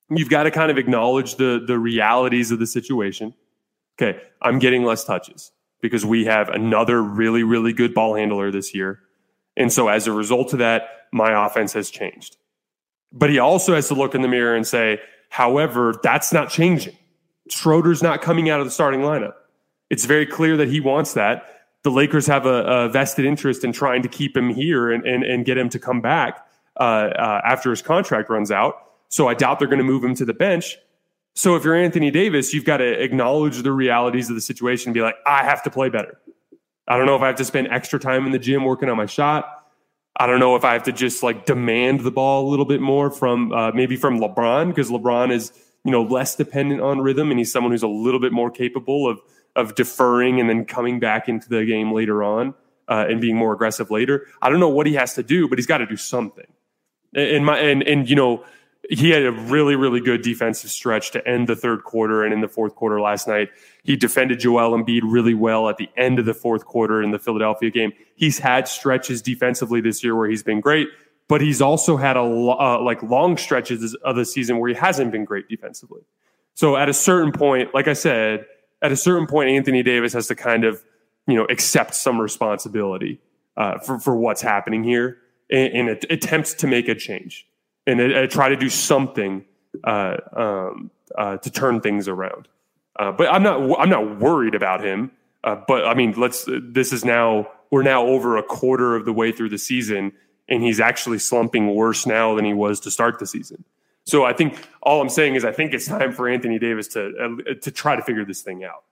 you've 0.10 0.30
got 0.30 0.44
to 0.44 0.52
kind 0.52 0.72
of 0.72 0.78
acknowledge 0.78 1.36
the 1.36 1.64
the 1.66 1.78
realities 1.78 2.52
of 2.52 2.60
the 2.60 2.68
situation. 2.68 3.34
Okay, 4.00 4.22
I'm 4.42 4.60
getting 4.60 4.84
less 4.84 5.04
touches 5.04 5.52
because 5.82 6.06
we 6.06 6.26
have 6.26 6.48
another 6.50 7.02
really 7.04 7.44
really 7.44 7.74
good 7.74 7.94
ball 7.94 8.16
handler 8.16 8.50
this 8.50 8.74
year. 8.74 9.02
And 9.58 9.72
so 9.72 9.88
as 9.88 10.08
a 10.08 10.12
result 10.12 10.54
of 10.54 10.60
that, 10.60 10.84
my 11.12 11.46
offense 11.46 11.74
has 11.74 11.90
changed. 11.90 12.38
But 13.12 13.30
he 13.30 13.40
also 13.40 13.76
has 13.76 13.88
to 13.90 13.94
look 13.94 14.16
in 14.16 14.22
the 14.22 14.28
mirror 14.28 14.56
and 14.56 14.66
say, 14.66 15.00
however, 15.34 15.96
that's 16.04 16.32
not 16.32 16.52
changing. 16.52 16.96
Schroeder's 17.50 18.04
not 18.04 18.22
coming 18.22 18.52
out 18.52 18.60
of 18.60 18.68
the 18.68 18.72
starting 18.72 19.00
lineup. 19.00 19.34
It's 19.90 20.06
very 20.06 20.28
clear 20.28 20.56
that 20.58 20.68
he 20.68 20.80
wants 20.80 21.16
that. 21.16 21.48
The 21.82 21.90
Lakers 21.90 22.28
have 22.28 22.46
a, 22.46 22.64
a 22.64 22.90
vested 22.90 23.26
interest 23.26 23.64
in 23.64 23.74
trying 23.74 24.04
to 24.04 24.08
keep 24.08 24.38
him 24.38 24.50
here 24.50 24.92
and, 24.92 25.04
and, 25.08 25.24
and 25.24 25.44
get 25.44 25.58
him 25.58 25.70
to 25.70 25.80
come 25.80 26.02
back 26.02 26.46
uh, 26.80 26.84
uh, 26.84 27.42
after 27.44 27.72
his 27.72 27.82
contract 27.82 28.30
runs 28.30 28.52
out. 28.52 28.76
So 29.10 29.28
I 29.28 29.34
doubt 29.34 29.58
they're 29.58 29.68
going 29.68 29.80
to 29.80 29.84
move 29.84 30.04
him 30.04 30.14
to 30.16 30.26
the 30.26 30.36
bench. 30.36 30.78
So 31.34 31.56
if 31.56 31.64
you're 31.64 31.74
Anthony 31.76 32.12
Davis, 32.12 32.54
you've 32.54 32.64
got 32.64 32.78
to 32.78 33.04
acknowledge 33.04 33.64
the 33.64 33.72
realities 33.72 34.30
of 34.30 34.36
the 34.36 34.42
situation 34.42 34.90
and 34.90 34.94
be 34.94 35.02
like, 35.02 35.16
I 35.26 35.44
have 35.46 35.64
to 35.64 35.72
play 35.72 35.90
better. 35.90 36.20
I 36.88 36.96
don't 36.96 37.08
know 37.08 37.16
if 37.16 37.24
I 37.24 37.28
have 37.28 37.38
to 37.38 37.46
spend 37.46 37.70
extra 37.70 38.00
time 38.00 38.28
in 38.28 38.32
the 38.32 38.40
gym 38.40 38.66
working 38.66 38.88
on 38.88 38.98
my 38.98 39.08
shot. 39.08 39.63
I 40.18 40.28
don't 40.28 40.40
know 40.40 40.56
if 40.56 40.64
I 40.64 40.74
have 40.74 40.84
to 40.84 40.92
just 40.92 41.24
like 41.24 41.46
demand 41.46 42.02
the 42.02 42.12
ball 42.12 42.48
a 42.48 42.50
little 42.50 42.66
bit 42.66 42.82
more 42.82 43.10
from 43.10 43.52
uh, 43.52 43.72
maybe 43.72 43.96
from 43.96 44.20
LeBron 44.20 44.70
because 44.70 44.90
LeBron 44.90 45.32
is 45.32 45.52
you 45.84 45.92
know 45.92 46.04
less 46.04 46.36
dependent 46.36 46.82
on 46.82 47.02
rhythm 47.02 47.32
and 47.32 47.40
he's 47.40 47.52
someone 47.52 47.72
who's 47.72 47.84
a 47.84 47.88
little 47.88 48.20
bit 48.20 48.32
more 48.32 48.52
capable 48.52 49.10
of 49.10 49.20
of 49.56 49.76
deferring 49.76 50.40
and 50.40 50.50
then 50.50 50.66
coming 50.66 51.00
back 51.00 51.28
into 51.30 51.50
the 51.50 51.66
game 51.66 51.92
later 51.92 52.24
on 52.24 52.54
uh, 52.88 53.06
and 53.08 53.22
being 53.22 53.36
more 53.36 53.54
aggressive 53.54 53.92
later. 53.92 54.28
I 54.42 54.50
don't 54.50 54.60
know 54.60 54.70
what 54.70 54.88
he 54.88 54.94
has 54.94 55.14
to 55.16 55.24
do, 55.24 55.48
but 55.48 55.58
he's 55.58 55.68
got 55.68 55.80
to 55.80 55.86
do 55.86 55.98
something. 55.98 56.48
And 57.16 57.46
my 57.46 57.58
and 57.60 57.84
and 57.84 58.10
you 58.10 58.16
know 58.16 58.44
he 58.90 59.12
had 59.12 59.24
a 59.24 59.32
really, 59.32 59.76
really 59.76 60.02
good 60.02 60.22
defensive 60.22 60.70
stretch 60.70 61.12
to 61.12 61.26
end 61.28 61.48
the 61.48 61.56
third 61.56 61.84
quarter 61.84 62.24
and 62.24 62.34
in 62.34 62.42
the 62.42 62.48
fourth 62.48 62.76
quarter 62.76 63.00
last 63.00 63.28
night. 63.28 63.50
He 63.84 63.96
defended 63.96 64.40
Joel 64.40 64.78
Embiid 64.78 65.02
really 65.04 65.34
well 65.34 65.70
at 65.70 65.78
the 65.78 65.90
end 65.96 66.20
of 66.20 66.26
the 66.26 66.34
fourth 66.34 66.66
quarter 66.66 67.02
in 67.02 67.12
the 67.12 67.20
Philadelphia 67.20 67.70
game. 67.70 67.94
He's 68.16 68.40
had 68.40 68.68
stretches 68.68 69.22
defensively 69.22 69.80
this 69.80 70.04
year 70.04 70.16
where 70.16 70.30
he's 70.30 70.44
been 70.44 70.60
great, 70.60 70.90
but 71.30 71.40
he's 71.40 71.62
also 71.62 71.96
had 71.96 72.18
a 72.18 72.22
uh, 72.22 72.82
like 72.82 73.02
long 73.02 73.38
stretches 73.38 73.96
of 73.96 74.16
the 74.16 74.26
season 74.26 74.60
where 74.60 74.70
he 74.70 74.76
hasn't 74.76 75.12
been 75.12 75.24
great 75.24 75.48
defensively. 75.48 76.02
So 76.54 76.76
at 76.76 76.90
a 76.90 76.94
certain 76.94 77.32
point, 77.32 77.74
like 77.74 77.88
I 77.88 77.94
said, 77.94 78.46
at 78.82 78.92
a 78.92 78.98
certain 78.98 79.28
point, 79.28 79.50
Anthony 79.50 79.82
Davis 79.82 80.14
has 80.14 80.28
to 80.28 80.36
kind 80.36 80.66
of 80.66 80.84
you 81.26 81.36
know 81.36 81.46
accept 81.46 81.96
some 81.96 82.20
responsibility 82.20 83.22
uh, 83.56 83.80
for 83.80 83.98
for 83.98 84.16
what's 84.16 84.42
happening 84.42 84.84
here 84.84 85.20
and, 85.50 85.90
and 85.90 86.06
attempts 86.10 86.54
to 86.56 86.68
make 86.68 86.90
a 86.90 86.96
change 86.96 87.48
and 87.86 88.02
I, 88.02 88.24
I 88.24 88.28
try 88.28 88.50
to 88.50 88.56
do 88.56 88.70
something 88.70 89.46
uh, 89.84 90.18
um, 90.36 90.92
uh, 91.18 91.38
to 91.38 91.50
turn 91.50 91.82
things 91.82 92.08
around. 92.08 92.48
Uh, 92.98 93.12
but 93.12 93.28
I'm 93.28 93.44
not 93.44 93.80
I'm 93.80 93.90
not 93.90 94.20
worried 94.20 94.56
about 94.56 94.84
him. 94.84 95.12
Uh, 95.44 95.56
but 95.68 95.86
I 95.86 95.94
mean, 95.94 96.14
let's. 96.18 96.48
This 96.48 96.94
is 96.94 97.04
now 97.04 97.50
we're 97.72 97.84
now 97.84 98.06
over 98.06 98.38
a 98.38 98.44
quarter 98.44 98.96
of 98.96 99.06
the 99.06 99.14
way 99.14 99.32
through 99.32 99.50
the 99.50 99.58
season, 99.58 100.14
and 100.48 100.64
he's 100.64 100.80
actually 100.80 101.20
slumping 101.20 101.74
worse 101.74 102.06
now 102.06 102.36
than 102.36 102.46
he 102.46 102.54
was 102.54 102.80
to 102.82 102.92
start 102.92 103.20
the 103.20 103.26
season. 103.26 103.64
So 104.06 104.26
I 104.26 104.34
think 104.34 104.68
all 104.82 105.02
I'm 105.02 105.10
saying 105.10 105.36
is 105.36 105.46
I 105.46 105.52
think 105.52 105.74
it's 105.74 105.88
time 105.88 106.12
for 106.12 106.28
Anthony 106.28 106.60
Davis 106.60 106.88
to 106.90 107.14
uh, 107.18 107.54
to 107.62 107.72
try 107.72 107.96
to 107.96 108.02
figure 108.02 108.26
this 108.26 108.42
thing 108.42 108.64
out. 108.64 108.84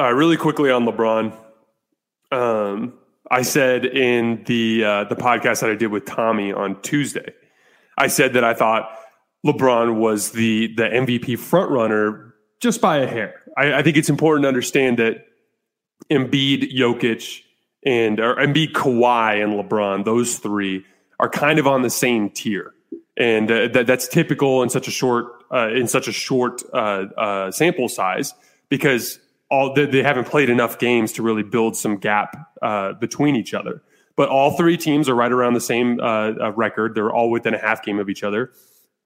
Uh, 0.00 0.12
really 0.12 0.38
quickly 0.38 0.70
on 0.70 0.86
LeBron, 0.86 1.30
um, 2.32 2.94
I 3.30 3.42
said 3.42 3.84
in 3.84 4.42
the 4.46 4.82
uh, 4.82 5.04
the 5.04 5.14
podcast 5.14 5.60
that 5.60 5.68
I 5.68 5.74
did 5.74 5.88
with 5.88 6.06
Tommy 6.06 6.54
on 6.54 6.80
Tuesday, 6.80 7.34
I 7.98 8.06
said 8.06 8.32
that 8.32 8.42
I 8.42 8.54
thought 8.54 8.90
LeBron 9.44 9.96
was 9.96 10.30
the 10.30 10.74
the 10.74 10.84
MVP 10.84 11.36
frontrunner 11.36 12.32
just 12.60 12.80
by 12.80 12.96
a 12.96 13.06
hair. 13.06 13.42
I, 13.58 13.74
I, 13.74 13.82
think 13.82 13.98
it's 13.98 14.08
important 14.08 14.44
to 14.44 14.48
understand 14.48 14.98
that 15.00 15.26
Embiid, 16.10 16.74
Jokic, 16.74 17.42
and 17.84 18.20
or 18.20 18.36
Embiid, 18.36 18.72
Kawhi, 18.72 19.44
and 19.44 19.52
LeBron, 19.52 20.06
those 20.06 20.38
three 20.38 20.82
are 21.18 21.28
kind 21.28 21.58
of 21.58 21.66
on 21.66 21.82
the 21.82 21.90
same 21.90 22.30
tier, 22.30 22.72
and 23.18 23.50
uh, 23.50 23.68
that, 23.68 23.86
that's 23.86 24.08
typical 24.08 24.62
in 24.62 24.70
such 24.70 24.88
a 24.88 24.90
short 24.90 25.44
uh, 25.52 25.68
in 25.68 25.88
such 25.88 26.08
a 26.08 26.12
short 26.12 26.62
uh, 26.72 27.04
uh, 27.18 27.50
sample 27.50 27.90
size 27.90 28.32
because 28.70 29.18
all 29.50 29.74
they, 29.74 29.86
they 29.86 30.02
haven't 30.02 30.26
played 30.26 30.48
enough 30.48 30.78
games 30.78 31.12
to 31.12 31.22
really 31.22 31.42
build 31.42 31.76
some 31.76 31.96
gap 31.96 32.36
uh, 32.62 32.92
between 32.94 33.36
each 33.36 33.52
other. 33.52 33.82
But 34.16 34.28
all 34.28 34.56
three 34.56 34.76
teams 34.76 35.08
are 35.08 35.14
right 35.14 35.32
around 35.32 35.54
the 35.54 35.60
same 35.60 35.98
uh, 36.00 36.32
uh, 36.40 36.52
record. 36.52 36.94
They're 36.94 37.12
all 37.12 37.30
within 37.30 37.54
a 37.54 37.58
half 37.58 37.82
game 37.82 37.98
of 37.98 38.08
each 38.08 38.22
other. 38.22 38.52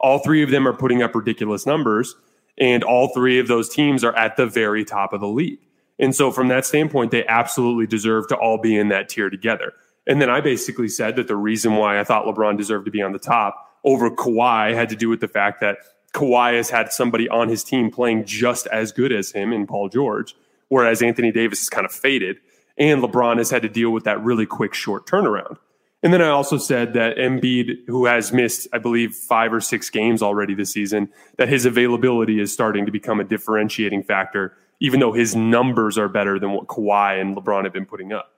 All 0.01 0.19
three 0.19 0.43
of 0.43 0.51
them 0.51 0.67
are 0.67 0.73
putting 0.73 1.03
up 1.03 1.15
ridiculous 1.15 1.67
numbers, 1.67 2.15
and 2.59 2.83
all 2.83 3.09
three 3.09 3.39
of 3.39 3.49
those 3.49 3.69
teams 3.69 4.05
are 4.05 4.15
at 4.17 4.37
the 4.37 4.47
very 4.47 4.85
top 4.85 5.13
of 5.13 5.21
the 5.21 5.29
league. 5.29 5.61
And 5.99 6.15
so, 6.15 6.33
from 6.33 6.49
that 6.49 6.67
standpoint, 6.67 7.13
they 7.13 7.25
absolutely 7.27 7.87
deserve 7.87 8.27
to 8.29 8.37
all 8.37 8.59
be 8.59 8.77
in 8.77 8.89
that 8.89 9.09
tier 9.09 9.31
together. 9.31 9.73
And 10.07 10.21
then 10.21 10.29
I 10.29 10.41
basically 10.41 10.89
said 10.89 11.17
that 11.17 11.29
the 11.29 11.37
reason 11.37 11.77
why 11.77 11.99
I 11.99 12.05
thought 12.05 12.27
LeBron 12.27 12.59
deserved 12.59 12.85
to 12.87 12.91
be 12.91 13.01
on 13.01 13.13
the 13.13 13.19
top 13.19 13.79
over 13.85 14.11
Kawhi 14.11 14.75
had 14.75 14.89
to 14.89 14.97
do 14.97 15.09
with 15.09 15.21
the 15.21 15.29
fact 15.29 15.61
that 15.61 15.79
Kawhi 16.15 16.57
has 16.57 16.71
had 16.71 16.93
somebody 16.93 17.29
on 17.29 17.49
his 17.49 17.65
team 17.65 17.91
playing 17.91 18.25
just 18.25 18.67
as 18.69 18.93
good 18.93 19.13
as 19.13 19.33
him 19.33 19.53
in 19.53 19.67
Paul 19.67 19.89
George, 19.89 20.35
whereas 20.69 21.03
Anthony 21.03 21.33
Davis 21.33 21.63
is 21.63 21.69
kind 21.69 21.85
of 21.85 21.93
faded. 21.93 22.39
And 22.79 23.03
LeBron 23.03 23.39
has 23.39 23.51
had 23.51 23.63
to 23.63 23.69
deal 23.69 23.91
with 23.91 24.05
that 24.05 24.23
really 24.23 24.47
quick 24.47 24.75
short 24.75 25.07
turnaround. 25.07 25.59
And 26.03 26.13
then 26.13 26.21
I 26.21 26.29
also 26.29 26.59
said 26.59 26.93
that 26.95 27.17
Embiid, 27.17 27.87
who 27.87 28.05
has 28.07 28.33
missed, 28.33 28.69
I 28.73 28.79
believe, 28.79 29.15
five 29.15 29.53
or 29.53 29.61
six 29.61 29.91
games 29.91 30.23
already 30.23 30.55
this 30.55 30.71
season, 30.71 31.09
that 31.39 31.49
his 31.49 31.65
availability 31.65 32.41
is 32.41 32.53
starting 32.53 32.85
to 32.85 32.93
become 32.93 33.21
a 33.21 33.25
differentiating 33.25 34.03
factor, 34.03 34.55
even 34.81 35.01
though 35.01 35.13
his 35.13 35.35
numbers 35.35 35.97
are 35.97 36.09
better 36.09 36.39
than 36.39 36.51
what 36.51 36.67
Kawhi 36.67 37.21
and 37.21 37.37
LeBron 37.37 37.65
have 37.65 37.73
been 37.73 37.87
putting 37.87 38.13
up. 38.13 38.31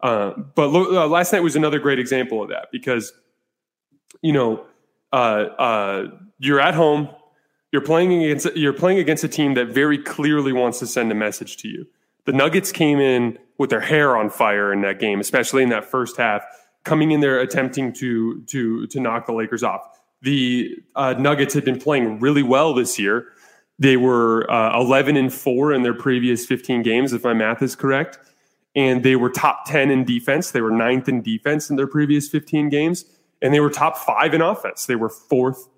Uh, 0.00 0.34
but 0.54 0.68
uh, 0.68 1.08
last 1.08 1.32
night 1.32 1.40
was 1.40 1.56
another 1.56 1.78
great 1.78 1.98
example 1.98 2.42
of 2.42 2.50
that 2.50 2.68
because, 2.70 3.12
you 4.22 4.32
know, 4.32 4.64
uh, 5.12 5.16
uh, 5.16 6.06
you're 6.38 6.60
at 6.60 6.74
home, 6.74 7.08
you're 7.72 7.82
playing 7.82 8.22
against 8.24 8.56
you're 8.56 8.72
playing 8.72 8.98
against 8.98 9.24
a 9.24 9.28
team 9.28 9.54
that 9.54 9.68
very 9.68 9.98
clearly 9.98 10.52
wants 10.52 10.78
to 10.80 10.86
send 10.86 11.10
a 11.12 11.14
message 11.14 11.56
to 11.58 11.68
you. 11.68 11.86
The 12.26 12.32
Nuggets 12.32 12.72
came 12.72 12.98
in 12.98 13.38
with 13.58 13.70
their 13.70 13.80
hair 13.80 14.16
on 14.16 14.30
fire 14.30 14.72
in 14.72 14.80
that 14.82 14.98
game, 14.98 15.20
especially 15.20 15.62
in 15.62 15.68
that 15.70 15.84
first 15.84 16.16
half 16.16 16.42
coming 16.84 17.10
in 17.10 17.20
there 17.20 17.40
attempting 17.40 17.92
to 17.94 18.42
to 18.42 18.86
to 18.86 19.00
knock 19.00 19.26
the 19.26 19.32
Lakers 19.32 19.62
off. 19.62 19.82
The 20.22 20.76
uh, 20.94 21.14
Nuggets 21.18 21.54
had 21.54 21.64
been 21.64 21.78
playing 21.78 22.20
really 22.20 22.42
well 22.42 22.74
this 22.74 22.98
year. 22.98 23.28
They 23.78 23.96
were 23.96 24.50
uh, 24.50 24.78
11 24.78 25.16
and 25.16 25.32
four 25.32 25.72
in 25.72 25.82
their 25.82 25.94
previous 25.94 26.44
15 26.44 26.82
games, 26.82 27.14
if 27.14 27.24
my 27.24 27.32
math 27.32 27.62
is 27.62 27.74
correct, 27.74 28.18
and 28.76 29.02
they 29.02 29.16
were 29.16 29.30
top 29.30 29.64
10 29.64 29.90
in 29.90 30.04
defense. 30.04 30.50
They 30.50 30.60
were 30.60 30.70
ninth 30.70 31.08
in 31.08 31.22
defense 31.22 31.70
in 31.70 31.76
their 31.76 31.86
previous 31.86 32.28
15 32.28 32.68
games, 32.68 33.06
and 33.42 33.54
they 33.54 33.60
were 33.60 33.70
top 33.70 33.96
five 33.96 34.34
in 34.34 34.40
offense. 34.40 34.86
They 34.86 34.96
were 34.96 35.08
fourth 35.08 35.68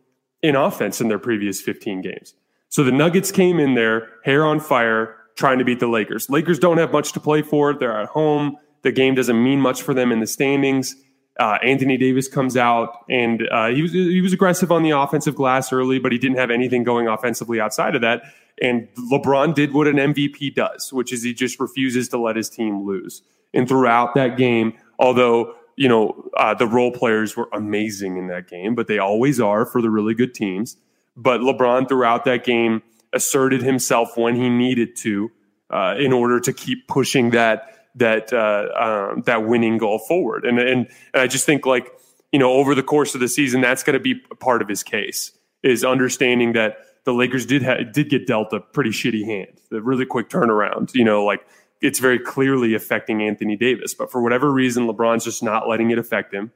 in 0.42 0.56
offense 0.56 1.00
in 1.00 1.08
their 1.08 1.18
previous 1.18 1.60
15 1.60 2.00
games. 2.00 2.34
So 2.68 2.82
the 2.82 2.92
Nuggets 2.92 3.30
came 3.30 3.60
in 3.60 3.74
there, 3.74 4.08
hair 4.24 4.44
on 4.44 4.58
fire, 4.58 5.16
trying 5.36 5.58
to 5.58 5.64
beat 5.64 5.80
the 5.80 5.86
Lakers. 5.86 6.28
Lakers 6.30 6.58
don't 6.58 6.78
have 6.78 6.92
much 6.92 7.12
to 7.12 7.20
play 7.20 7.42
for. 7.42 7.74
They're 7.74 8.00
at 8.00 8.08
home. 8.08 8.56
The 8.82 8.92
game 8.92 9.14
doesn't 9.14 9.42
mean 9.42 9.60
much 9.60 9.82
for 9.82 9.94
them 9.94 10.10
in 10.10 10.20
the 10.20 10.26
standings. 10.26 10.96
Uh, 11.40 11.58
Anthony 11.62 11.96
Davis 11.96 12.28
comes 12.28 12.56
out 12.56 13.04
and 13.08 13.48
uh, 13.50 13.68
he 13.68 13.80
was 13.80 13.92
he 13.92 14.20
was 14.20 14.34
aggressive 14.34 14.70
on 14.70 14.82
the 14.82 14.90
offensive 14.90 15.34
glass 15.34 15.72
early, 15.72 15.98
but 15.98 16.12
he 16.12 16.18
didn't 16.18 16.36
have 16.36 16.50
anything 16.50 16.84
going 16.84 17.08
offensively 17.08 17.58
outside 17.58 17.94
of 17.94 18.02
that. 18.02 18.22
And 18.60 18.86
LeBron 19.10 19.54
did 19.54 19.72
what 19.72 19.86
an 19.86 19.96
MVP 19.96 20.54
does, 20.54 20.92
which 20.92 21.12
is 21.12 21.22
he 21.22 21.32
just 21.32 21.58
refuses 21.58 22.08
to 22.10 22.18
let 22.18 22.36
his 22.36 22.50
team 22.50 22.86
lose. 22.86 23.22
And 23.54 23.66
throughout 23.66 24.14
that 24.14 24.36
game, 24.36 24.74
although 24.98 25.54
you 25.76 25.88
know 25.88 26.30
uh, 26.36 26.54
the 26.54 26.66
role 26.66 26.92
players 26.92 27.36
were 27.36 27.48
amazing 27.52 28.16
in 28.16 28.26
that 28.28 28.48
game, 28.48 28.74
but 28.74 28.86
they 28.86 28.98
always 28.98 29.40
are 29.40 29.64
for 29.64 29.82
the 29.82 29.90
really 29.90 30.14
good 30.14 30.34
teams. 30.34 30.76
But 31.16 31.40
LeBron 31.40 31.88
throughout 31.88 32.24
that 32.24 32.44
game 32.44 32.82
asserted 33.12 33.62
himself 33.62 34.16
when 34.16 34.36
he 34.36 34.48
needed 34.48 34.96
to 34.96 35.30
uh, 35.70 35.94
in 35.98 36.12
order 36.12 36.40
to 36.40 36.52
keep 36.52 36.88
pushing 36.88 37.30
that 37.30 37.88
that 37.94 38.32
uh, 38.32 39.12
um, 39.12 39.22
that 39.26 39.46
winning 39.46 39.78
goal 39.78 39.98
forward. 39.98 40.44
And, 40.44 40.58
and 40.58 40.88
and 41.12 41.22
I 41.22 41.26
just 41.26 41.46
think 41.46 41.66
like 41.66 41.90
you 42.30 42.38
know 42.38 42.52
over 42.52 42.74
the 42.74 42.82
course 42.82 43.14
of 43.14 43.20
the 43.20 43.28
season, 43.28 43.60
that's 43.60 43.82
going 43.82 43.94
to 43.94 44.00
be 44.00 44.14
part 44.40 44.62
of 44.62 44.68
his 44.68 44.82
case 44.82 45.32
is 45.62 45.84
understanding 45.84 46.54
that 46.54 46.78
the 47.04 47.12
Lakers 47.12 47.46
did 47.46 47.62
ha- 47.62 47.82
did 47.92 48.08
get 48.08 48.26
dealt 48.26 48.52
a 48.52 48.60
pretty 48.60 48.90
shitty 48.90 49.24
hand, 49.24 49.60
the 49.70 49.82
really 49.82 50.06
quick 50.06 50.28
turnaround. 50.28 50.94
You 50.94 51.04
know, 51.04 51.24
like 51.24 51.46
it's 51.82 51.98
very 51.98 52.18
clearly 52.18 52.74
affecting 52.74 53.22
Anthony 53.22 53.56
Davis, 53.56 53.94
but 53.94 54.10
for 54.10 54.22
whatever 54.22 54.50
reason, 54.50 54.86
LeBron's 54.86 55.24
just 55.24 55.42
not 55.42 55.68
letting 55.68 55.90
it 55.90 55.98
affect 55.98 56.32
him, 56.32 56.52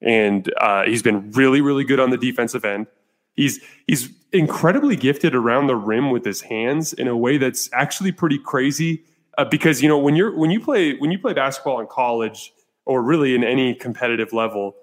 and 0.00 0.52
uh, 0.60 0.84
he's 0.84 1.02
been 1.02 1.30
really 1.32 1.60
really 1.60 1.84
good 1.84 2.00
on 2.00 2.10
the 2.10 2.16
defensive 2.16 2.64
end. 2.64 2.86
He's 3.34 3.60
he's 3.86 4.10
incredibly 4.32 4.96
gifted 4.96 5.34
around 5.34 5.66
the 5.66 5.76
rim 5.76 6.10
with 6.10 6.24
his 6.24 6.42
hands 6.42 6.92
in 6.92 7.08
a 7.08 7.16
way 7.16 7.38
that's 7.38 7.70
actually 7.72 8.12
pretty 8.12 8.38
crazy 8.38 9.04
uh, 9.38 9.44
because 9.44 9.82
you 9.82 9.88
know 9.88 9.98
when 9.98 10.16
you're 10.16 10.36
when 10.36 10.50
you 10.50 10.60
play 10.60 10.96
when 10.98 11.10
you 11.10 11.18
play 11.18 11.32
basketball 11.32 11.80
in 11.80 11.86
college 11.86 12.52
or 12.84 13.02
really 13.02 13.34
in 13.34 13.44
any 13.44 13.74
competitive 13.74 14.32
level, 14.32 14.74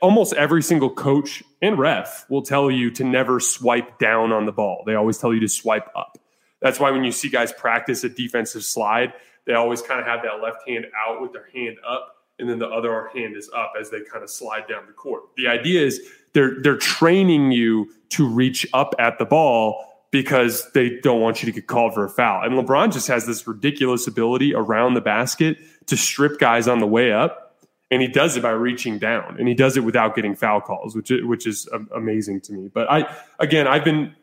almost 0.00 0.32
every 0.34 0.62
single 0.62 0.90
coach 0.90 1.42
and 1.60 1.78
ref 1.78 2.24
will 2.30 2.42
tell 2.42 2.70
you 2.70 2.90
to 2.92 3.04
never 3.04 3.40
swipe 3.40 3.98
down 3.98 4.32
on 4.32 4.46
the 4.46 4.52
ball. 4.52 4.82
They 4.86 4.94
always 4.94 5.18
tell 5.18 5.34
you 5.34 5.40
to 5.40 5.48
swipe 5.48 5.88
up. 5.96 6.16
That's 6.60 6.80
why 6.80 6.90
when 6.90 7.04
you 7.04 7.12
see 7.12 7.28
guys 7.28 7.52
practice 7.52 8.04
a 8.04 8.08
defensive 8.08 8.64
slide, 8.64 9.12
they 9.44 9.54
always 9.54 9.82
kind 9.82 10.00
of 10.00 10.06
have 10.06 10.22
that 10.22 10.42
left 10.42 10.68
hand 10.68 10.86
out 10.96 11.22
with 11.22 11.32
their 11.32 11.48
hand 11.54 11.76
up 11.88 12.16
and 12.38 12.48
then 12.48 12.58
the 12.58 12.68
other 12.68 13.10
hand 13.14 13.36
is 13.36 13.50
up 13.54 13.72
as 13.78 13.90
they 13.90 14.00
kind 14.00 14.22
of 14.22 14.30
slide 14.30 14.66
down 14.68 14.86
the 14.86 14.92
court. 14.92 15.24
The 15.36 15.48
idea 15.48 15.84
is 15.84 16.00
they're 16.32 16.60
they're 16.62 16.76
training 16.76 17.52
you 17.52 17.90
to 18.10 18.26
reach 18.26 18.66
up 18.72 18.94
at 18.98 19.18
the 19.18 19.24
ball 19.24 19.84
because 20.10 20.70
they 20.72 21.00
don't 21.00 21.20
want 21.20 21.42
you 21.42 21.46
to 21.46 21.52
get 21.52 21.66
called 21.66 21.94
for 21.94 22.04
a 22.04 22.08
foul. 22.08 22.42
And 22.44 22.54
LeBron 22.54 22.92
just 22.92 23.08
has 23.08 23.26
this 23.26 23.46
ridiculous 23.46 24.06
ability 24.06 24.54
around 24.54 24.94
the 24.94 25.02
basket 25.02 25.58
to 25.86 25.96
strip 25.96 26.38
guys 26.38 26.66
on 26.66 26.78
the 26.78 26.86
way 26.86 27.12
up. 27.12 27.44
And 27.90 28.00
he 28.00 28.08
does 28.08 28.36
it 28.36 28.42
by 28.42 28.50
reaching 28.50 28.98
down 28.98 29.36
and 29.38 29.48
he 29.48 29.54
does 29.54 29.76
it 29.76 29.80
without 29.80 30.14
getting 30.14 30.34
foul 30.34 30.60
calls, 30.60 30.94
which 30.94 31.10
which 31.22 31.46
is 31.46 31.68
um, 31.72 31.88
amazing 31.94 32.40
to 32.42 32.52
me. 32.52 32.68
But 32.68 32.90
I, 32.90 33.14
again, 33.38 33.66
I've 33.66 33.84
been, 33.84 34.14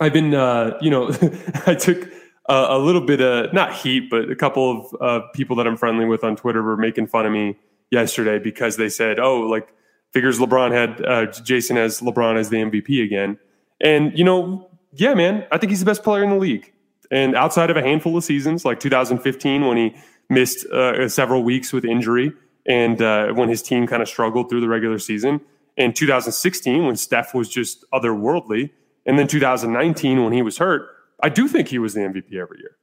I've 0.00 0.12
been, 0.12 0.34
uh, 0.34 0.76
you 0.80 0.90
know, 0.90 1.08
I 1.66 1.74
took 1.74 2.08
a, 2.48 2.54
a, 2.70 2.78
little 2.78 3.00
bit 3.00 3.20
of 3.20 3.52
not 3.52 3.74
heat, 3.74 4.10
but 4.10 4.30
a 4.30 4.36
couple 4.36 4.70
of 4.70 4.96
uh, 5.00 5.26
people 5.34 5.56
that 5.56 5.66
I'm 5.66 5.76
friendly 5.76 6.04
with 6.04 6.24
on 6.24 6.36
Twitter 6.36 6.62
were 6.62 6.76
making 6.76 7.06
fun 7.06 7.26
of 7.26 7.32
me 7.32 7.56
yesterday 7.90 8.38
because 8.38 8.76
they 8.76 8.88
said, 8.88 9.18
"Oh, 9.18 9.40
like 9.40 9.68
figures 10.12 10.38
LeBron 10.38 10.72
had 10.72 11.04
uh, 11.04 11.26
Jason 11.26 11.76
as 11.76 12.00
LeBron 12.00 12.36
as 12.36 12.50
the 12.50 12.56
MVP 12.56 13.04
again." 13.04 13.38
And 13.80 14.16
you 14.18 14.24
know, 14.24 14.68
yeah, 14.92 15.14
man, 15.14 15.46
I 15.50 15.58
think 15.58 15.70
he's 15.70 15.80
the 15.80 15.86
best 15.86 16.02
player 16.02 16.22
in 16.22 16.30
the 16.30 16.36
league. 16.36 16.72
And 17.10 17.36
outside 17.36 17.70
of 17.70 17.76
a 17.76 17.82
handful 17.82 18.16
of 18.16 18.24
seasons, 18.24 18.64
like 18.64 18.80
2015, 18.80 19.66
when 19.66 19.76
he 19.76 19.94
missed 20.28 20.66
uh, 20.66 21.08
several 21.08 21.44
weeks 21.44 21.72
with 21.72 21.84
injury, 21.84 22.32
and 22.66 23.00
uh, 23.00 23.28
when 23.32 23.48
his 23.48 23.62
team 23.62 23.86
kind 23.86 24.02
of 24.02 24.08
struggled 24.08 24.48
through 24.48 24.60
the 24.60 24.68
regular 24.68 24.98
season, 24.98 25.40
and 25.76 25.94
2016 25.94 26.86
when 26.86 26.96
Steph 26.96 27.34
was 27.34 27.48
just 27.48 27.84
otherworldly, 27.92 28.70
and 29.06 29.18
then 29.18 29.26
2019 29.26 30.24
when 30.24 30.32
he 30.32 30.42
was 30.42 30.58
hurt, 30.58 30.88
I 31.22 31.28
do 31.28 31.48
think 31.48 31.68
he 31.68 31.78
was 31.78 31.94
the 31.94 32.00
MVP 32.00 32.34
every 32.34 32.58
year. 32.58 32.76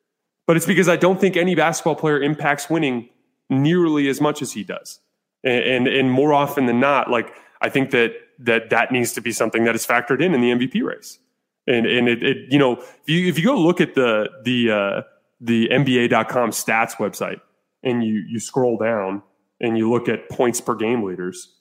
But 0.47 0.57
it's 0.57 0.65
because 0.65 0.89
I 0.89 0.95
don't 0.95 1.19
think 1.19 1.37
any 1.37 1.55
basketball 1.55 1.95
player 1.95 2.21
impacts 2.21 2.69
winning 2.69 3.09
nearly 3.49 4.07
as 4.07 4.19
much 4.19 4.41
as 4.41 4.53
he 4.53 4.63
does. 4.63 4.99
And, 5.43 5.63
and, 5.63 5.87
and 5.87 6.11
more 6.11 6.33
often 6.33 6.65
than 6.65 6.79
not, 6.79 7.09
like 7.09 7.33
I 7.61 7.69
think 7.69 7.91
that 7.91 8.13
that 8.39 8.69
that 8.71 8.91
needs 8.91 9.13
to 9.13 9.21
be 9.21 9.31
something 9.31 9.63
that 9.65 9.75
is 9.75 9.85
factored 9.85 10.21
in 10.21 10.33
in 10.33 10.41
the 10.41 10.51
MVP 10.51 10.83
race 10.83 11.19
and 11.67 11.85
and 11.85 12.07
it, 12.07 12.23
it 12.23 12.37
you 12.51 12.59
know 12.59 12.73
if 12.73 13.07
you 13.07 13.27
if 13.27 13.37
you 13.37 13.45
go 13.45 13.55
look 13.55 13.81
at 13.81 13.95
the 13.95 14.29
the 14.43 14.71
uh, 14.71 15.01
the 15.39 15.69
NBA.com 15.69 16.51
stats 16.51 16.95
website 16.95 17.41
and 17.83 18.03
you 18.03 18.23
you 18.27 18.39
scroll 18.39 18.77
down 18.77 19.23
and 19.59 19.77
you 19.77 19.89
look 19.89 20.09
at 20.09 20.29
points 20.29 20.59
per 20.59 20.75
game 20.75 21.03
leaders, 21.03 21.53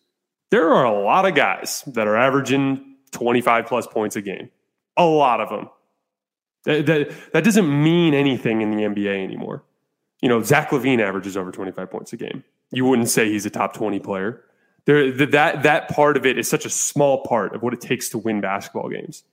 there 0.51 0.73
are 0.73 0.85
a 0.85 1.03
lot 1.03 1.27
of 1.27 1.35
guys 1.35 1.83
that 1.87 2.07
are 2.07 2.16
averaging 2.16 2.89
25 3.12 3.66
plus 3.66 3.87
points 3.87 4.16
a 4.16 4.23
game. 4.23 4.51
A 4.96 5.05
lot 5.05 5.40
of 5.40 5.49
them. 5.49 5.68
That, 6.64 6.87
that, 6.87 7.33
that 7.33 7.44
doesn't 7.44 7.83
mean 7.83 8.14
anything 8.14 8.61
in 8.61 8.70
the 8.70 8.83
NBA 8.83 9.23
anymore. 9.23 9.64
You 10.20 10.29
know, 10.29 10.42
Zach 10.42 10.70
LaVine 10.70 11.01
averages 11.01 11.37
over 11.37 11.51
25 11.51 11.90
points 11.90 12.12
a 12.12 12.16
game. 12.16 12.44
You 12.70 12.85
wouldn't 12.85 13.09
say 13.09 13.31
he's 13.31 13.46
a 13.46 13.51
top 13.51 13.73
20 13.73 13.99
player. 14.01 14.44
There, 14.85 15.11
that, 15.12 15.62
that 15.62 15.88
part 15.88 16.16
of 16.16 16.27
it 16.27 16.38
is 16.38 16.49
such 16.49 16.64
a 16.64 16.70
small 16.70 17.23
part 17.25 17.55
of 17.55 17.62
what 17.62 17.73
it 17.73 17.81
takes 17.81 18.09
to 18.11 18.18
win 18.18 18.40
basketball 18.40 18.88
games. 18.88 19.25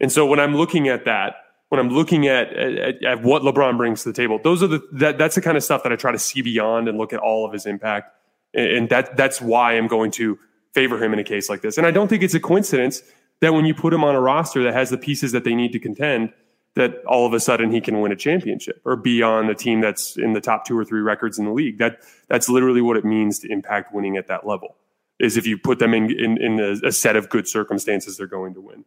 And 0.00 0.12
so 0.12 0.26
when 0.26 0.40
I'm 0.40 0.54
looking 0.54 0.88
at 0.88 1.04
that, 1.04 1.36
when 1.68 1.80
I'm 1.80 1.88
looking 1.88 2.26
at, 2.26 2.52
at, 2.52 3.02
at, 3.04 3.22
what 3.22 3.42
LeBron 3.42 3.76
brings 3.76 4.02
to 4.02 4.10
the 4.10 4.12
table, 4.12 4.38
those 4.42 4.62
are 4.62 4.66
the 4.66 4.86
that, 4.92 5.18
that's 5.18 5.34
the 5.34 5.40
kind 5.40 5.56
of 5.56 5.64
stuff 5.64 5.82
that 5.82 5.92
I 5.92 5.96
try 5.96 6.12
to 6.12 6.18
see 6.18 6.42
beyond 6.42 6.88
and 6.88 6.98
look 6.98 7.12
at 7.12 7.20
all 7.20 7.44
of 7.46 7.52
his 7.52 7.66
impact, 7.66 8.14
and 8.52 8.88
that 8.90 9.16
that's 9.16 9.40
why 9.40 9.72
I'm 9.72 9.88
going 9.88 10.10
to 10.12 10.38
favor 10.72 11.02
him 11.02 11.12
in 11.12 11.18
a 11.18 11.24
case 11.24 11.48
like 11.48 11.62
this. 11.62 11.78
And 11.78 11.86
I 11.86 11.90
don't 11.90 12.08
think 12.08 12.22
it's 12.22 12.34
a 12.34 12.40
coincidence 12.40 13.02
that 13.40 13.52
when 13.52 13.64
you 13.64 13.74
put 13.74 13.92
him 13.92 14.04
on 14.04 14.14
a 14.14 14.20
roster 14.20 14.62
that 14.64 14.74
has 14.74 14.90
the 14.90 14.98
pieces 14.98 15.32
that 15.32 15.44
they 15.44 15.54
need 15.54 15.72
to 15.72 15.78
contend, 15.78 16.32
that 16.74 17.04
all 17.06 17.26
of 17.26 17.32
a 17.32 17.40
sudden 17.40 17.70
he 17.70 17.80
can 17.80 18.00
win 18.00 18.10
a 18.10 18.16
championship 18.16 18.80
or 18.84 18.96
be 18.96 19.22
on 19.22 19.48
a 19.48 19.54
team 19.54 19.80
that's 19.80 20.16
in 20.16 20.32
the 20.32 20.40
top 20.40 20.64
two 20.64 20.76
or 20.76 20.84
three 20.84 21.00
records 21.00 21.38
in 21.38 21.44
the 21.44 21.52
league. 21.52 21.78
That 21.78 22.00
that's 22.28 22.48
literally 22.48 22.80
what 22.80 22.96
it 22.96 23.04
means 23.04 23.38
to 23.40 23.52
impact 23.52 23.94
winning 23.94 24.16
at 24.16 24.26
that 24.28 24.46
level. 24.46 24.76
Is 25.20 25.36
if 25.36 25.46
you 25.46 25.56
put 25.56 25.78
them 25.78 25.94
in 25.94 26.10
in, 26.10 26.38
in 26.42 26.60
a, 26.60 26.88
a 26.88 26.92
set 26.92 27.16
of 27.16 27.28
good 27.28 27.46
circumstances, 27.46 28.16
they're 28.16 28.26
going 28.26 28.54
to 28.54 28.60
win. 28.60 28.84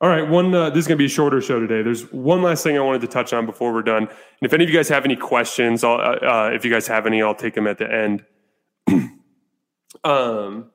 All 0.00 0.08
right, 0.08 0.28
one. 0.28 0.54
Uh, 0.54 0.70
this 0.70 0.80
is 0.80 0.86
going 0.86 0.96
to 0.96 1.02
be 1.02 1.06
a 1.06 1.08
shorter 1.08 1.40
show 1.40 1.58
today. 1.58 1.82
There's 1.82 2.12
one 2.12 2.42
last 2.42 2.62
thing 2.62 2.76
I 2.76 2.80
wanted 2.80 3.00
to 3.00 3.08
touch 3.08 3.32
on 3.32 3.46
before 3.46 3.72
we're 3.72 3.82
done. 3.82 4.04
And 4.04 4.10
if 4.42 4.52
any 4.52 4.62
of 4.62 4.70
you 4.70 4.76
guys 4.76 4.88
have 4.90 5.04
any 5.04 5.16
questions, 5.16 5.82
I'll, 5.82 5.94
uh, 5.94 6.18
uh 6.24 6.50
if 6.52 6.64
you 6.64 6.70
guys 6.70 6.86
have 6.86 7.06
any, 7.06 7.20
I'll 7.20 7.34
take 7.34 7.54
them 7.54 7.66
at 7.66 7.78
the 7.78 7.92
end. 7.92 8.24
um, 10.04 10.70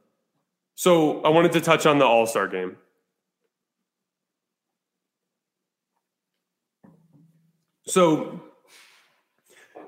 so 0.76 1.22
I 1.22 1.30
wanted 1.30 1.52
to 1.54 1.62
touch 1.62 1.86
on 1.86 2.00
the 2.00 2.06
All 2.06 2.26
Star 2.26 2.48
game. 2.48 2.78
So 7.86 8.42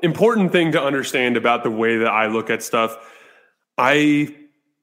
important 0.02 0.52
thing 0.52 0.72
to 0.74 0.82
understand 0.82 1.38
about 1.38 1.64
the 1.64 1.72
way 1.72 1.98
that 1.98 2.08
I 2.08 2.28
look 2.28 2.50
at 2.50 2.62
stuff. 2.64 2.98
I, 3.78 4.36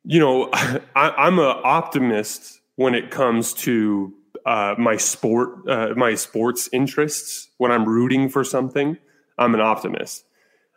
you 0.05 0.21
know, 0.21 0.51
I, 0.97 1.27
am 1.27 1.39
an 1.39 1.57
optimist 1.65 2.61
when 2.77 2.95
it 2.95 3.11
comes 3.11 3.55
to 3.55 4.13
uh, 4.45 4.75
my 4.79 4.97
sport, 4.97 5.69
uh, 5.69 5.95
my 5.97 6.15
sports 6.15 6.69
interests. 6.73 7.49
When 7.59 7.71
I'm 7.71 7.85
rooting 7.85 8.29
for 8.29 8.45
something, 8.45 8.99
I'm 9.39 9.55
an 9.55 9.61
optimist. 9.61 10.25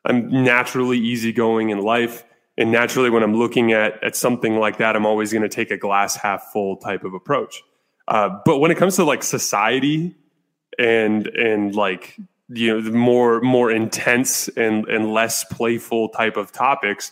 I'm 0.05 0.43
naturally 0.43 0.99
easygoing 0.99 1.71
in 1.71 1.79
life. 1.79 2.23
And 2.57 2.71
naturally, 2.71 3.09
when 3.09 3.21
I'm 3.21 3.35
looking 3.35 3.73
at, 3.73 4.01
at 4.03 4.15
something 4.15 4.57
like 4.57 4.77
that, 4.77 4.95
I'm 4.95 5.05
always 5.05 5.31
going 5.31 5.41
to 5.41 5.49
take 5.49 5.71
a 5.71 5.77
glass 5.77 6.15
half 6.15 6.51
full 6.53 6.77
type 6.77 7.03
of 7.03 7.13
approach. 7.13 7.61
Uh, 8.07 8.29
but 8.45 8.59
when 8.59 8.71
it 8.71 8.75
comes 8.77 8.95
to 8.95 9.03
like 9.03 9.23
society 9.23 10.15
and 10.77 11.27
and 11.27 11.73
like 11.75 12.17
you 12.49 12.73
know 12.73 12.81
the 12.81 12.91
more 12.91 13.41
more 13.41 13.71
intense 13.71 14.47
and 14.49 14.87
and 14.87 15.11
less 15.11 15.43
playful 15.45 16.09
type 16.09 16.37
of 16.37 16.51
topics, 16.51 17.11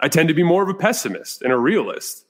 I 0.00 0.08
tend 0.08 0.28
to 0.28 0.34
be 0.34 0.42
more 0.42 0.62
of 0.62 0.68
a 0.68 0.74
pessimist 0.74 1.42
and 1.42 1.52
a 1.52 1.56
realist. 1.56 2.24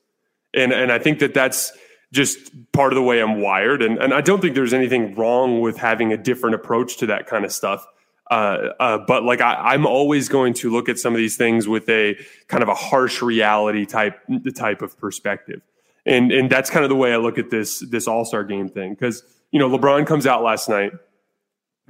And 0.54 0.72
and 0.72 0.92
I 0.92 0.98
think 0.98 1.18
that 1.18 1.34
that's 1.34 1.72
just 2.12 2.38
part 2.72 2.92
of 2.92 2.96
the 2.96 3.02
way 3.02 3.20
I'm 3.20 3.40
wired. 3.40 3.82
And 3.82 3.98
and 3.98 4.14
I 4.14 4.20
don't 4.20 4.40
think 4.40 4.54
there's 4.54 4.72
anything 4.72 5.14
wrong 5.16 5.60
with 5.60 5.76
having 5.76 6.12
a 6.12 6.16
different 6.16 6.54
approach 6.54 6.96
to 6.98 7.06
that 7.06 7.26
kind 7.26 7.44
of 7.44 7.52
stuff. 7.52 7.84
Uh, 8.30 8.70
uh, 8.80 8.98
but 9.06 9.22
like 9.22 9.40
I, 9.40 9.74
am 9.74 9.86
always 9.86 10.28
going 10.28 10.54
to 10.54 10.70
look 10.70 10.88
at 10.88 10.98
some 10.98 11.12
of 11.12 11.18
these 11.18 11.36
things 11.36 11.68
with 11.68 11.88
a 11.90 12.16
kind 12.48 12.62
of 12.62 12.70
a 12.70 12.74
harsh 12.74 13.20
reality 13.20 13.84
type 13.84 14.18
type 14.54 14.80
of 14.80 14.98
perspective, 14.98 15.60
and 16.06 16.32
and 16.32 16.48
that's 16.48 16.70
kind 16.70 16.84
of 16.84 16.88
the 16.88 16.96
way 16.96 17.12
I 17.12 17.18
look 17.18 17.38
at 17.38 17.50
this 17.50 17.80
this 17.80 18.08
All 18.08 18.24
Star 18.24 18.42
game 18.42 18.68
thing. 18.68 18.94
Because 18.94 19.22
you 19.50 19.58
know 19.58 19.68
LeBron 19.68 20.06
comes 20.06 20.26
out 20.26 20.42
last 20.42 20.70
night 20.70 20.92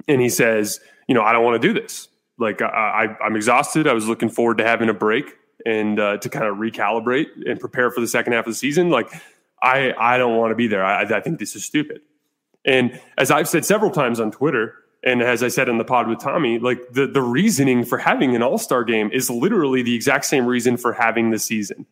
and 0.09 0.19
he 0.19 0.27
says 0.27 0.81
you 1.07 1.15
know 1.15 1.21
I 1.21 1.31
don't 1.31 1.43
want 1.43 1.61
to 1.61 1.67
do 1.67 1.73
this. 1.73 2.09
Like 2.37 2.61
I, 2.61 3.15
I 3.21 3.25
am 3.25 3.37
exhausted. 3.37 3.87
I 3.87 3.93
was 3.93 4.07
looking 4.07 4.29
forward 4.29 4.57
to 4.57 4.65
having 4.65 4.89
a 4.89 4.93
break 4.93 5.37
and 5.65 5.97
uh, 5.97 6.17
to 6.17 6.29
kind 6.29 6.45
of 6.47 6.57
recalibrate 6.57 7.27
and 7.45 7.61
prepare 7.61 7.91
for 7.91 8.01
the 8.01 8.07
second 8.07 8.33
half 8.33 8.45
of 8.45 8.51
the 8.51 8.57
season. 8.57 8.89
Like 8.89 9.09
I 9.63 9.93
I 9.97 10.17
don't 10.17 10.35
want 10.37 10.51
to 10.51 10.55
be 10.55 10.67
there. 10.67 10.83
I, 10.83 11.03
I 11.03 11.21
think 11.21 11.39
this 11.39 11.55
is 11.55 11.63
stupid. 11.63 12.01
And 12.65 12.99
as 13.17 13.31
I've 13.31 13.47
said 13.47 13.63
several 13.63 13.91
times 13.91 14.19
on 14.19 14.31
Twitter 14.31 14.73
and 15.05 15.21
as 15.21 15.43
I 15.43 15.49
said 15.49 15.69
in 15.69 15.77
the 15.77 15.85
pod 15.85 16.07
with 16.07 16.19
Tommy, 16.19 16.57
like 16.57 16.79
the, 16.91 17.05
the 17.05 17.21
reasoning 17.21 17.85
for 17.85 17.99
having 17.99 18.35
an 18.35 18.41
all 18.41 18.57
star 18.57 18.83
game 18.83 19.11
is 19.13 19.29
literally 19.29 19.83
the 19.83 19.93
exact 19.93 20.25
same 20.25 20.47
reason 20.47 20.77
for 20.77 20.93
having 20.93 21.29
the 21.29 21.37
season. 21.37 21.85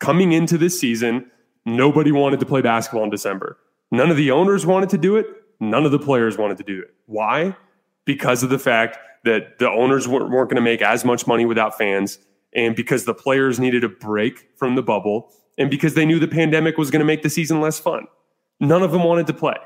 Coming 0.00 0.32
into 0.32 0.56
this 0.56 0.80
season, 0.80 1.30
nobody 1.66 2.10
wanted 2.10 2.40
to 2.40 2.46
play 2.46 2.62
basketball 2.62 3.04
in 3.04 3.10
December. 3.10 3.58
None 3.90 4.10
of 4.10 4.16
the 4.16 4.30
owners 4.30 4.64
wanted 4.64 4.88
to 4.90 4.98
do 4.98 5.16
it. 5.16 5.26
None 5.60 5.84
of 5.84 5.92
the 5.92 5.98
players 5.98 6.38
wanted 6.38 6.56
to 6.56 6.64
do 6.64 6.80
it. 6.80 6.94
Why? 7.06 7.54
Because 8.06 8.42
of 8.42 8.50
the 8.50 8.58
fact 8.58 8.98
that 9.24 9.58
the 9.58 9.68
owners 9.68 10.08
weren't, 10.08 10.30
weren't 10.30 10.48
going 10.48 10.56
to 10.56 10.62
make 10.62 10.82
as 10.82 11.04
much 11.04 11.26
money 11.26 11.44
without 11.44 11.78
fans, 11.78 12.18
and 12.54 12.74
because 12.74 13.04
the 13.04 13.14
players 13.14 13.60
needed 13.60 13.84
a 13.84 13.88
break 13.88 14.48
from 14.56 14.74
the 14.74 14.82
bubble, 14.82 15.32
and 15.56 15.70
because 15.70 15.94
they 15.94 16.04
knew 16.04 16.18
the 16.18 16.28
pandemic 16.28 16.76
was 16.76 16.90
going 16.90 17.00
to 17.00 17.06
make 17.06 17.22
the 17.22 17.30
season 17.30 17.60
less 17.60 17.78
fun. 17.78 18.06
None 18.58 18.82
of 18.82 18.90
them 18.90 19.04
wanted 19.04 19.26
to 19.28 19.32
play. 19.34 19.56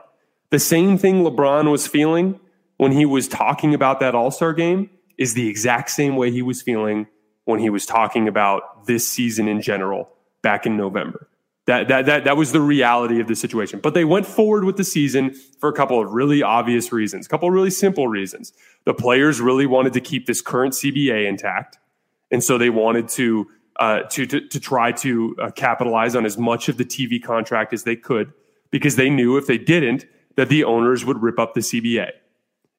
The 0.50 0.58
same 0.58 0.98
thing 0.98 1.24
LeBron 1.24 1.70
was 1.70 1.86
feeling 1.86 2.38
when 2.78 2.92
he 2.92 3.04
was 3.04 3.28
talking 3.28 3.74
about 3.74 4.00
that 4.00 4.14
All 4.14 4.30
Star 4.30 4.54
game 4.54 4.88
is 5.18 5.34
the 5.34 5.48
exact 5.48 5.90
same 5.90 6.16
way 6.16 6.30
he 6.30 6.42
was 6.42 6.62
feeling 6.62 7.06
when 7.44 7.60
he 7.60 7.68
was 7.68 7.84
talking 7.84 8.26
about 8.26 8.86
this 8.86 9.06
season 9.06 9.48
in 9.48 9.60
general 9.60 10.08
back 10.42 10.64
in 10.64 10.76
November. 10.76 11.28
That, 11.66 11.88
that, 11.88 12.06
that, 12.06 12.24
that 12.24 12.36
was 12.38 12.52
the 12.52 12.62
reality 12.62 13.20
of 13.20 13.28
the 13.28 13.36
situation. 13.36 13.80
But 13.80 13.92
they 13.92 14.04
went 14.04 14.24
forward 14.24 14.64
with 14.64 14.78
the 14.78 14.84
season 14.84 15.34
for 15.60 15.68
a 15.68 15.72
couple 15.72 16.00
of 16.00 16.12
really 16.12 16.42
obvious 16.42 16.92
reasons, 16.92 17.26
a 17.26 17.28
couple 17.28 17.46
of 17.46 17.52
really 17.52 17.70
simple 17.70 18.08
reasons. 18.08 18.54
The 18.84 18.94
players 18.94 19.38
really 19.38 19.66
wanted 19.66 19.92
to 19.92 20.00
keep 20.00 20.24
this 20.24 20.40
current 20.40 20.72
CBA 20.72 21.28
intact. 21.28 21.78
And 22.30 22.42
so 22.42 22.56
they 22.56 22.70
wanted 22.70 23.08
to, 23.08 23.48
uh, 23.78 24.00
to, 24.04 24.24
to, 24.24 24.48
to, 24.48 24.60
try 24.60 24.92
to 24.92 25.36
uh, 25.42 25.50
capitalize 25.50 26.16
on 26.16 26.24
as 26.24 26.38
much 26.38 26.70
of 26.70 26.78
the 26.78 26.84
TV 26.86 27.22
contract 27.22 27.74
as 27.74 27.84
they 27.84 27.96
could 27.96 28.32
because 28.70 28.96
they 28.96 29.10
knew 29.10 29.36
if 29.36 29.46
they 29.46 29.58
didn't, 29.58 30.06
that 30.36 30.48
the 30.48 30.64
owners 30.64 31.04
would 31.04 31.20
rip 31.20 31.38
up 31.38 31.52
the 31.52 31.60
CBA 31.60 32.12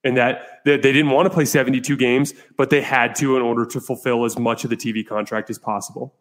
and 0.03 0.17
that, 0.17 0.61
they 0.65 0.77
didn't 0.77 1.09
want 1.09 1.25
to 1.25 1.29
play 1.29 1.45
72 1.45 1.97
games, 1.97 2.33
but 2.57 2.69
they 2.69 2.81
had 2.81 3.15
to 3.15 3.35
in 3.35 3.41
order 3.41 3.65
to 3.65 3.81
fulfill 3.81 4.25
as 4.25 4.37
much 4.37 4.63
of 4.63 4.69
the 4.69 4.77
TV 4.77 5.05
contract 5.05 5.49
as 5.49 5.59
possible. 5.59 6.15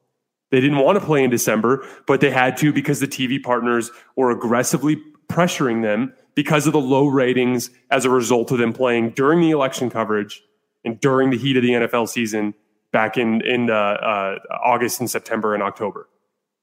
They 0.51 0.61
didn't 0.61 0.79
want 0.79 0.99
to 0.99 1.05
play 1.05 1.23
in 1.23 1.31
December, 1.31 1.87
but 2.07 2.21
they 2.21 2.31
had 2.31 2.57
to 2.59 2.73
because 2.73 3.01
the 3.01 3.07
TV 3.07 3.43
partners 3.43 3.91
were 4.17 4.31
aggressively 4.31 4.97
pressuring 5.29 5.83
them 5.83 6.15
because 6.35 6.67
of 6.67 6.73
the 6.73 6.81
low 6.81 7.07
ratings 7.07 7.71
as 7.91 8.05
a 8.05 8.11
result 8.11 8.51
of 8.51 8.59
them 8.59 8.73
playing 8.73 9.11
during 9.11 9.41
the 9.41 9.51
election 9.51 9.91
coverage 9.91 10.43
and 10.85 10.99
during 11.01 11.31
the 11.31 11.37
heat 11.37 11.57
of 11.57 11.63
the 11.63 11.71
NFL 11.71 12.09
season 12.09 12.55
back 12.93 13.19
in 13.19 13.43
in 13.43 13.71
uh, 13.71 13.75
uh, 13.75 14.39
August 14.65 15.01
and 15.01 15.11
September 15.11 15.53
and 15.55 15.63
October. 15.63 16.09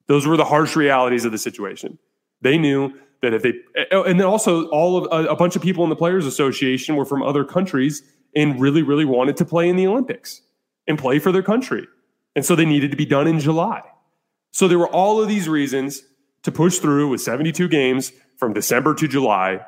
Those 0.08 0.26
were 0.26 0.38
the 0.38 0.46
harsh 0.46 0.76
realities 0.76 1.26
of 1.26 1.32
the 1.32 1.38
situation. 1.38 2.00
They 2.42 2.58
knew 2.58 2.94
that 3.22 3.34
if 3.34 3.42
they 3.44 3.54
and 3.92 4.20
then 4.20 4.28
also 4.28 4.68
all 4.68 4.98
of 4.98 5.26
a, 5.26 5.30
a 5.30 5.36
bunch 5.36 5.56
of 5.56 5.62
people 5.62 5.84
in 5.84 5.90
the 5.90 5.96
players 5.96 6.26
association 6.26 6.96
were 6.96 7.06
from 7.06 7.24
other 7.24 7.44
countries 7.44 8.04
and 8.36 8.60
really 8.60 8.82
really 8.82 9.06
wanted 9.06 9.38
to 9.38 9.46
play 9.46 9.70
in 9.70 9.76
the 9.76 9.88
olympics 9.88 10.42
and 10.88 11.00
play 11.00 11.20
for 11.20 11.32
their 11.32 11.44
country. 11.44 11.88
And 12.36 12.46
so 12.46 12.56
they 12.56 12.66
needed 12.66 12.92
to 12.92 12.98
be 12.98 13.06
done 13.06 13.28
in 13.28 13.40
july. 13.40 13.82
So 14.52 14.68
there 14.68 14.78
were 14.78 14.90
all 14.90 15.22
of 15.22 15.28
these 15.28 15.48
reasons 15.48 16.04
to 16.44 16.52
push 16.52 16.80
through 16.80 17.10
with 17.10 17.22
72 17.22 17.68
games 17.68 18.12
from 18.38 18.54
december 18.54 18.94
to 18.96 19.08
july 19.08 19.66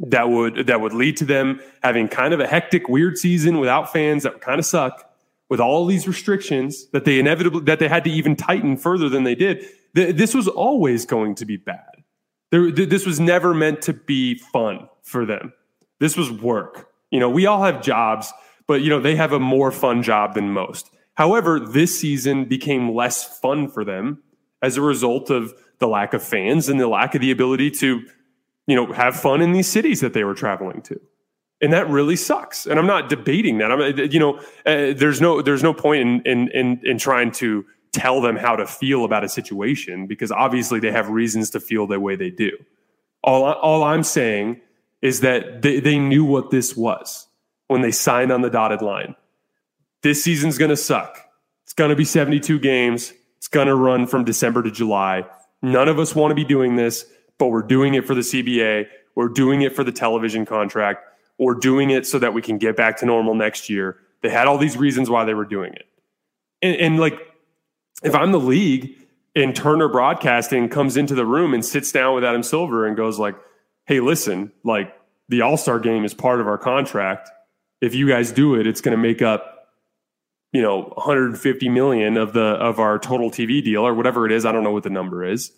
that 0.00 0.28
would 0.28 0.66
that 0.66 0.80
would 0.80 0.92
lead 0.92 1.16
to 1.18 1.24
them 1.24 1.60
having 1.82 2.08
kind 2.08 2.34
of 2.34 2.40
a 2.40 2.46
hectic 2.46 2.88
weird 2.88 3.16
season 3.16 3.58
without 3.58 3.92
fans 3.92 4.24
that 4.24 4.34
would 4.34 4.42
kind 4.42 4.58
of 4.58 4.66
suck 4.66 5.10
with 5.48 5.60
all 5.60 5.86
these 5.86 6.08
restrictions 6.08 6.86
that 6.90 7.04
they 7.04 7.18
inevitably 7.18 7.60
that 7.60 7.78
they 7.78 7.88
had 7.88 8.04
to 8.04 8.10
even 8.10 8.34
tighten 8.34 8.76
further 8.76 9.08
than 9.08 9.24
they 9.24 9.34
did. 9.34 9.64
This 9.92 10.34
was 10.34 10.48
always 10.48 11.06
going 11.06 11.36
to 11.36 11.46
be 11.46 11.56
bad 11.56 11.93
there, 12.54 12.86
this 12.86 13.04
was 13.04 13.18
never 13.18 13.52
meant 13.52 13.82
to 13.82 13.92
be 13.92 14.36
fun 14.36 14.88
for 15.02 15.26
them. 15.26 15.52
This 15.98 16.16
was 16.16 16.30
work. 16.30 16.88
You 17.10 17.18
know, 17.18 17.28
we 17.28 17.46
all 17.46 17.64
have 17.64 17.82
jobs, 17.82 18.32
but 18.68 18.80
you 18.80 18.90
know, 18.90 19.00
they 19.00 19.16
have 19.16 19.32
a 19.32 19.40
more 19.40 19.72
fun 19.72 20.04
job 20.04 20.34
than 20.34 20.50
most. 20.50 20.88
However, 21.14 21.58
this 21.58 21.98
season 21.98 22.44
became 22.44 22.94
less 22.94 23.40
fun 23.40 23.68
for 23.68 23.84
them 23.84 24.22
as 24.62 24.76
a 24.76 24.82
result 24.82 25.30
of 25.30 25.52
the 25.78 25.88
lack 25.88 26.14
of 26.14 26.22
fans 26.22 26.68
and 26.68 26.78
the 26.78 26.86
lack 26.86 27.16
of 27.16 27.20
the 27.20 27.32
ability 27.32 27.72
to, 27.72 28.06
you 28.68 28.76
know, 28.76 28.92
have 28.92 29.16
fun 29.16 29.42
in 29.42 29.50
these 29.50 29.68
cities 29.68 30.00
that 30.00 30.12
they 30.12 30.22
were 30.22 30.34
traveling 30.34 30.80
to. 30.82 31.00
And 31.60 31.72
that 31.72 31.88
really 31.88 32.16
sucks. 32.16 32.66
And 32.66 32.78
I'm 32.78 32.86
not 32.86 33.08
debating 33.08 33.58
that. 33.58 33.72
I'm, 33.72 33.98
you 34.12 34.20
know, 34.20 34.38
uh, 34.64 34.94
there's 34.96 35.20
no, 35.20 35.42
there's 35.42 35.62
no 35.62 35.74
point 35.74 36.02
in, 36.02 36.22
in, 36.22 36.48
in, 36.50 36.80
in 36.84 36.98
trying 36.98 37.32
to 37.32 37.64
tell 37.94 38.20
them 38.20 38.36
how 38.36 38.56
to 38.56 38.66
feel 38.66 39.04
about 39.04 39.24
a 39.24 39.28
situation 39.28 40.06
because 40.06 40.32
obviously 40.32 40.80
they 40.80 40.90
have 40.90 41.08
reasons 41.08 41.50
to 41.50 41.60
feel 41.60 41.86
the 41.86 41.98
way 41.98 42.16
they 42.16 42.30
do. 42.30 42.50
All, 43.22 43.44
all 43.44 43.84
I'm 43.84 44.02
saying 44.02 44.60
is 45.00 45.20
that 45.20 45.62
they, 45.62 45.80
they 45.80 45.98
knew 45.98 46.24
what 46.24 46.50
this 46.50 46.76
was 46.76 47.26
when 47.68 47.80
they 47.80 47.92
signed 47.92 48.32
on 48.32 48.42
the 48.42 48.50
dotted 48.50 48.82
line. 48.82 49.14
This 50.02 50.22
season's 50.22 50.58
going 50.58 50.70
to 50.70 50.76
suck. 50.76 51.18
It's 51.62 51.72
going 51.72 51.90
to 51.90 51.96
be 51.96 52.04
72 52.04 52.58
games. 52.58 53.12
It's 53.38 53.48
going 53.48 53.68
to 53.68 53.74
run 53.74 54.06
from 54.06 54.24
December 54.24 54.62
to 54.62 54.70
July. 54.70 55.24
None 55.62 55.88
of 55.88 55.98
us 55.98 56.14
want 56.14 56.30
to 56.32 56.34
be 56.34 56.44
doing 56.44 56.76
this, 56.76 57.06
but 57.38 57.48
we're 57.48 57.62
doing 57.62 57.94
it 57.94 58.06
for 58.06 58.14
the 58.14 58.20
CBA. 58.20 58.86
We're 59.14 59.28
doing 59.28 59.62
it 59.62 59.74
for 59.74 59.84
the 59.84 59.92
television 59.92 60.44
contract. 60.44 61.04
We're 61.38 61.54
doing 61.54 61.90
it 61.90 62.06
so 62.06 62.18
that 62.18 62.34
we 62.34 62.42
can 62.42 62.58
get 62.58 62.76
back 62.76 62.98
to 62.98 63.06
normal 63.06 63.34
next 63.34 63.70
year. 63.70 63.98
They 64.20 64.30
had 64.30 64.46
all 64.46 64.58
these 64.58 64.76
reasons 64.76 65.08
why 65.08 65.24
they 65.24 65.34
were 65.34 65.44
doing 65.44 65.72
it. 65.74 65.86
And, 66.62 66.76
and 66.76 67.00
like 67.00 67.18
if 68.04 68.14
I'm 68.14 68.32
the 68.32 68.40
league 68.40 68.96
and 69.34 69.56
Turner 69.56 69.88
Broadcasting 69.88 70.68
comes 70.68 70.96
into 70.96 71.14
the 71.14 71.26
room 71.26 71.54
and 71.54 71.64
sits 71.64 71.90
down 71.90 72.14
with 72.14 72.24
Adam 72.24 72.42
Silver 72.42 72.86
and 72.86 72.96
goes 72.96 73.18
like, 73.18 73.34
"Hey, 73.86 74.00
listen, 74.00 74.52
like 74.62 74.94
the 75.28 75.40
All 75.40 75.56
Star 75.56 75.80
game 75.80 76.04
is 76.04 76.14
part 76.14 76.40
of 76.40 76.46
our 76.46 76.58
contract. 76.58 77.30
If 77.80 77.94
you 77.94 78.08
guys 78.08 78.30
do 78.30 78.54
it, 78.54 78.66
it's 78.66 78.80
going 78.80 78.96
to 78.96 79.02
make 79.02 79.22
up, 79.22 79.68
you 80.52 80.62
know, 80.62 80.92
150 80.94 81.68
million 81.68 82.16
of 82.16 82.32
the 82.32 82.40
of 82.44 82.78
our 82.78 82.98
total 82.98 83.30
TV 83.30 83.64
deal 83.64 83.86
or 83.86 83.94
whatever 83.94 84.26
it 84.26 84.32
is. 84.32 84.44
I 84.44 84.52
don't 84.52 84.62
know 84.62 84.72
what 84.72 84.84
the 84.84 84.90
number 84.90 85.24
is, 85.24 85.50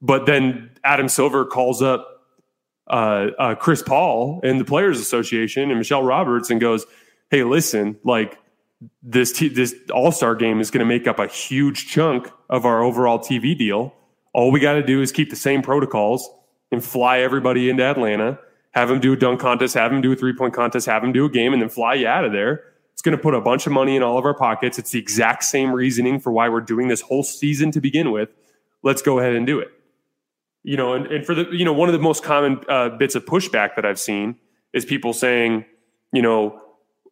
but 0.00 0.26
then 0.26 0.70
Adam 0.84 1.08
Silver 1.08 1.44
calls 1.44 1.80
up 1.82 2.08
uh, 2.88 3.28
uh, 3.38 3.54
Chris 3.54 3.82
Paul 3.82 4.40
and 4.42 4.60
the 4.60 4.64
Players 4.64 5.00
Association 5.00 5.70
and 5.70 5.78
Michelle 5.78 6.02
Roberts 6.02 6.50
and 6.50 6.60
goes, 6.60 6.84
"Hey, 7.30 7.44
listen, 7.44 7.96
like." 8.04 8.38
This 9.02 9.32
t- 9.32 9.48
this 9.48 9.74
All 9.92 10.12
Star 10.12 10.34
game 10.34 10.60
is 10.60 10.70
going 10.70 10.80
to 10.80 10.86
make 10.86 11.06
up 11.06 11.18
a 11.18 11.26
huge 11.26 11.88
chunk 11.88 12.30
of 12.50 12.64
our 12.64 12.82
overall 12.82 13.18
TV 13.18 13.56
deal. 13.56 13.94
All 14.32 14.50
we 14.50 14.60
got 14.60 14.74
to 14.74 14.82
do 14.82 15.02
is 15.02 15.12
keep 15.12 15.30
the 15.30 15.36
same 15.36 15.62
protocols 15.62 16.28
and 16.70 16.82
fly 16.82 17.20
everybody 17.20 17.68
into 17.68 17.82
Atlanta, 17.84 18.38
have 18.72 18.88
them 18.88 18.98
do 18.98 19.12
a 19.12 19.16
dunk 19.16 19.40
contest, 19.40 19.74
have 19.74 19.90
them 19.90 20.00
do 20.00 20.12
a 20.12 20.16
three 20.16 20.34
point 20.34 20.54
contest, 20.54 20.86
have 20.86 21.02
them 21.02 21.12
do 21.12 21.24
a 21.24 21.28
game, 21.28 21.52
and 21.52 21.60
then 21.60 21.68
fly 21.68 21.94
you 21.94 22.06
out 22.06 22.24
of 22.24 22.32
there. 22.32 22.64
It's 22.92 23.02
going 23.02 23.16
to 23.16 23.22
put 23.22 23.34
a 23.34 23.40
bunch 23.40 23.66
of 23.66 23.72
money 23.72 23.96
in 23.96 24.02
all 24.02 24.18
of 24.18 24.24
our 24.24 24.34
pockets. 24.34 24.78
It's 24.78 24.90
the 24.90 24.98
exact 24.98 25.44
same 25.44 25.72
reasoning 25.72 26.20
for 26.20 26.32
why 26.32 26.48
we're 26.48 26.60
doing 26.60 26.88
this 26.88 27.00
whole 27.00 27.22
season 27.22 27.70
to 27.72 27.80
begin 27.80 28.10
with. 28.10 28.30
Let's 28.82 29.02
go 29.02 29.18
ahead 29.18 29.34
and 29.34 29.46
do 29.46 29.58
it. 29.60 29.68
You 30.62 30.76
know, 30.76 30.94
and, 30.94 31.06
and 31.06 31.26
for 31.26 31.34
the, 31.34 31.46
you 31.50 31.64
know, 31.64 31.72
one 31.72 31.88
of 31.88 31.92
the 31.92 31.98
most 31.98 32.22
common 32.22 32.60
uh, 32.68 32.90
bits 32.90 33.14
of 33.14 33.24
pushback 33.24 33.74
that 33.76 33.84
I've 33.84 33.98
seen 33.98 34.36
is 34.72 34.84
people 34.84 35.12
saying, 35.12 35.64
you 36.12 36.22
know, 36.22 36.60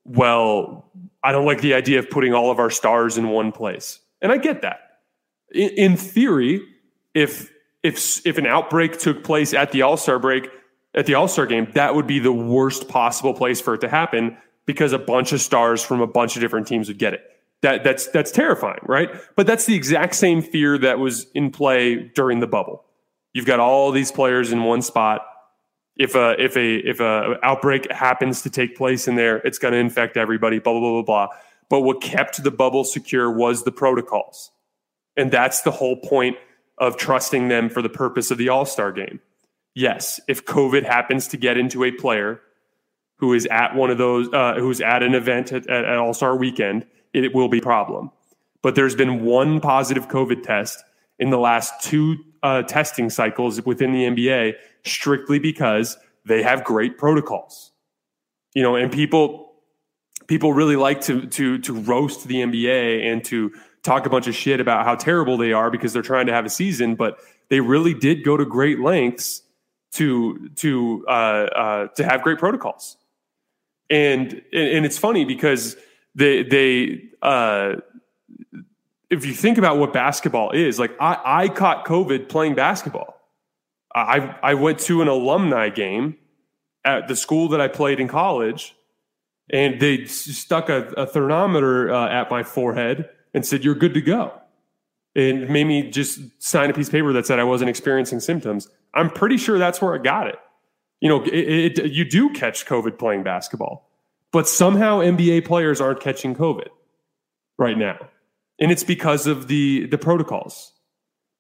well, 0.05 0.91
I 1.23 1.33
don't 1.33 1.45
like 1.45 1.61
the 1.61 1.75
idea 1.75 1.99
of 1.99 2.11
putting 2.11 2.33
all 2.35 2.51
of 2.51 2.59
our 2.59 2.71
stars 2.71 3.19
in 3.19 3.29
one 3.29 3.53
place. 3.53 4.01
And 4.23 4.33
I 4.33 4.39
get 4.39 4.63
that. 4.63 4.81
In, 5.53 5.71
in 5.71 5.97
theory, 5.97 6.63
if 7.15 7.51
if 7.83 8.25
if 8.27 8.39
an 8.39 8.47
outbreak 8.47 8.99
took 8.99 9.25
place 9.25 9.55
at 9.55 9.73
the 9.73 9.83
All-Star 9.83 10.19
break, 10.19 10.49
at 10.95 11.07
the 11.07 11.15
All-Star 11.15 11.47
game, 11.47 11.69
that 11.75 11.95
would 11.95 12.07
be 12.07 12.19
the 12.19 12.33
worst 12.33 12.89
possible 12.89 13.35
place 13.35 13.61
for 13.61 13.75
it 13.75 13.81
to 13.83 13.89
happen 13.89 14.37
because 14.67 14.93
a 14.93 14.99
bunch 14.99 15.33
of 15.33 15.41
stars 15.41 15.83
from 15.83 16.01
a 16.01 16.07
bunch 16.07 16.37
of 16.37 16.43
different 16.43 16.67
teams 16.67 16.89
would 16.89 16.99
get 16.99 17.15
it. 17.15 17.23
That 17.63 17.85
that's 17.85 18.07
that's 18.09 18.31
terrifying, 18.31 18.81
right? 18.85 19.11
But 19.37 19.47
that's 19.47 19.67
the 19.67 19.75
exact 19.75 20.15
same 20.15 20.41
fear 20.41 20.79
that 20.79 20.99
was 20.99 21.27
in 21.35 21.51
play 21.51 22.11
during 22.15 22.41
the 22.41 22.47
bubble. 22.47 22.85
You've 23.33 23.47
got 23.47 23.61
all 23.61 23.93
these 23.93 24.11
players 24.11 24.53
in 24.53 24.65
one 24.65 24.83
spot. 24.83 25.27
If 25.97 26.15
a 26.15 26.41
if 26.43 26.57
a 26.57 26.77
if 26.77 27.01
a 27.01 27.39
outbreak 27.43 27.91
happens 27.91 28.43
to 28.43 28.51
take 28.51 28.77
place 28.77 29.07
in 29.09 29.17
there, 29.17 29.39
it's 29.39 29.59
going 29.59 29.73
to 29.73 29.79
infect 29.79 30.17
everybody. 30.17 30.59
Blah 30.59 30.73
blah 30.73 30.81
blah 30.81 31.03
blah 31.03 31.27
blah. 31.27 31.37
But 31.69 31.81
what 31.81 32.01
kept 32.01 32.43
the 32.43 32.51
bubble 32.51 32.85
secure 32.85 33.31
was 33.31 33.65
the 33.65 33.73
protocols, 33.73 34.51
and 35.17 35.31
that's 35.31 35.63
the 35.63 35.71
whole 35.71 35.97
point 35.97 36.37
of 36.79 36.97
trusting 36.97 37.49
them 37.49 37.69
for 37.69 37.83
the 37.83 37.89
purpose 37.89 38.31
of 38.31 38.39
the 38.39 38.49
All 38.49 38.65
Star 38.65 38.91
game. 38.93 39.21
Yes, 39.75 40.21
if 40.27 40.45
COVID 40.45 40.85
happens 40.85 41.29
to 41.29 41.37
get 41.37 41.57
into 41.57 41.85
a 41.85 41.93
player 41.93 42.41
who 43.17 43.35
is 43.35 43.47
at 43.47 43.77
one 43.77 43.91
of 43.91 43.99
those, 43.99 44.29
uh, 44.33 44.55
who's 44.55 44.81
at 44.81 45.03
an 45.03 45.15
event 45.15 45.53
at, 45.53 45.69
at 45.69 45.97
All 45.99 46.15
Star 46.15 46.35
weekend, 46.35 46.87
it 47.13 47.35
will 47.35 47.49
be 47.49 47.59
a 47.59 47.63
problem. 47.63 48.11
But 48.63 48.75
there's 48.75 48.95
been 48.95 49.25
one 49.25 49.61
positive 49.61 50.09
COVID 50.09 50.43
test 50.43 50.83
in 51.19 51.31
the 51.31 51.39
last 51.39 51.83
two 51.83 52.17
uh, 52.43 52.63
testing 52.63 53.11
cycles 53.11 53.63
within 53.65 53.93
the 53.93 54.05
NBA 54.05 54.55
strictly 54.85 55.39
because 55.39 55.97
they 56.25 56.43
have 56.43 56.65
great 56.65 56.99
protocols. 56.99 57.73
You 58.55 58.63
know, 58.63 58.77
and 58.77 58.91
people 58.91 59.53
people 60.27 60.53
really 60.53 60.77
like 60.77 61.01
to 61.03 61.27
to 61.27 61.59
to 61.59 61.75
roast 61.75 62.27
the 62.27 62.37
NBA 62.37 63.05
and 63.05 63.25
to 63.27 63.53
talk 63.83 64.07
a 64.07 64.11
bunch 64.11 64.27
of 64.27 64.35
shit 64.35 64.61
about 64.61 64.85
how 64.85 64.95
terrible 64.95 65.37
they 65.37 65.53
are 65.53 65.71
because 65.71 65.93
they're 65.93 66.03
trying 66.03 66.27
to 66.27 66.33
have 66.33 66.45
a 66.45 66.51
season, 66.51 66.95
but 66.95 67.19
they 67.49 67.61
really 67.61 67.95
did 67.95 68.25
go 68.25 68.37
to 68.37 68.45
great 68.45 68.81
lengths 68.81 69.43
to 69.93 70.49
to 70.57 71.05
uh, 71.09 71.11
uh, 71.11 71.87
to 71.89 72.05
have 72.05 72.23
great 72.23 72.39
protocols. 72.39 72.97
And 73.89 74.43
and 74.53 74.87
it's 74.87 74.99
funny 74.99 75.25
because 75.25 75.77
they 76.15 76.43
they 76.43 77.03
uh, 77.23 77.77
if 79.11 79.27
you 79.27 79.35
think 79.35 79.59
about 79.59 79.79
what 79.79 79.93
basketball 79.93 80.53
is, 80.53 80.79
like 80.79 80.93
I, 81.01 81.19
I 81.25 81.49
caught 81.49 81.85
COVID 81.85 82.29
playing 82.29 82.55
basketball. 82.55 83.17
I 83.93 84.37
I 84.43 84.55
went 84.55 84.79
to 84.81 85.03
an 85.03 85.09
alumni 85.09 85.69
game 85.69 86.17
at 86.85 87.09
the 87.09 87.17
school 87.17 87.49
that 87.49 87.61
I 87.61 87.67
played 87.67 87.99
in 87.99 88.07
college, 88.07 88.75
and 89.53 89.81
they 89.81 90.05
stuck 90.07 90.69
a, 90.69 90.87
a 90.97 91.07
thermometer 91.07 91.93
uh, 91.93 92.09
at 92.09 92.31
my 92.31 92.45
forehead 92.45 93.11
and 93.35 93.45
said, 93.45 93.65
"You're 93.65 93.75
good 93.75 93.95
to 93.95 94.01
go," 94.01 94.33
and 95.17 95.49
made 95.49 95.65
me 95.65 95.91
just 95.91 96.21
sign 96.41 96.71
a 96.71 96.73
piece 96.73 96.87
of 96.87 96.93
paper 96.93 97.13
that 97.13 97.27
said 97.27 97.41
I 97.41 97.45
wasn't 97.45 97.69
experiencing 97.69 98.21
symptoms. 98.21 98.69
I'm 98.95 99.11
pretty 99.11 99.37
sure 99.37 99.59
that's 99.59 99.83
where 99.83 99.95
I 99.95 99.99
got 99.99 100.29
it. 100.29 100.39
You 101.01 101.09
know, 101.09 101.25
it, 101.25 101.79
it, 101.79 101.93
you 101.93 102.05
do 102.05 102.31
catch 102.31 102.67
COVID 102.67 102.99
playing 102.99 103.25
basketball, 103.25 103.89
but 104.33 104.49
somehow 104.49 105.01
NBA 105.01 105.47
players 105.47 105.81
aren't 105.81 106.01
catching 106.01 106.37
COVID 106.37 106.69
right 107.59 107.77
now, 107.77 108.10
and 108.61 108.71
it's 108.71 108.85
because 108.85 109.27
of 109.27 109.49
the 109.49 109.87
the 109.87 109.99
protocols. 109.99 110.73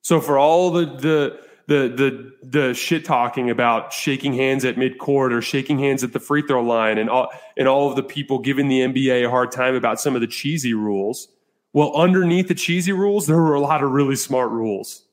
So 0.02 0.20
for 0.20 0.38
all 0.38 0.70
the 0.70 0.86
the 0.86 1.40
the 1.66 1.88
the 1.88 2.32
the 2.42 2.74
shit 2.74 3.04
talking 3.04 3.50
about 3.50 3.92
shaking 3.92 4.34
hands 4.34 4.64
at 4.64 4.76
midcourt 4.76 5.32
or 5.32 5.42
shaking 5.42 5.78
hands 5.78 6.02
at 6.02 6.12
the 6.12 6.20
free 6.20 6.42
throw 6.42 6.62
line, 6.62 6.98
and 6.98 7.10
all 7.10 7.30
and 7.56 7.68
all 7.68 7.88
of 7.90 7.96
the 7.96 8.02
people 8.02 8.38
giving 8.38 8.68
the 8.68 8.80
NBA 8.80 9.26
a 9.26 9.30
hard 9.30 9.52
time 9.52 9.74
about 9.74 10.00
some 10.00 10.14
of 10.14 10.20
the 10.20 10.26
cheesy 10.26 10.74
rules. 10.74 11.28
Well, 11.72 11.94
underneath 11.94 12.48
the 12.48 12.54
cheesy 12.54 12.92
rules, 12.92 13.26
there 13.28 13.36
were 13.36 13.54
a 13.54 13.60
lot 13.60 13.84
of 13.84 13.92
really 13.92 14.16
smart 14.16 14.50
rules 14.50 15.04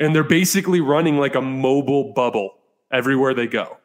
and 0.00 0.14
they're 0.14 0.24
basically 0.24 0.80
running 0.80 1.18
like 1.18 1.34
a 1.34 1.42
mobile 1.42 2.12
bubble 2.14 2.54
everywhere 2.90 3.34
they 3.34 3.46
go. 3.46 3.76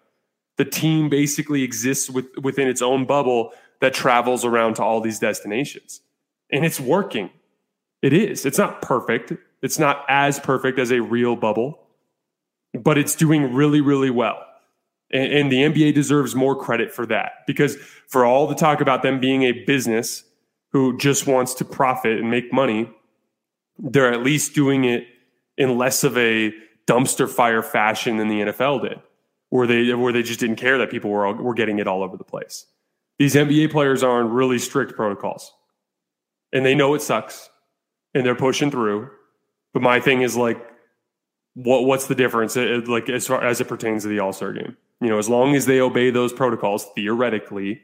The 0.58 0.66
team 0.66 1.10
basically 1.10 1.62
exists 1.62 2.10
with, 2.10 2.26
within 2.42 2.70
its 2.70 2.82
own 2.82 3.06
bubble 3.06 3.52
that 3.82 3.94
travels 3.94 4.46
around 4.46 4.76
to 4.76 4.84
all 4.84 5.02
these 5.02 5.20
destinations. 5.20 6.00
And 6.50 6.66
it's 6.66 6.80
working. 6.80 7.30
It 8.06 8.14
is. 8.14 8.46
It's 8.46 8.60
not 8.60 8.84
perfect. 8.84 9.34
It's 9.64 9.80
not 9.80 10.06
as 10.08 10.40
perfect 10.40 10.78
as 10.78 10.92
a 10.92 11.02
real 11.02 11.36
bubble, 11.36 11.80
but 12.72 13.00
it's 13.00 13.16
doing 13.16 13.52
really, 13.52 13.82
really 13.82 14.12
well. 14.12 14.46
And, 15.12 15.34
and 15.34 15.52
the 15.52 15.64
NBA 15.64 15.96
deserves 15.96 16.36
more 16.36 16.56
credit 16.56 16.94
for 16.94 17.08
that 17.08 17.32
because 17.48 17.78
for 18.08 18.24
all 18.24 18.46
the 18.46 18.54
talk 18.54 18.80
about 18.80 19.02
them 19.02 19.20
being 19.20 19.42
a 19.42 19.54
business 19.54 20.24
who 20.72 20.96
just 21.00 21.26
wants 21.26 21.56
to 21.56 21.66
profit 21.66 22.20
and 22.20 22.30
make 22.30 22.54
money, 22.54 22.92
they're 23.80 24.14
at 24.14 24.22
least 24.22 24.54
doing 24.54 24.86
it 24.86 25.08
in 25.58 25.76
less 25.76 26.04
of 26.04 26.16
a 26.16 26.54
dumpster 26.86 27.28
fire 27.28 27.64
fashion 27.64 28.18
than 28.18 28.28
the 28.28 28.42
NFL 28.42 28.88
did, 28.88 29.02
where 29.50 29.66
they 29.66 29.92
where 29.96 30.14
they 30.14 30.22
just 30.22 30.40
didn't 30.40 30.58
care 30.58 30.78
that 30.78 30.92
people 30.92 31.10
were 31.10 31.34
were 31.34 31.56
getting 31.56 31.80
it 31.80 31.88
all 31.88 32.04
over 32.04 32.18
the 32.18 32.24
place. 32.24 32.68
These 33.18 33.34
NBA 33.34 33.72
players 33.72 34.04
are 34.04 34.20
on 34.20 34.30
really 34.30 34.60
strict 34.60 34.96
protocols, 34.96 35.52
and 36.54 36.64
they 36.64 36.76
know 36.76 36.94
it 36.94 37.02
sucks, 37.02 37.50
and 38.16 38.26
they're 38.26 38.34
pushing 38.34 38.72
through. 38.72 39.12
But 39.74 39.84
my 39.84 40.00
thing 40.00 40.24
is 40.24 40.36
like, 40.36 40.58
what 41.54 41.86
what's 41.86 42.08
the 42.08 42.16
difference? 42.16 42.58
It, 42.58 42.88
like 42.88 43.10
as 43.10 43.28
far 43.28 43.44
as 43.44 43.62
it 43.62 43.68
pertains 43.68 44.04
to 44.04 44.10
the 44.10 44.20
All 44.20 44.34
Star 44.34 44.54
game, 44.54 44.76
you 45.02 45.10
know, 45.10 45.20
as 45.20 45.30
long 45.30 45.56
as 45.56 45.68
they 45.68 45.80
obey 45.80 46.10
those 46.10 46.34
protocols, 46.34 46.88
theoretically, 46.96 47.82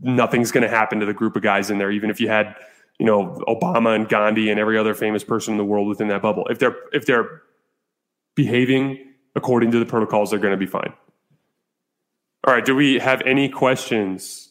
nothing's 0.00 0.52
going 0.52 0.62
to 0.62 0.68
happen 0.68 1.00
to 1.00 1.06
the 1.06 1.14
group 1.14 1.36
of 1.36 1.42
guys 1.42 1.70
in 1.70 1.78
there, 1.78 1.90
even 1.90 2.10
if 2.10 2.20
you 2.20 2.28
had 2.28 2.54
you 2.98 3.06
know 3.06 3.42
Obama 3.48 3.94
and 3.94 4.08
Gandhi 4.08 4.50
and 4.50 4.60
every 4.60 4.76
other 4.76 4.94
famous 4.94 5.24
person 5.24 5.54
in 5.54 5.58
the 5.58 5.64
world 5.64 5.88
within 5.88 6.08
that 6.08 6.20
bubble. 6.20 6.46
If 6.50 6.58
they're 6.58 6.76
if 6.92 7.06
they're 7.06 7.42
behaving 8.34 9.14
according 9.34 9.70
to 9.70 9.78
the 9.78 9.86
protocols, 9.86 10.30
they're 10.30 10.40
going 10.40 10.52
to 10.52 10.56
be 10.56 10.66
fine. 10.66 10.92
All 12.46 12.54
right. 12.54 12.64
Do 12.64 12.74
we 12.74 12.98
have 12.98 13.22
any 13.22 13.48
questions 13.48 14.50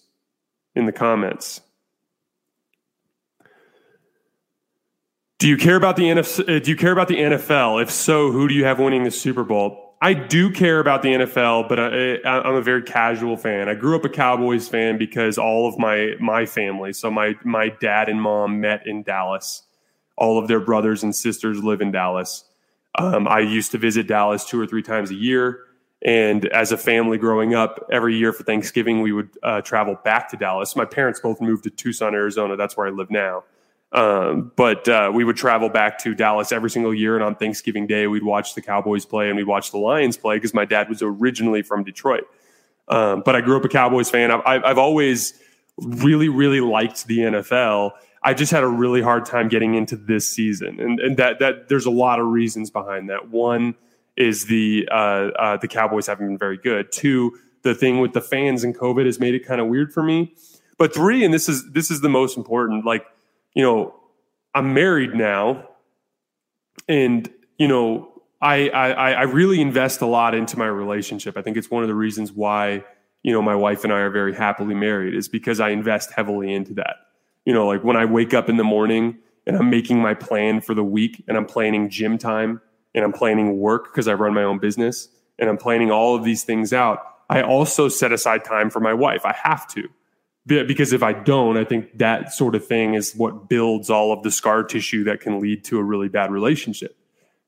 in 0.75 0.85
the 0.85 0.91
comments? 0.91 1.61
Do 5.39 5.47
you 5.47 5.57
care 5.57 5.75
about 5.75 5.97
the 5.97 6.03
NFL? 6.03 6.49
Uh, 6.49 6.59
do 6.59 6.71
you 6.71 6.77
care 6.77 6.91
about 6.91 7.07
the 7.07 7.17
NFL? 7.17 7.81
If 7.81 7.91
so, 7.91 8.31
who 8.31 8.47
do 8.47 8.55
you 8.55 8.65
have 8.65 8.79
winning 8.79 9.03
the 9.03 9.11
Super 9.11 9.43
Bowl? 9.43 9.95
I 10.01 10.13
do 10.13 10.51
care 10.51 10.79
about 10.79 11.03
the 11.03 11.09
NFL, 11.09 11.69
but 11.69 11.79
I, 11.79 12.47
am 12.47 12.55
a 12.55 12.61
very 12.61 12.81
casual 12.81 13.37
fan. 13.37 13.69
I 13.69 13.75
grew 13.75 13.95
up 13.95 14.03
a 14.03 14.09
Cowboys 14.09 14.67
fan 14.67 14.97
because 14.97 15.37
all 15.37 15.67
of 15.67 15.77
my 15.77 16.15
my 16.19 16.45
family, 16.47 16.91
so 16.91 17.11
my 17.11 17.35
my 17.43 17.69
dad 17.69 18.09
and 18.09 18.19
mom 18.19 18.61
met 18.61 18.85
in 18.87 19.03
Dallas. 19.03 19.63
All 20.15 20.39
of 20.39 20.47
their 20.47 20.59
brothers 20.59 21.03
and 21.03 21.15
sisters 21.15 21.63
live 21.63 21.81
in 21.81 21.91
Dallas. 21.91 22.43
Um, 22.97 23.27
I 23.27 23.39
used 23.39 23.71
to 23.73 23.77
visit 23.77 24.07
Dallas 24.07 24.43
two 24.43 24.59
or 24.59 24.65
three 24.65 24.81
times 24.81 25.11
a 25.11 25.15
year, 25.15 25.65
and 26.03 26.47
as 26.47 26.71
a 26.71 26.77
family 26.77 27.19
growing 27.19 27.53
up, 27.53 27.87
every 27.91 28.17
year 28.17 28.33
for 28.33 28.43
Thanksgiving 28.43 29.01
we 29.01 29.11
would 29.11 29.29
uh, 29.43 29.61
travel 29.61 29.99
back 30.03 30.29
to 30.29 30.37
Dallas. 30.37 30.75
My 30.75 30.85
parents 30.85 31.19
both 31.19 31.41
moved 31.41 31.63
to 31.65 31.69
Tucson, 31.69 32.15
Arizona. 32.15 32.55
That's 32.55 32.75
where 32.75 32.87
I 32.87 32.89
live 32.89 33.11
now. 33.11 33.43
Um, 33.93 34.51
but 34.55 34.87
uh, 34.89 35.11
we 35.13 35.23
would 35.23 35.37
travel 35.37 35.69
back 35.69 35.97
to 35.99 36.13
Dallas 36.13 36.51
every 36.51 36.69
single 36.69 36.93
year, 36.93 37.15
and 37.15 37.23
on 37.23 37.35
Thanksgiving 37.35 37.87
Day, 37.87 38.07
we'd 38.07 38.23
watch 38.23 38.53
the 38.53 38.61
Cowboys 38.61 39.05
play 39.05 39.27
and 39.27 39.37
we'd 39.37 39.47
watch 39.47 39.71
the 39.71 39.77
Lions 39.77 40.17
play 40.17 40.35
because 40.35 40.53
my 40.53 40.65
dad 40.65 40.89
was 40.89 41.01
originally 41.01 41.61
from 41.61 41.83
Detroit. 41.83 42.25
Um, 42.89 43.21
but 43.25 43.35
I 43.35 43.41
grew 43.41 43.57
up 43.57 43.65
a 43.65 43.69
Cowboys 43.69 44.09
fan. 44.09 44.31
I've, 44.31 44.63
I've 44.63 44.77
always 44.77 45.39
really, 45.77 46.29
really 46.29 46.61
liked 46.61 47.07
the 47.07 47.19
NFL. 47.19 47.91
I 48.23 48.33
just 48.33 48.51
had 48.51 48.63
a 48.63 48.67
really 48.67 49.01
hard 49.01 49.25
time 49.25 49.47
getting 49.47 49.75
into 49.75 49.95
this 49.95 50.29
season, 50.29 50.79
and 50.79 50.99
and 50.99 51.17
that 51.17 51.39
that 51.39 51.69
there's 51.69 51.85
a 51.85 51.91
lot 51.91 52.19
of 52.19 52.27
reasons 52.27 52.69
behind 52.69 53.09
that. 53.09 53.29
One 53.29 53.75
is 54.17 54.47
the 54.47 54.87
uh, 54.91 55.29
uh, 55.39 55.57
the 55.57 55.67
Cowboys 55.67 56.07
haven't 56.07 56.27
been 56.27 56.37
very 56.37 56.57
good. 56.57 56.91
Two, 56.91 57.37
the 57.61 57.75
thing 57.75 57.99
with 57.99 58.13
the 58.13 58.21
fans 58.21 58.63
and 58.63 58.77
COVID 58.77 59.05
has 59.05 59.19
made 59.19 59.35
it 59.35 59.45
kind 59.45 59.61
of 59.61 59.67
weird 59.67 59.93
for 59.93 60.03
me. 60.03 60.33
But 60.77 60.93
three, 60.93 61.23
and 61.23 61.33
this 61.33 61.47
is 61.47 61.71
this 61.71 61.89
is 61.91 62.01
the 62.01 62.09
most 62.09 62.37
important, 62.37 62.85
like 62.85 63.05
you 63.57 63.63
know, 63.63 63.95
I'm 64.53 64.75
married 64.75 65.15
now, 65.15 65.67
and 66.87 67.27
you 67.57 67.67
know, 67.67 68.21
I, 68.39 68.69
I 68.69 69.11
I 69.13 69.21
really 69.23 69.59
invest 69.59 70.01
a 70.01 70.05
lot 70.05 70.35
into 70.35 70.59
my 70.59 70.67
relationship. 70.67 71.35
I 71.35 71.41
think 71.41 71.57
it's 71.57 71.71
one 71.71 71.81
of 71.81 71.89
the 71.89 71.95
reasons 71.95 72.31
why 72.31 72.85
you 73.23 73.33
know 73.33 73.41
my 73.41 73.55
wife 73.55 73.83
and 73.83 73.91
I 73.91 74.01
are 74.01 74.11
very 74.11 74.35
happily 74.35 74.75
married 74.75 75.15
is 75.15 75.27
because 75.27 75.59
I 75.59 75.69
invest 75.69 76.11
heavily 76.11 76.53
into 76.53 76.75
that. 76.75 76.97
You 77.45 77.53
know, 77.53 77.65
like 77.65 77.83
when 77.83 77.97
I 77.97 78.05
wake 78.05 78.35
up 78.35 78.47
in 78.47 78.57
the 78.57 78.63
morning 78.63 79.17
and 79.47 79.57
I'm 79.57 79.71
making 79.71 79.99
my 79.99 80.13
plan 80.13 80.61
for 80.61 80.75
the 80.75 80.83
week 80.83 81.23
and 81.27 81.35
I'm 81.35 81.47
planning 81.47 81.89
gym 81.89 82.19
time 82.19 82.61
and 82.93 83.03
I'm 83.03 83.11
planning 83.11 83.57
work 83.57 83.85
because 83.85 84.07
I 84.07 84.13
run 84.13 84.35
my 84.35 84.43
own 84.43 84.59
business 84.59 85.09
and 85.39 85.49
I'm 85.49 85.57
planning 85.57 85.89
all 85.89 86.15
of 86.15 86.23
these 86.23 86.43
things 86.43 86.73
out. 86.73 87.01
I 87.27 87.41
also 87.41 87.89
set 87.89 88.11
aside 88.11 88.45
time 88.45 88.69
for 88.69 88.81
my 88.81 88.93
wife. 88.93 89.25
I 89.25 89.33
have 89.33 89.67
to 89.69 89.89
because 90.47 90.93
if 90.93 91.03
I 91.03 91.13
don't, 91.13 91.57
I 91.57 91.63
think 91.63 91.97
that 91.97 92.33
sort 92.33 92.55
of 92.55 92.65
thing 92.65 92.93
is 92.93 93.13
what 93.13 93.49
builds 93.49 93.89
all 93.89 94.11
of 94.11 94.23
the 94.23 94.31
scar 94.31 94.63
tissue 94.63 95.03
that 95.03 95.19
can 95.19 95.39
lead 95.39 95.63
to 95.65 95.77
a 95.77 95.83
really 95.83 96.09
bad 96.09 96.31
relationship. 96.31 96.97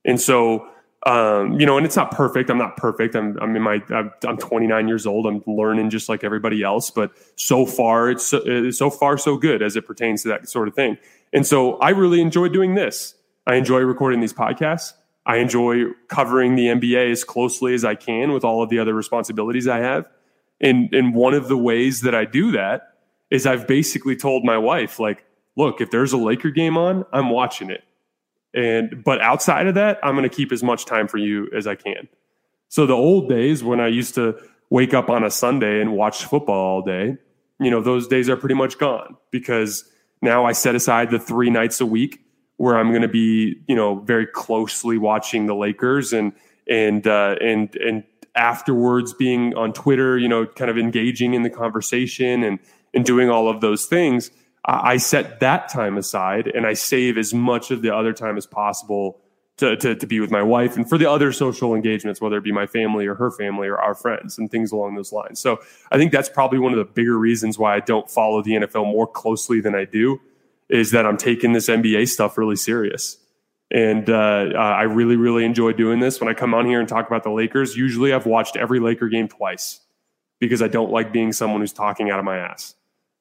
And 0.06 0.20
so 0.20 0.68
um, 1.06 1.58
you 1.60 1.66
know, 1.66 1.78
and 1.78 1.86
it's 1.86 1.96
not 1.96 2.12
perfect. 2.12 2.50
I'm 2.50 2.58
not 2.58 2.76
perfect. 2.76 3.16
I'm, 3.16 3.38
I'm 3.42 3.56
in 3.56 3.62
my, 3.62 3.82
I'm, 3.90 4.12
I'm 4.28 4.38
29 4.38 4.88
years 4.88 5.08
old. 5.08 5.26
I'm 5.26 5.42
learning 5.48 5.90
just 5.90 6.10
like 6.10 6.24
everybody 6.24 6.62
else, 6.62 6.92
but 6.92 7.12
so 7.36 7.66
far 7.66 8.10
it's 8.10 8.26
so, 8.26 8.70
so 8.72 8.90
far 8.90 9.18
so 9.18 9.38
good 9.38 9.62
as 9.62 9.78
it 9.78 9.86
pertains 9.86 10.24
to 10.24 10.30
that 10.30 10.50
sort 10.50 10.68
of 10.68 10.76
thing. 10.76 10.98
And 11.32 11.48
so 11.48 11.78
I 11.78 11.92
really 11.92 12.20
enjoy 12.20 12.50
doing 12.50 12.76
this. 12.76 13.16
I 13.48 13.56
enjoy 13.56 13.80
recording 13.80 14.20
these 14.20 14.34
podcasts. 14.34 14.94
I 15.26 15.38
enjoy 15.38 15.86
covering 16.10 16.56
the 16.56 16.66
NBA 16.66 17.12
as 17.12 17.24
closely 17.24 17.74
as 17.74 17.86
I 17.86 17.96
can 17.96 18.34
with 18.34 18.44
all 18.44 18.62
of 18.62 18.70
the 18.70 18.80
other 18.80 18.94
responsibilities 18.94 19.68
I 19.68 19.78
have. 19.78 20.10
And, 20.60 20.94
and 20.94 21.16
one 21.16 21.34
of 21.34 21.48
the 21.48 21.58
ways 21.58 22.02
that 22.02 22.14
I 22.14 22.26
do 22.26 22.52
that 22.52 22.89
is 23.32 23.46
I've 23.46 23.68
basically 23.68 24.16
told 24.16 24.44
my 24.44 24.58
wife, 24.58 25.00
like, 25.00 25.26
look, 25.56 25.82
if 25.82 25.92
there's 25.92 26.14
a 26.14 26.18
Laker 26.18 26.50
game 26.50 26.78
on, 26.78 27.06
I'm 27.12 27.30
watching 27.30 27.70
it. 27.70 27.84
And 28.54 29.04
but 29.04 29.22
outside 29.22 29.68
of 29.68 29.76
that, 29.76 30.00
I'm 30.04 30.16
going 30.16 30.28
to 30.28 30.36
keep 30.36 30.52
as 30.52 30.64
much 30.64 30.86
time 30.86 31.08
for 31.08 31.18
you 31.18 31.48
as 31.56 31.68
I 31.68 31.76
can. 31.76 32.08
So 32.68 32.86
the 32.86 32.94
old 32.94 33.30
days 33.30 33.64
when 33.64 33.80
I 33.80 33.88
used 33.88 34.16
to 34.16 34.36
wake 34.70 34.94
up 34.94 35.10
on 35.10 35.24
a 35.24 35.32
Sunday 35.32 35.82
and 35.82 35.94
watch 35.94 36.26
football 36.26 36.56
all 36.56 36.82
day, 36.82 37.18
you 37.60 37.70
know, 37.70 37.82
those 37.82 38.08
days 38.08 38.30
are 38.30 38.38
pretty 38.38 38.56
much 38.56 38.78
gone 38.78 39.18
because 39.32 39.84
now 40.22 40.46
I 40.46 40.54
set 40.54 40.76
aside 40.76 41.12
the 41.12 41.20
3 41.20 41.50
nights 41.50 41.82
a 41.82 41.86
week 41.86 42.22
where 42.58 42.78
I'm 42.78 42.90
going 42.90 43.02
to 43.02 43.08
be, 43.08 43.62
you 43.68 43.76
know, 43.76 44.00
very 44.00 44.26
closely 44.26 44.98
watching 44.98 45.46
the 45.46 45.56
Lakers 45.56 46.12
and 46.14 46.34
and 46.68 47.06
uh, 47.08 47.36
and 47.42 47.76
and 47.76 48.04
afterwards 48.36 49.14
being 49.14 49.56
on 49.56 49.74
Twitter, 49.74 50.18
you 50.18 50.28
know, 50.28 50.46
kind 50.46 50.70
of 50.70 50.78
engaging 50.78 51.34
in 51.34 51.44
the 51.44 51.50
conversation 51.50 52.44
and 52.44 52.60
and 52.94 53.06
doing 53.06 53.30
all 53.30 53.50
of 53.50 53.62
those 53.62 53.86
things. 53.86 54.32
I 54.66 54.98
set 54.98 55.40
that 55.40 55.70
time 55.70 55.98
aside 55.98 56.48
and 56.48 56.66
I 56.66 56.74
save 56.74 57.18
as 57.18 57.34
much 57.34 57.72
of 57.72 57.82
the 57.82 57.96
other 57.96 58.14
time 58.14 58.38
as 58.38 58.46
possible 58.46 59.20
to, 59.58 59.76
to, 59.78 59.96
to, 59.96 60.08
be 60.08 60.20
with 60.20 60.32
my 60.32 60.42
wife 60.42 60.78
and 60.78 60.88
for 60.88 60.98
the 60.98 61.10
other 61.10 61.32
social 61.34 61.76
engagements, 61.76 62.22
whether 62.22 62.38
it 62.38 62.44
be 62.44 62.52
my 62.52 62.66
family 62.66 63.06
or 63.08 63.16
her 63.16 63.30
family 63.30 63.68
or 63.68 63.78
our 63.78 63.94
friends 63.94 64.38
and 64.38 64.50
things 64.50 64.72
along 64.72 64.96
those 64.96 65.12
lines. 65.12 65.40
So 65.42 65.60
I 65.92 65.98
think 65.98 66.14
that's 66.14 66.30
probably 66.30 66.60
one 66.60 66.72
of 66.72 66.78
the 66.78 66.86
bigger 66.86 67.18
reasons 67.18 67.60
why 67.60 67.76
I 67.76 67.82
don't 67.82 68.10
follow 68.10 68.42
the 68.42 68.52
NFL 68.52 68.86
more 68.86 69.06
closely 69.08 69.60
than 69.60 69.76
I 69.76 69.86
do 69.86 70.22
is 70.70 70.92
that 70.92 71.06
I'm 71.06 71.18
taking 71.18 71.52
this 71.52 71.68
NBA 71.68 72.08
stuff 72.08 72.38
really 72.38 72.56
serious. 72.56 73.18
And 73.72 74.10
uh, 74.10 74.14
I 74.58 74.84
really, 74.84 75.16
really 75.16 75.46
enjoy 75.46 75.74
doing 75.74 76.00
this. 76.00 76.20
When 76.20 76.30
I 76.30 76.34
come 76.34 76.54
on 76.54 76.66
here 76.66 76.80
and 76.80 76.88
talk 76.88 77.08
about 77.08 77.24
the 77.24 77.32
Lakers, 77.32 77.76
usually 77.76 78.14
I've 78.14 78.26
watched 78.26 78.56
every 78.56 78.80
Laker 78.80 79.10
game 79.10 79.28
twice 79.28 79.82
because 80.40 80.62
I 80.62 80.70
don't 80.70 80.92
like 80.92 81.12
being 81.12 81.34
someone 81.34 81.62
who's 81.62 81.74
talking 81.74 82.10
out 82.10 82.18
of 82.18 82.26
my 82.26 82.38
ass. 82.38 82.76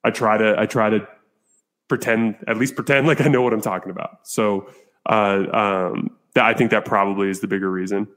I 0.05 0.11
try 0.11 0.39
to, 0.39 0.55
I 0.59 0.67
try 0.67 0.91
to 0.91 1.07
pretend, 1.89 2.37
at 2.47 2.57
least 2.57 2.75
pretend 2.75 3.07
like 3.07 3.21
I 3.21 3.29
know 3.29 3.43
what 3.43 3.53
I'm 3.53 3.61
talking 3.61 3.91
about. 3.91 4.27
So 4.27 4.71
uh, 5.09 5.45
um, 5.53 6.17
that, 6.35 6.45
I 6.45 6.55
think 6.55 6.71
that 6.71 6.85
probably 6.85 7.31
is 7.31 7.41
the 7.41 7.49
bigger 7.49 7.71
reason. 7.71 8.09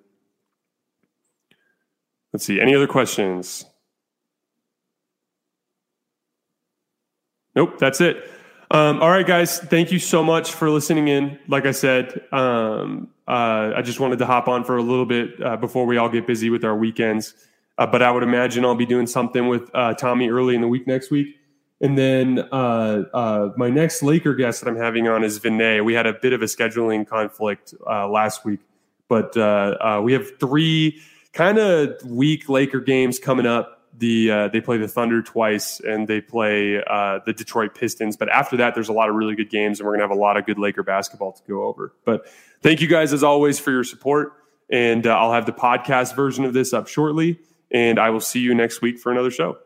Let's 2.33 2.45
see. 2.45 2.61
Any 2.61 2.75
other 2.75 2.87
questions? 2.87 3.65
Nope, 7.55 7.77
that's 7.79 7.99
it. 7.99 8.29
Um, 8.71 9.01
all 9.01 9.09
right, 9.09 9.27
guys. 9.27 9.59
Thank 9.59 9.91
you 9.91 9.99
so 9.99 10.23
much 10.23 10.53
for 10.53 10.69
listening 10.69 11.09
in. 11.09 11.37
Like 11.49 11.65
I 11.65 11.71
said, 11.71 12.21
um, 12.31 13.09
uh, 13.27 13.73
I 13.75 13.81
just 13.81 13.99
wanted 13.99 14.19
to 14.19 14.25
hop 14.25 14.47
on 14.47 14.63
for 14.63 14.77
a 14.77 14.81
little 14.81 15.05
bit 15.05 15.43
uh, 15.43 15.57
before 15.57 15.85
we 15.85 15.97
all 15.97 16.07
get 16.07 16.25
busy 16.25 16.49
with 16.49 16.63
our 16.63 16.75
weekends. 16.75 17.33
Uh, 17.77 17.85
but 17.85 18.01
I 18.01 18.11
would 18.11 18.23
imagine 18.23 18.63
I'll 18.63 18.75
be 18.75 18.85
doing 18.85 19.07
something 19.07 19.49
with 19.49 19.69
uh, 19.73 19.93
Tommy 19.95 20.29
early 20.29 20.55
in 20.55 20.61
the 20.61 20.69
week 20.69 20.87
next 20.87 21.11
week. 21.11 21.35
And 21.81 21.97
then 21.97 22.39
uh, 22.51 23.03
uh, 23.11 23.49
my 23.57 23.71
next 23.71 24.03
Laker 24.03 24.35
guest 24.35 24.61
that 24.61 24.69
I'm 24.69 24.77
having 24.77 25.07
on 25.07 25.23
is 25.23 25.39
Vinay. 25.39 25.83
We 25.83 25.95
had 25.95 26.05
a 26.05 26.13
bit 26.13 26.31
of 26.31 26.43
a 26.43 26.45
scheduling 26.45 27.07
conflict 27.07 27.73
uh, 27.89 28.07
last 28.07 28.45
week, 28.45 28.59
but 29.09 29.35
uh, 29.35 29.77
uh, 29.81 30.01
we 30.03 30.13
have 30.13 30.39
three 30.39 31.01
kind 31.33 31.57
of 31.57 31.95
weak 32.05 32.47
Laker 32.47 32.79
games 32.79 33.17
coming 33.17 33.47
up. 33.47 33.79
The 33.97 34.31
uh, 34.31 34.47
they 34.49 34.61
play 34.61 34.77
the 34.77 34.87
Thunder 34.87 35.23
twice, 35.23 35.79
and 35.79 36.07
they 36.07 36.21
play 36.21 36.75
the 36.75 37.33
Detroit 37.35 37.73
Pistons. 37.75 38.15
But 38.15 38.29
after 38.29 38.57
that, 38.57 38.75
there's 38.75 38.89
a 38.89 38.93
lot 38.93 39.09
of 39.09 39.15
really 39.15 39.35
good 39.35 39.49
games, 39.49 39.79
and 39.79 39.87
we're 39.87 39.93
gonna 39.93 40.07
have 40.07 40.15
a 40.15 40.21
lot 40.21 40.37
of 40.37 40.45
good 40.45 40.59
Laker 40.59 40.83
basketball 40.83 41.33
to 41.33 41.41
go 41.47 41.63
over. 41.63 41.93
But 42.05 42.27
thank 42.61 42.81
you 42.81 42.87
guys 42.87 43.11
as 43.11 43.23
always 43.23 43.59
for 43.59 43.71
your 43.71 43.83
support, 43.83 44.33
and 44.69 45.05
I'll 45.07 45.33
have 45.33 45.47
the 45.47 45.51
podcast 45.51 46.15
version 46.15 46.45
of 46.45 46.53
this 46.53 46.73
up 46.73 46.87
shortly. 46.87 47.39
And 47.71 47.99
I 47.99 48.11
will 48.11 48.19
see 48.19 48.39
you 48.39 48.53
next 48.53 48.81
week 48.81 48.99
for 48.99 49.11
another 49.11 49.31
show. 49.31 49.57